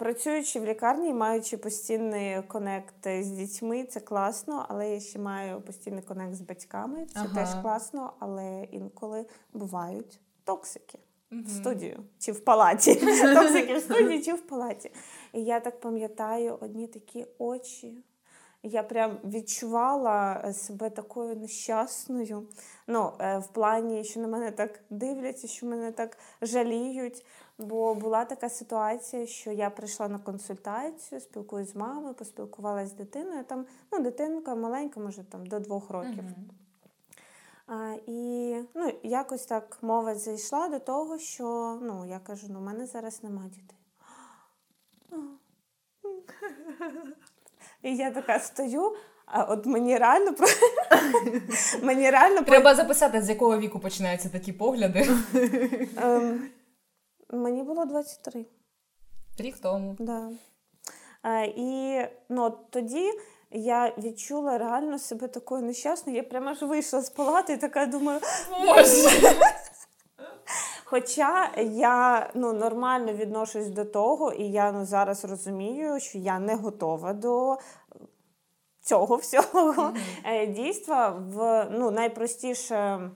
[0.00, 6.02] Працюючи в лікарні, маючи постійний конект з дітьми, це класно, але я ще маю постійний
[6.02, 7.06] конект з батьками.
[7.14, 7.34] Це Ага.
[7.34, 10.98] теж класно, але інколи бувають токсики
[11.30, 12.94] в студію чи в палаті.
[13.34, 14.90] Токсики в студії чи в палаті.
[15.32, 18.04] І я так пам'ятаю одні такі очі.
[18.62, 22.48] Я прям відчувала е, себе такою нещасною.
[22.86, 27.24] Ну, е, в плані, що на мене так дивляться, що мене так жаліють.
[27.60, 33.44] Бо була така ситуація, що я прийшла на консультацію, спілкуюсь з мамою, поспілкувалася з дитиною.
[33.44, 36.24] Там ну, дитинка маленька, може там до двох років.
[37.66, 42.62] А, і ну, якось так мова зайшла до того, що ну, я кажу: ну, у
[42.62, 43.76] мене зараз нема дітей.
[47.82, 48.96] І я така стою,
[49.26, 50.34] а от мені реально
[51.82, 55.08] мені реально Треба записати, з якого віку починаються такі погляди.
[57.32, 58.46] Мені було 23.
[59.38, 59.96] Рік тому.
[59.98, 60.30] Да.
[61.22, 63.10] А, і ну, тоді
[63.50, 66.16] я відчула реально себе такою нещасною.
[66.16, 68.20] Я прямо аж вийшла з палати і така думаю.
[68.66, 69.10] Боже.
[70.84, 76.54] Хоча я ну, нормально відношусь до того, і я ну, зараз розумію, що я не
[76.54, 77.58] готова до
[78.80, 79.92] цього всього
[80.24, 81.08] е, дійства.
[81.08, 83.10] В ну, найпростіше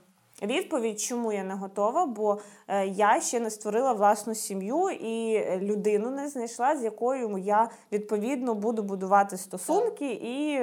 [0.46, 2.38] відповідь, чому я не готова, бо
[2.68, 8.54] е, я ще не створила власну сім'ю і людину не знайшла, з якою я відповідно
[8.54, 10.60] буду будувати стосунки і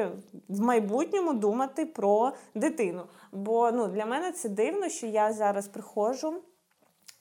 [0.50, 3.04] в майбутньому думати про дитину.
[3.32, 6.34] Бо ну, для мене це дивно, що я зараз приходжу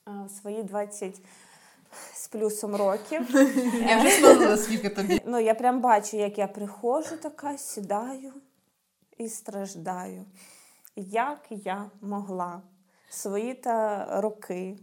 [0.07, 1.21] в свої 20
[2.15, 3.29] з плюсом років.
[3.89, 5.21] Я вже сказала, скільки тобі.
[5.27, 8.33] Ну, я прям бачу, як я приходжу така, сідаю
[9.19, 10.25] і страждаю.
[10.97, 12.63] Як я могла
[13.11, 14.77] свої та роки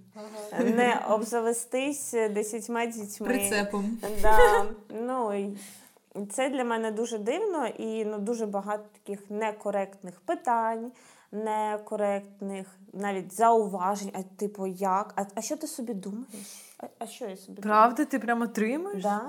[0.60, 3.28] не обзавестись десятьма дітьми.
[3.28, 3.98] Прицепом.
[4.22, 5.54] Да, ну,
[6.32, 10.92] це для мене дуже дивно і ну, дуже багато таких некоректних питань,
[11.32, 14.12] некоректних навіть зауважень.
[14.14, 15.14] А типу, як?
[15.16, 16.67] А, а що ти собі думаєш?
[16.80, 19.04] А, а що я собі Правда, ти прямо отримаєш?
[19.04, 19.22] Да.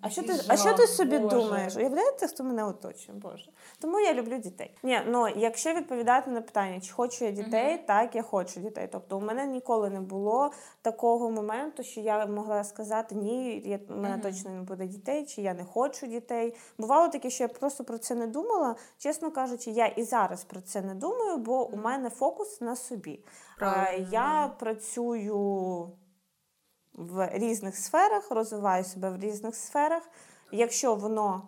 [0.00, 1.36] А що ти, Який а що ти собі Боже.
[1.36, 1.76] думаєш?
[1.76, 3.18] Уявляєте, хто мене оточує?
[3.18, 3.50] Боже.
[3.78, 4.74] Тому я люблю дітей.
[4.82, 8.88] Ні, ну якщо відповідати на питання, чи хочу я дітей, так я хочу дітей.
[8.92, 10.50] Тобто у мене ніколи не було
[10.82, 15.42] такого моменту, що я могла сказати ні, я, у мене точно не буде дітей, чи
[15.42, 16.56] я не хочу дітей.
[16.78, 18.76] Бувало таке, що я просто про це не думала.
[18.98, 23.20] Чесно кажучи, я і зараз про це не думаю, бо у мене фокус на собі.
[23.58, 25.90] Правильно, Я працюю
[26.94, 30.02] в різних сферах, розвиваю себе в різних сферах.
[30.52, 31.42] Якщо воно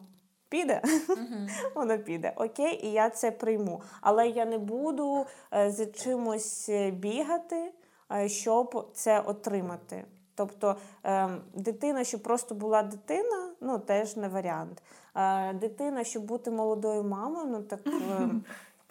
[0.48, 0.82] піде,
[1.74, 2.32] воно піде.
[2.36, 3.82] Окей, і я це прийму.
[4.01, 7.73] Але я не буду е, за чимось бігати,
[8.12, 10.05] е, щоб це отримати.
[10.35, 14.82] Тобто ем, дитина, щоб просто була дитина, ну теж не варіант.
[15.16, 18.44] Е, Дитина, щоб бути молодою мамою, ну так ем,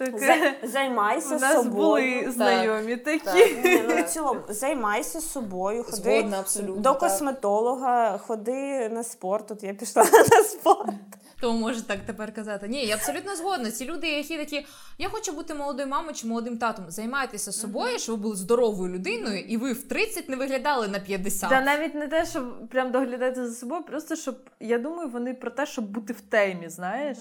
[0.05, 0.55] Таке.
[0.61, 1.71] за- займайся У нас собою.
[2.21, 3.19] були знайомі такі.
[3.25, 3.83] Так.
[3.89, 6.99] Ну, в цілому, займайся собою, ходи Згодна, абсолютно, до так.
[6.99, 9.47] косметолога, ходи на спорт.
[9.47, 10.89] Тут я пішла на спорт.
[11.41, 12.67] Тому може так тепер казати.
[12.67, 13.71] Ні, я абсолютно згодна.
[13.71, 14.65] Ці люди, які такі,
[14.97, 16.85] я хочу бути молодою мамою чи молодим татом.
[16.87, 21.49] Займайтеся собою, щоб ви були здоровою людиною, і ви в 30 не виглядали на 50.
[21.49, 25.51] Та навіть не те, щоб прям доглядати за собою, просто щоб я думаю, вони про
[25.51, 27.17] те, щоб бути в темі, знаєш.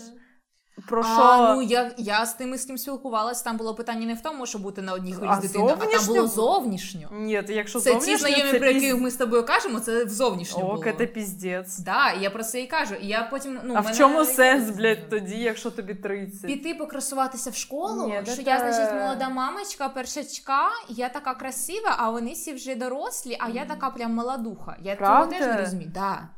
[0.89, 4.15] Про що А, ну я, я з тими, з ким спілкувалася, там було питання не
[4.15, 7.09] в тому, щоб бути на одній хвилі з дитиною, а там було зовнішньо.
[7.13, 9.81] Ні, то якщо Це ті зовнішньо, знайомі, це про яких піз- ми з тобою кажемо,
[9.81, 10.85] це в зовнішньо було.
[10.99, 11.79] це піздець.
[11.79, 12.95] Да, я про це і кажу.
[12.95, 16.47] І я потім, ну, а мене- в чому сенс, блядь, тоді, якщо тобі 30?
[16.47, 21.95] Піти покрасуватися в школу, Ні, що це- я, значить, молода мамочка, першачка, я така красива,
[21.99, 24.77] а вони всі вже дорослі, а я така прям молодуха.
[24.83, 25.37] Я Правда?
[25.37, 25.91] цього теж не розумію.
[25.95, 26.29] Да.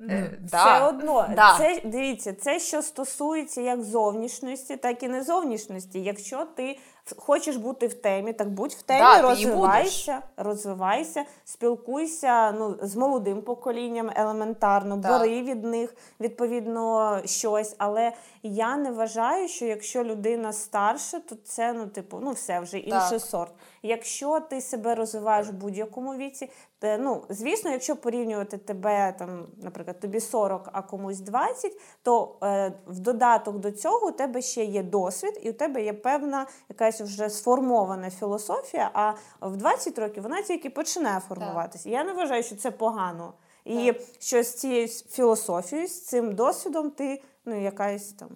[0.00, 1.54] Е, Все одно, Да.
[1.58, 6.02] це дивіться, це що стосується як зовнішності, так і незовнішності.
[6.02, 6.78] Якщо ти
[7.16, 13.42] хочеш бути в темі, так будь в темі, Да, розвивайся, розвивайся, спілкуйся ну, з молодим
[13.42, 17.74] поколінням елементарно, бери від них відповідно щось.
[17.78, 18.12] Але
[18.42, 23.18] я не вважаю, що якщо людина старша, то це ну, типу, ну все вже інший
[23.18, 23.20] Так.
[23.20, 23.52] сорт.
[23.82, 30.00] Якщо ти себе розвиваєш в будь-якому віці, те, ну звісно, якщо порівнювати тебе там, наприклад,
[30.00, 31.72] тобі 40, а комусь 20,
[32.02, 35.92] то е, в додаток до цього у тебе ще є досвід, і у тебе є
[35.92, 38.90] певна якась вже сформована філософія.
[38.92, 41.90] А в 20 років вона тільки починає формуватися.
[41.90, 43.32] Я не вважаю, що це погано.
[43.64, 48.28] І що з цією філософією, з цим досвідом, ти ну якась там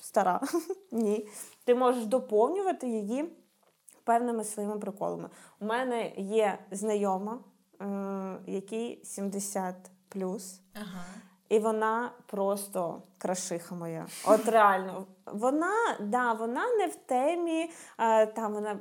[0.00, 0.40] стара.
[0.92, 1.28] Ні.
[1.64, 3.24] Ти можеш доповнювати її
[4.04, 5.28] певними своїми приколами.
[5.60, 7.38] У мене є знайома,
[7.80, 7.84] е,
[8.46, 9.74] якій 70
[10.74, 11.04] Ага.
[11.48, 14.06] і вона просто крашиха моя.
[14.26, 15.06] От реально.
[15.26, 18.78] Вона, да, вона не в темі, е, там вона.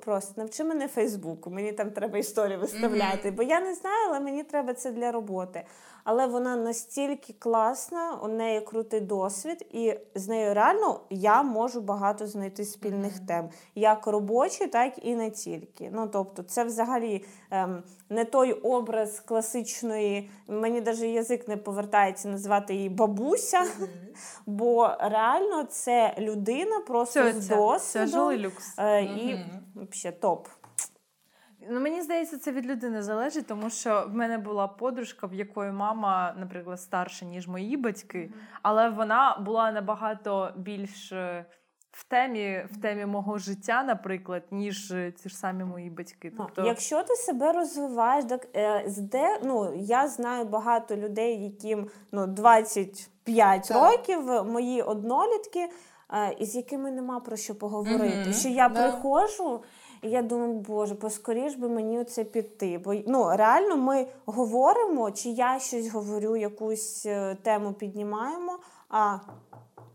[0.00, 4.42] Просто навчи мене Фейсбуку, мені там треба історію виставляти, бо я не знаю, але мені
[4.42, 5.64] треба це для роботи.
[6.10, 12.26] Але вона настільки класна, у неї крутий досвід, і з нею реально я можу багато
[12.26, 15.90] знайти спільних тем, як робочі, так і не тільки.
[15.92, 20.30] Ну тобто, це взагалі ем, не той образ класичної.
[20.48, 23.64] Мені навіть язик не повертається назвати її бабуся,
[24.46, 28.08] бо реально це людина просто Все, з це, це досвідом.
[28.08, 28.74] жилий люкс.
[28.78, 29.88] Е, І Мгм.
[29.92, 30.46] взагалі топ.
[31.70, 35.72] Ну, мені здається, це від людини залежить, тому що в мене була подружка, в якої
[35.72, 38.32] мама, наприклад, старша, ніж мої батьки,
[38.62, 41.44] але вона була набагато більш е,
[41.90, 46.32] в темі, в темі мого життя, наприклад, ніж е, ті ж самі мої батьки.
[46.38, 51.88] Ну, Тобто, Якщо ти себе розвиваєш, так е, де ну я знаю багато людей, яким
[52.12, 53.76] ну 25 Так.
[53.76, 55.68] років, мої однолітки,
[56.12, 58.20] е, із якими нема про що поговорити.
[58.22, 58.82] Мгм, Що я да.
[58.82, 59.62] приходжу.
[60.02, 62.78] І я думаю, боже, поскоріш би мені це піти.
[62.78, 68.58] Бо ну реально ми говоримо, чи я щось говорю, якусь е, тему піднімаємо.
[68.88, 69.18] А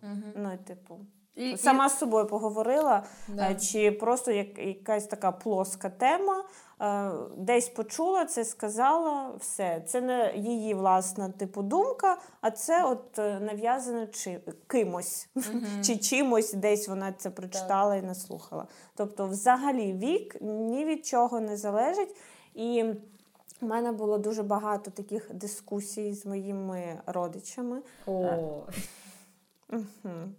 [0.03, 0.21] угу.
[0.35, 0.99] ну, типу,
[1.35, 3.51] і, і- сама з собою поговорила, Да.
[3.51, 6.43] Е, Чи просто як, якась така плоска тема,
[7.37, 9.83] десь почула це, сказала, все.
[9.87, 15.29] Це не її власна типу думка, а це от е, нав'язане чи, кимось
[15.83, 18.67] чи чимось, десь вона це прочитала і наслухала.
[18.95, 22.15] Тобто, взагалі, вік ні від чого не залежить.
[22.53, 22.83] І
[23.61, 27.81] в мене було дуже багато таких дискусій з моїми родичами.
[28.05, 28.31] О.
[29.69, 30.35] Мгм.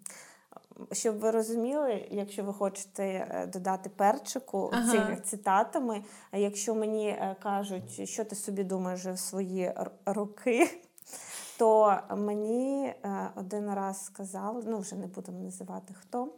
[0.92, 4.92] Щоб ви розуміли, якщо ви хочете е, додати перчику Ага.
[4.92, 9.74] цими цитатами, а якщо мені е, кажуть, що ти собі думаєш в свої
[10.06, 10.80] роки,
[11.58, 16.28] то мені е, один раз сказали, ну вже не будемо називати хто.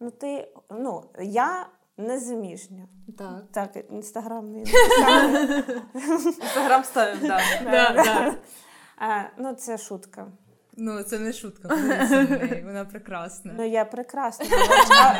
[0.00, 1.66] Ну, ти, ну, я
[1.96, 2.88] незаміжня.
[3.18, 3.44] Так.
[3.52, 4.58] Так, інстаграм не
[6.24, 7.20] інстаграм ставив.
[9.02, 10.26] Е, Ну, це шутка.
[10.76, 11.68] Ну, це не шутка,
[12.64, 13.54] вона прекрасна.
[13.58, 14.46] Ну, я прекрасна,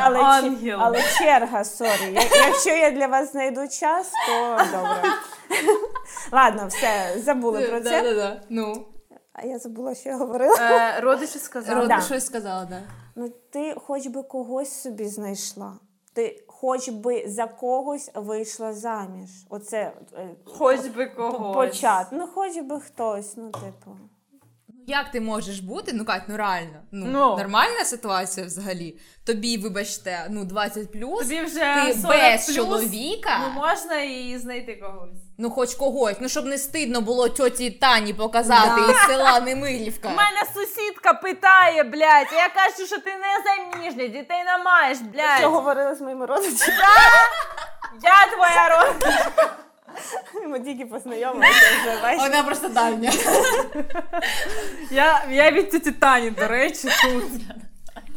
[0.00, 2.18] але, але, але черга, sorry.
[2.34, 5.02] Якщо я для вас знайду час, то добре.
[6.32, 8.02] Ладно, все, забули про це.
[8.02, 8.40] да, да.
[8.48, 8.86] Ну,
[9.32, 10.56] А я забула, що я говорила.
[10.60, 11.74] Е, родичі сказали.
[11.80, 12.00] Роди Да.
[12.00, 12.80] щось сказала, да.
[13.16, 15.72] Ну, ти хоч би когось собі знайшла.
[16.14, 19.30] Ти хоч би за когось вийшла заміж.
[19.50, 21.54] Оце е, Хоч би когось.
[21.56, 22.06] почат.
[22.12, 23.96] Ну, хоч би хтось, ну, типу.
[24.86, 25.92] Як ти можеш бути?
[25.94, 26.80] Ну Кать, ну реально.
[26.92, 27.36] Ну, Ну.
[27.36, 28.98] нормальна ситуація взагалі.
[29.26, 33.38] Тобі, вибачте, ну 20 плюс, Тобі вже ти 40 без плюс, чоловіка.
[33.42, 35.10] Ну, можна і знайти когось.
[35.38, 38.92] Ну, хоч когось, ну щоб не стидно було тьоті Тані показати Да.
[38.92, 40.08] із села Немирівка.
[40.08, 45.06] У мене сусідка питає, блядь, я кажу, що ти не заміжня, дітей не маєш, Що
[45.06, 45.52] блядь.
[45.52, 46.72] говорили з моїми родичами?
[48.02, 49.56] Я твоя родичка.
[50.48, 52.02] Ми тільки познайомилися вже.
[52.02, 52.22] бачиш?
[52.22, 53.12] Вона просто давня.
[54.90, 57.24] Я, я від тіті Тані, до речі, тут.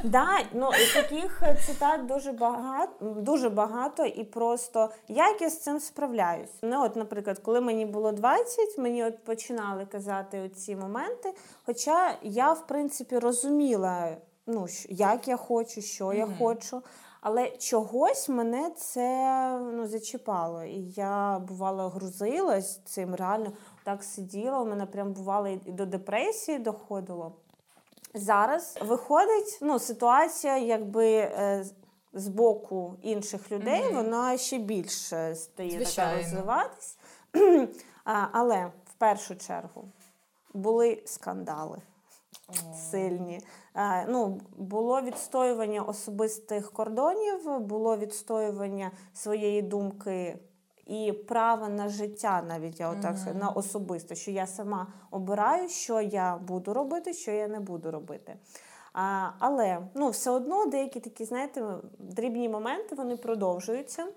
[0.03, 5.79] Да, ну і таких цитат дуже багато, дуже багато, і просто як я з цим
[5.79, 6.49] справляюсь.
[6.61, 11.33] Ну, от, наприклад, коли мені було 20, мені от починали казати ці моменти.
[11.65, 14.17] Хоча я, в принципі, розуміла,
[14.47, 16.35] ну, як я хочу, що я Мгм.
[16.39, 16.81] хочу.
[17.27, 20.63] Але чогось мене це ну, зачіпало.
[20.63, 23.51] І я бувало грузилась цим, реально
[23.83, 24.61] так сиділа.
[24.61, 27.31] У мене прям бувало і до депресії доходило.
[28.13, 31.65] Зараз виходить ну, ситуація, якби е,
[32.13, 33.95] з- боку інших людей, Мгм.
[33.95, 36.97] вона ще більше стає така розвиватись.
[38.31, 39.85] Але в першу чергу
[40.53, 41.77] були скандали.
[42.91, 43.39] Сильні.
[44.07, 50.39] Ну, було відстоювання особистих кордонів, було відстоювання своєї думки
[50.85, 53.37] і права на життя, навіть я отак Мгм.
[53.37, 58.35] на особисте, що я сама обираю, що я буду робити, що я не буду робити.
[58.93, 61.63] А, але ну, все одно деякі такі, знаєте,
[61.99, 64.07] дрібні моменти вони продовжуються.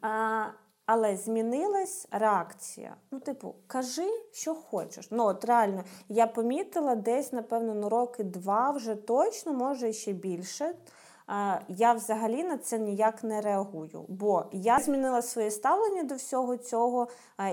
[0.00, 0.46] А,
[0.88, 2.96] але змінилась реакція.
[3.10, 5.08] Ну, типу, кажи, що хочеш.
[5.10, 10.74] Ну, от реально, я помітила десь, напевно, на роки два вже точно, може ще більше.
[11.68, 17.08] Я взагалі на це ніяк не реагую, бо я змінила своє ставлення до всього цього,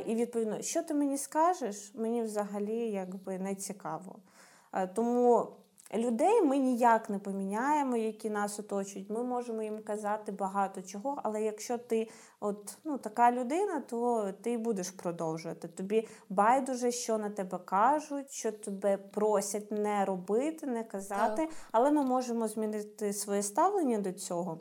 [0.06, 4.16] і відповідно, що ти мені скажеш, мені взагалі якби не цікаво.
[4.94, 5.48] Тому
[5.94, 9.10] людей ми ніяк не поміняємо, які нас оточують.
[9.10, 12.10] Ми можемо їм казати багато чого, але якщо ти
[12.40, 15.68] от ну така людина, то ти будеш продовжувати.
[15.68, 22.04] Тобі байдуже, що на тебе кажуть, що тебе просять не робити, не казати, але ми
[22.04, 24.60] можемо змінити своє ставлення до цього.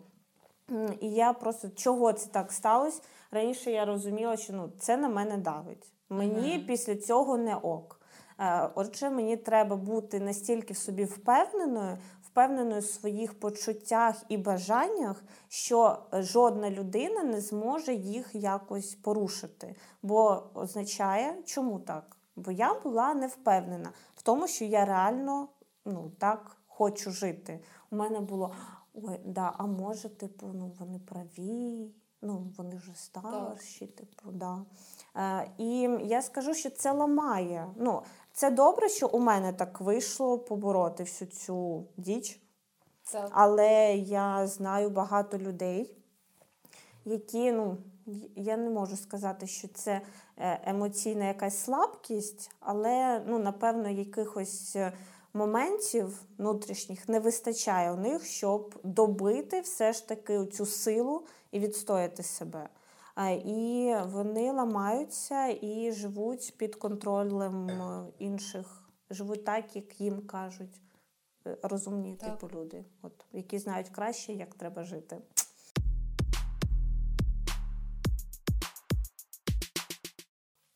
[1.00, 3.02] І я просто чого це так сталося?
[3.30, 5.92] Раніше я розуміла, що ну це на мене давить.
[6.08, 6.66] Мені Мгм.
[6.66, 8.00] після цього не ок.
[8.38, 15.24] Е, Отже, мені треба бути настільки в собі впевненою, впевненою в своїх почуттях і бажаннях,
[15.48, 19.76] що жодна людина не зможе їх якось порушити.
[20.02, 22.16] Бо означає, чому так?
[22.36, 25.48] Бо я була не впевнена в тому, що я реально
[25.84, 27.60] ну, так хочу жити.
[27.90, 28.54] У мене було
[28.94, 31.90] ой, да, а може, типу, ну вони праві,
[32.22, 34.64] ну вони вже старші, типу, да.
[35.16, 37.66] Е, і я скажу, що це ламає.
[37.76, 38.02] Ну,
[38.34, 42.40] це добре, що у мене так вийшло побороти всю цю діч.
[43.02, 45.96] Це Але я знаю багато людей,
[47.04, 47.76] які, ну,
[48.36, 50.00] я не можу сказати, що це
[50.36, 54.92] е, емоційна якась слабкість, але, ну, напевно, якихось е,
[55.34, 62.22] моментів внутрішніх не вистачає у них, щоб добити все ж таки цю силу і відстояти
[62.22, 62.68] себе.
[63.44, 70.80] І вони ламаються і живуть під контролем е, інших, живуть так, як їм кажуть
[71.46, 72.38] е, розумні Так.
[72.38, 75.16] типу люди, от, які знають краще, як треба жити.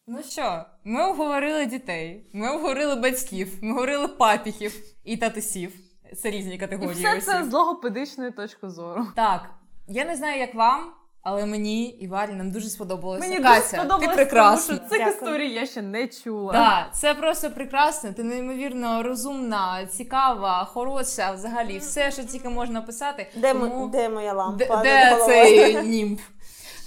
[0.06, 5.72] Ну що, ми обговорили дітей, ми обговорили батьків, ми говорили папіхів і татусів.
[6.16, 6.94] Це різні І категорії.
[6.94, 9.06] все це з логопедичної точки зору.
[9.16, 9.50] Так,
[9.88, 10.92] я не знаю, як вам,
[11.28, 13.20] але мені і Варі нам дуже сподобалося.
[13.28, 14.76] Мені Катя, дуже сподобалось, ти прекрасна.
[14.76, 15.14] тому що цих Дякую.
[15.30, 16.52] історій я ще не чула.
[16.52, 18.12] Да, це просто прекрасно.
[18.12, 21.32] Ти неймовірно розумна, цікава, хороша.
[21.32, 23.26] Взагалі, все, що тільки можна писати.
[23.36, 24.76] Де, Тому- де моя лампа?
[24.76, 26.18] Де, де цей німб?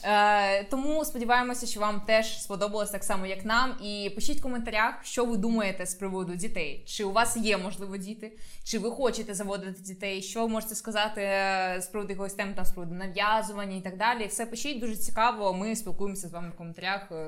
[0.03, 3.75] Е, тому сподіваємося, що вам теж сподобалось так само, як нам.
[3.81, 6.83] І пишіть в коментарях, що ви думаєте з приводу дітей.
[6.87, 10.21] Чи у вас є можливо діти, чи ви хочете заводити дітей?
[10.21, 13.97] Що ви можете сказати е, з приводу якогось тем, там з приводу нав'язування і так
[13.97, 14.27] далі.
[14.27, 15.53] Все пишіть дуже цікаво.
[15.53, 17.27] Ми спілкуємося з вами в коментарях е,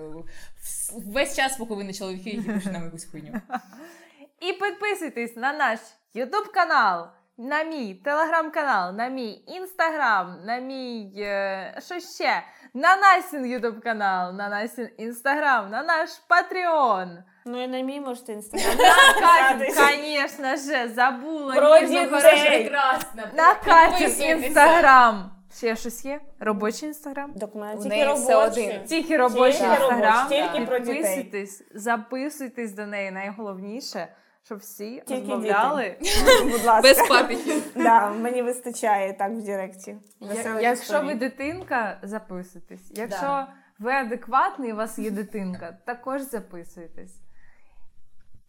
[0.91, 3.41] весь час, поки ви не чоловіки, які пишуть нам якусь хуйню.
[4.41, 5.79] І підписуйтесь на наш
[6.15, 7.07] YouTube канал,
[7.43, 12.43] на мій телеграм-канал, на мій інстаграм, на мій е, що ще?
[12.73, 17.17] На Насін YouTube канал, на Насін інстаграм, на наш Patreon.
[17.45, 19.59] Ну і на мій можете інстаграм.
[19.69, 21.55] Звісно ж, забула.
[21.55, 22.63] Про ніжно дітей.
[22.63, 23.23] Прекрасно.
[23.33, 24.25] На Катю Підписуйтеся.
[24.45, 25.29] інстаграм.
[25.57, 26.19] Ще щось є?
[26.39, 27.33] Робочий інстаграм?
[27.33, 28.61] Так, у тільки неї все робочі.
[28.61, 28.85] один.
[28.85, 30.27] Тільки робочий Тільки інстаграм.
[30.29, 30.93] тільки про дітей.
[30.95, 33.11] Підписуйтесь, записуйтесь до неї.
[33.11, 34.07] Найголовніше,
[34.43, 35.97] щоб всі Тільки розмовляли.
[36.43, 36.81] Будь ласка.
[36.81, 37.71] Без папіхів.
[37.75, 39.97] Да, мені вистачає так в Директі.
[40.19, 42.91] Я- Веселих Якщо ви дитинка, записуйтесь.
[42.95, 43.53] Якщо Да.
[43.79, 47.19] ви адекватний, у вас є дитинка, також записуйтесь.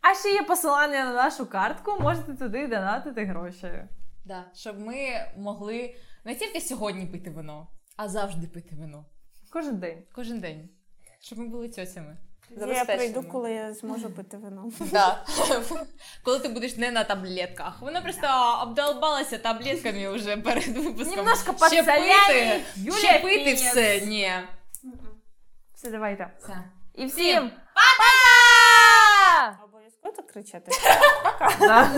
[0.00, 3.84] А ще є посилання на нашу картку, можете туди донатити гроші.
[4.26, 4.96] Да, щоб ми
[5.36, 9.04] могли не тільки сьогодні пити вино, а завжди пити вино.
[9.52, 10.02] Кожен день.
[10.14, 10.68] Кожен день.
[11.20, 12.16] Щоб ми були тьоцями.
[12.50, 14.70] Я прийду, коли я зможу пити вино.
[14.80, 15.24] Да.
[16.24, 17.80] Коли ти будеш не на таблетках.
[17.80, 18.26] Вона просто
[18.62, 21.16] обдолбалася таблетками вже перед випуском.
[21.16, 24.00] Немножко Ще подсоляли, пити, Юлія ще пити все.
[24.00, 24.32] Ні.
[25.74, 26.30] Все, давайте.
[26.38, 26.64] Все.
[26.94, 27.50] І всім
[29.64, 30.70] Обов'язково так кричати.
[31.38, 31.66] па-па!
[31.66, 31.90] Да.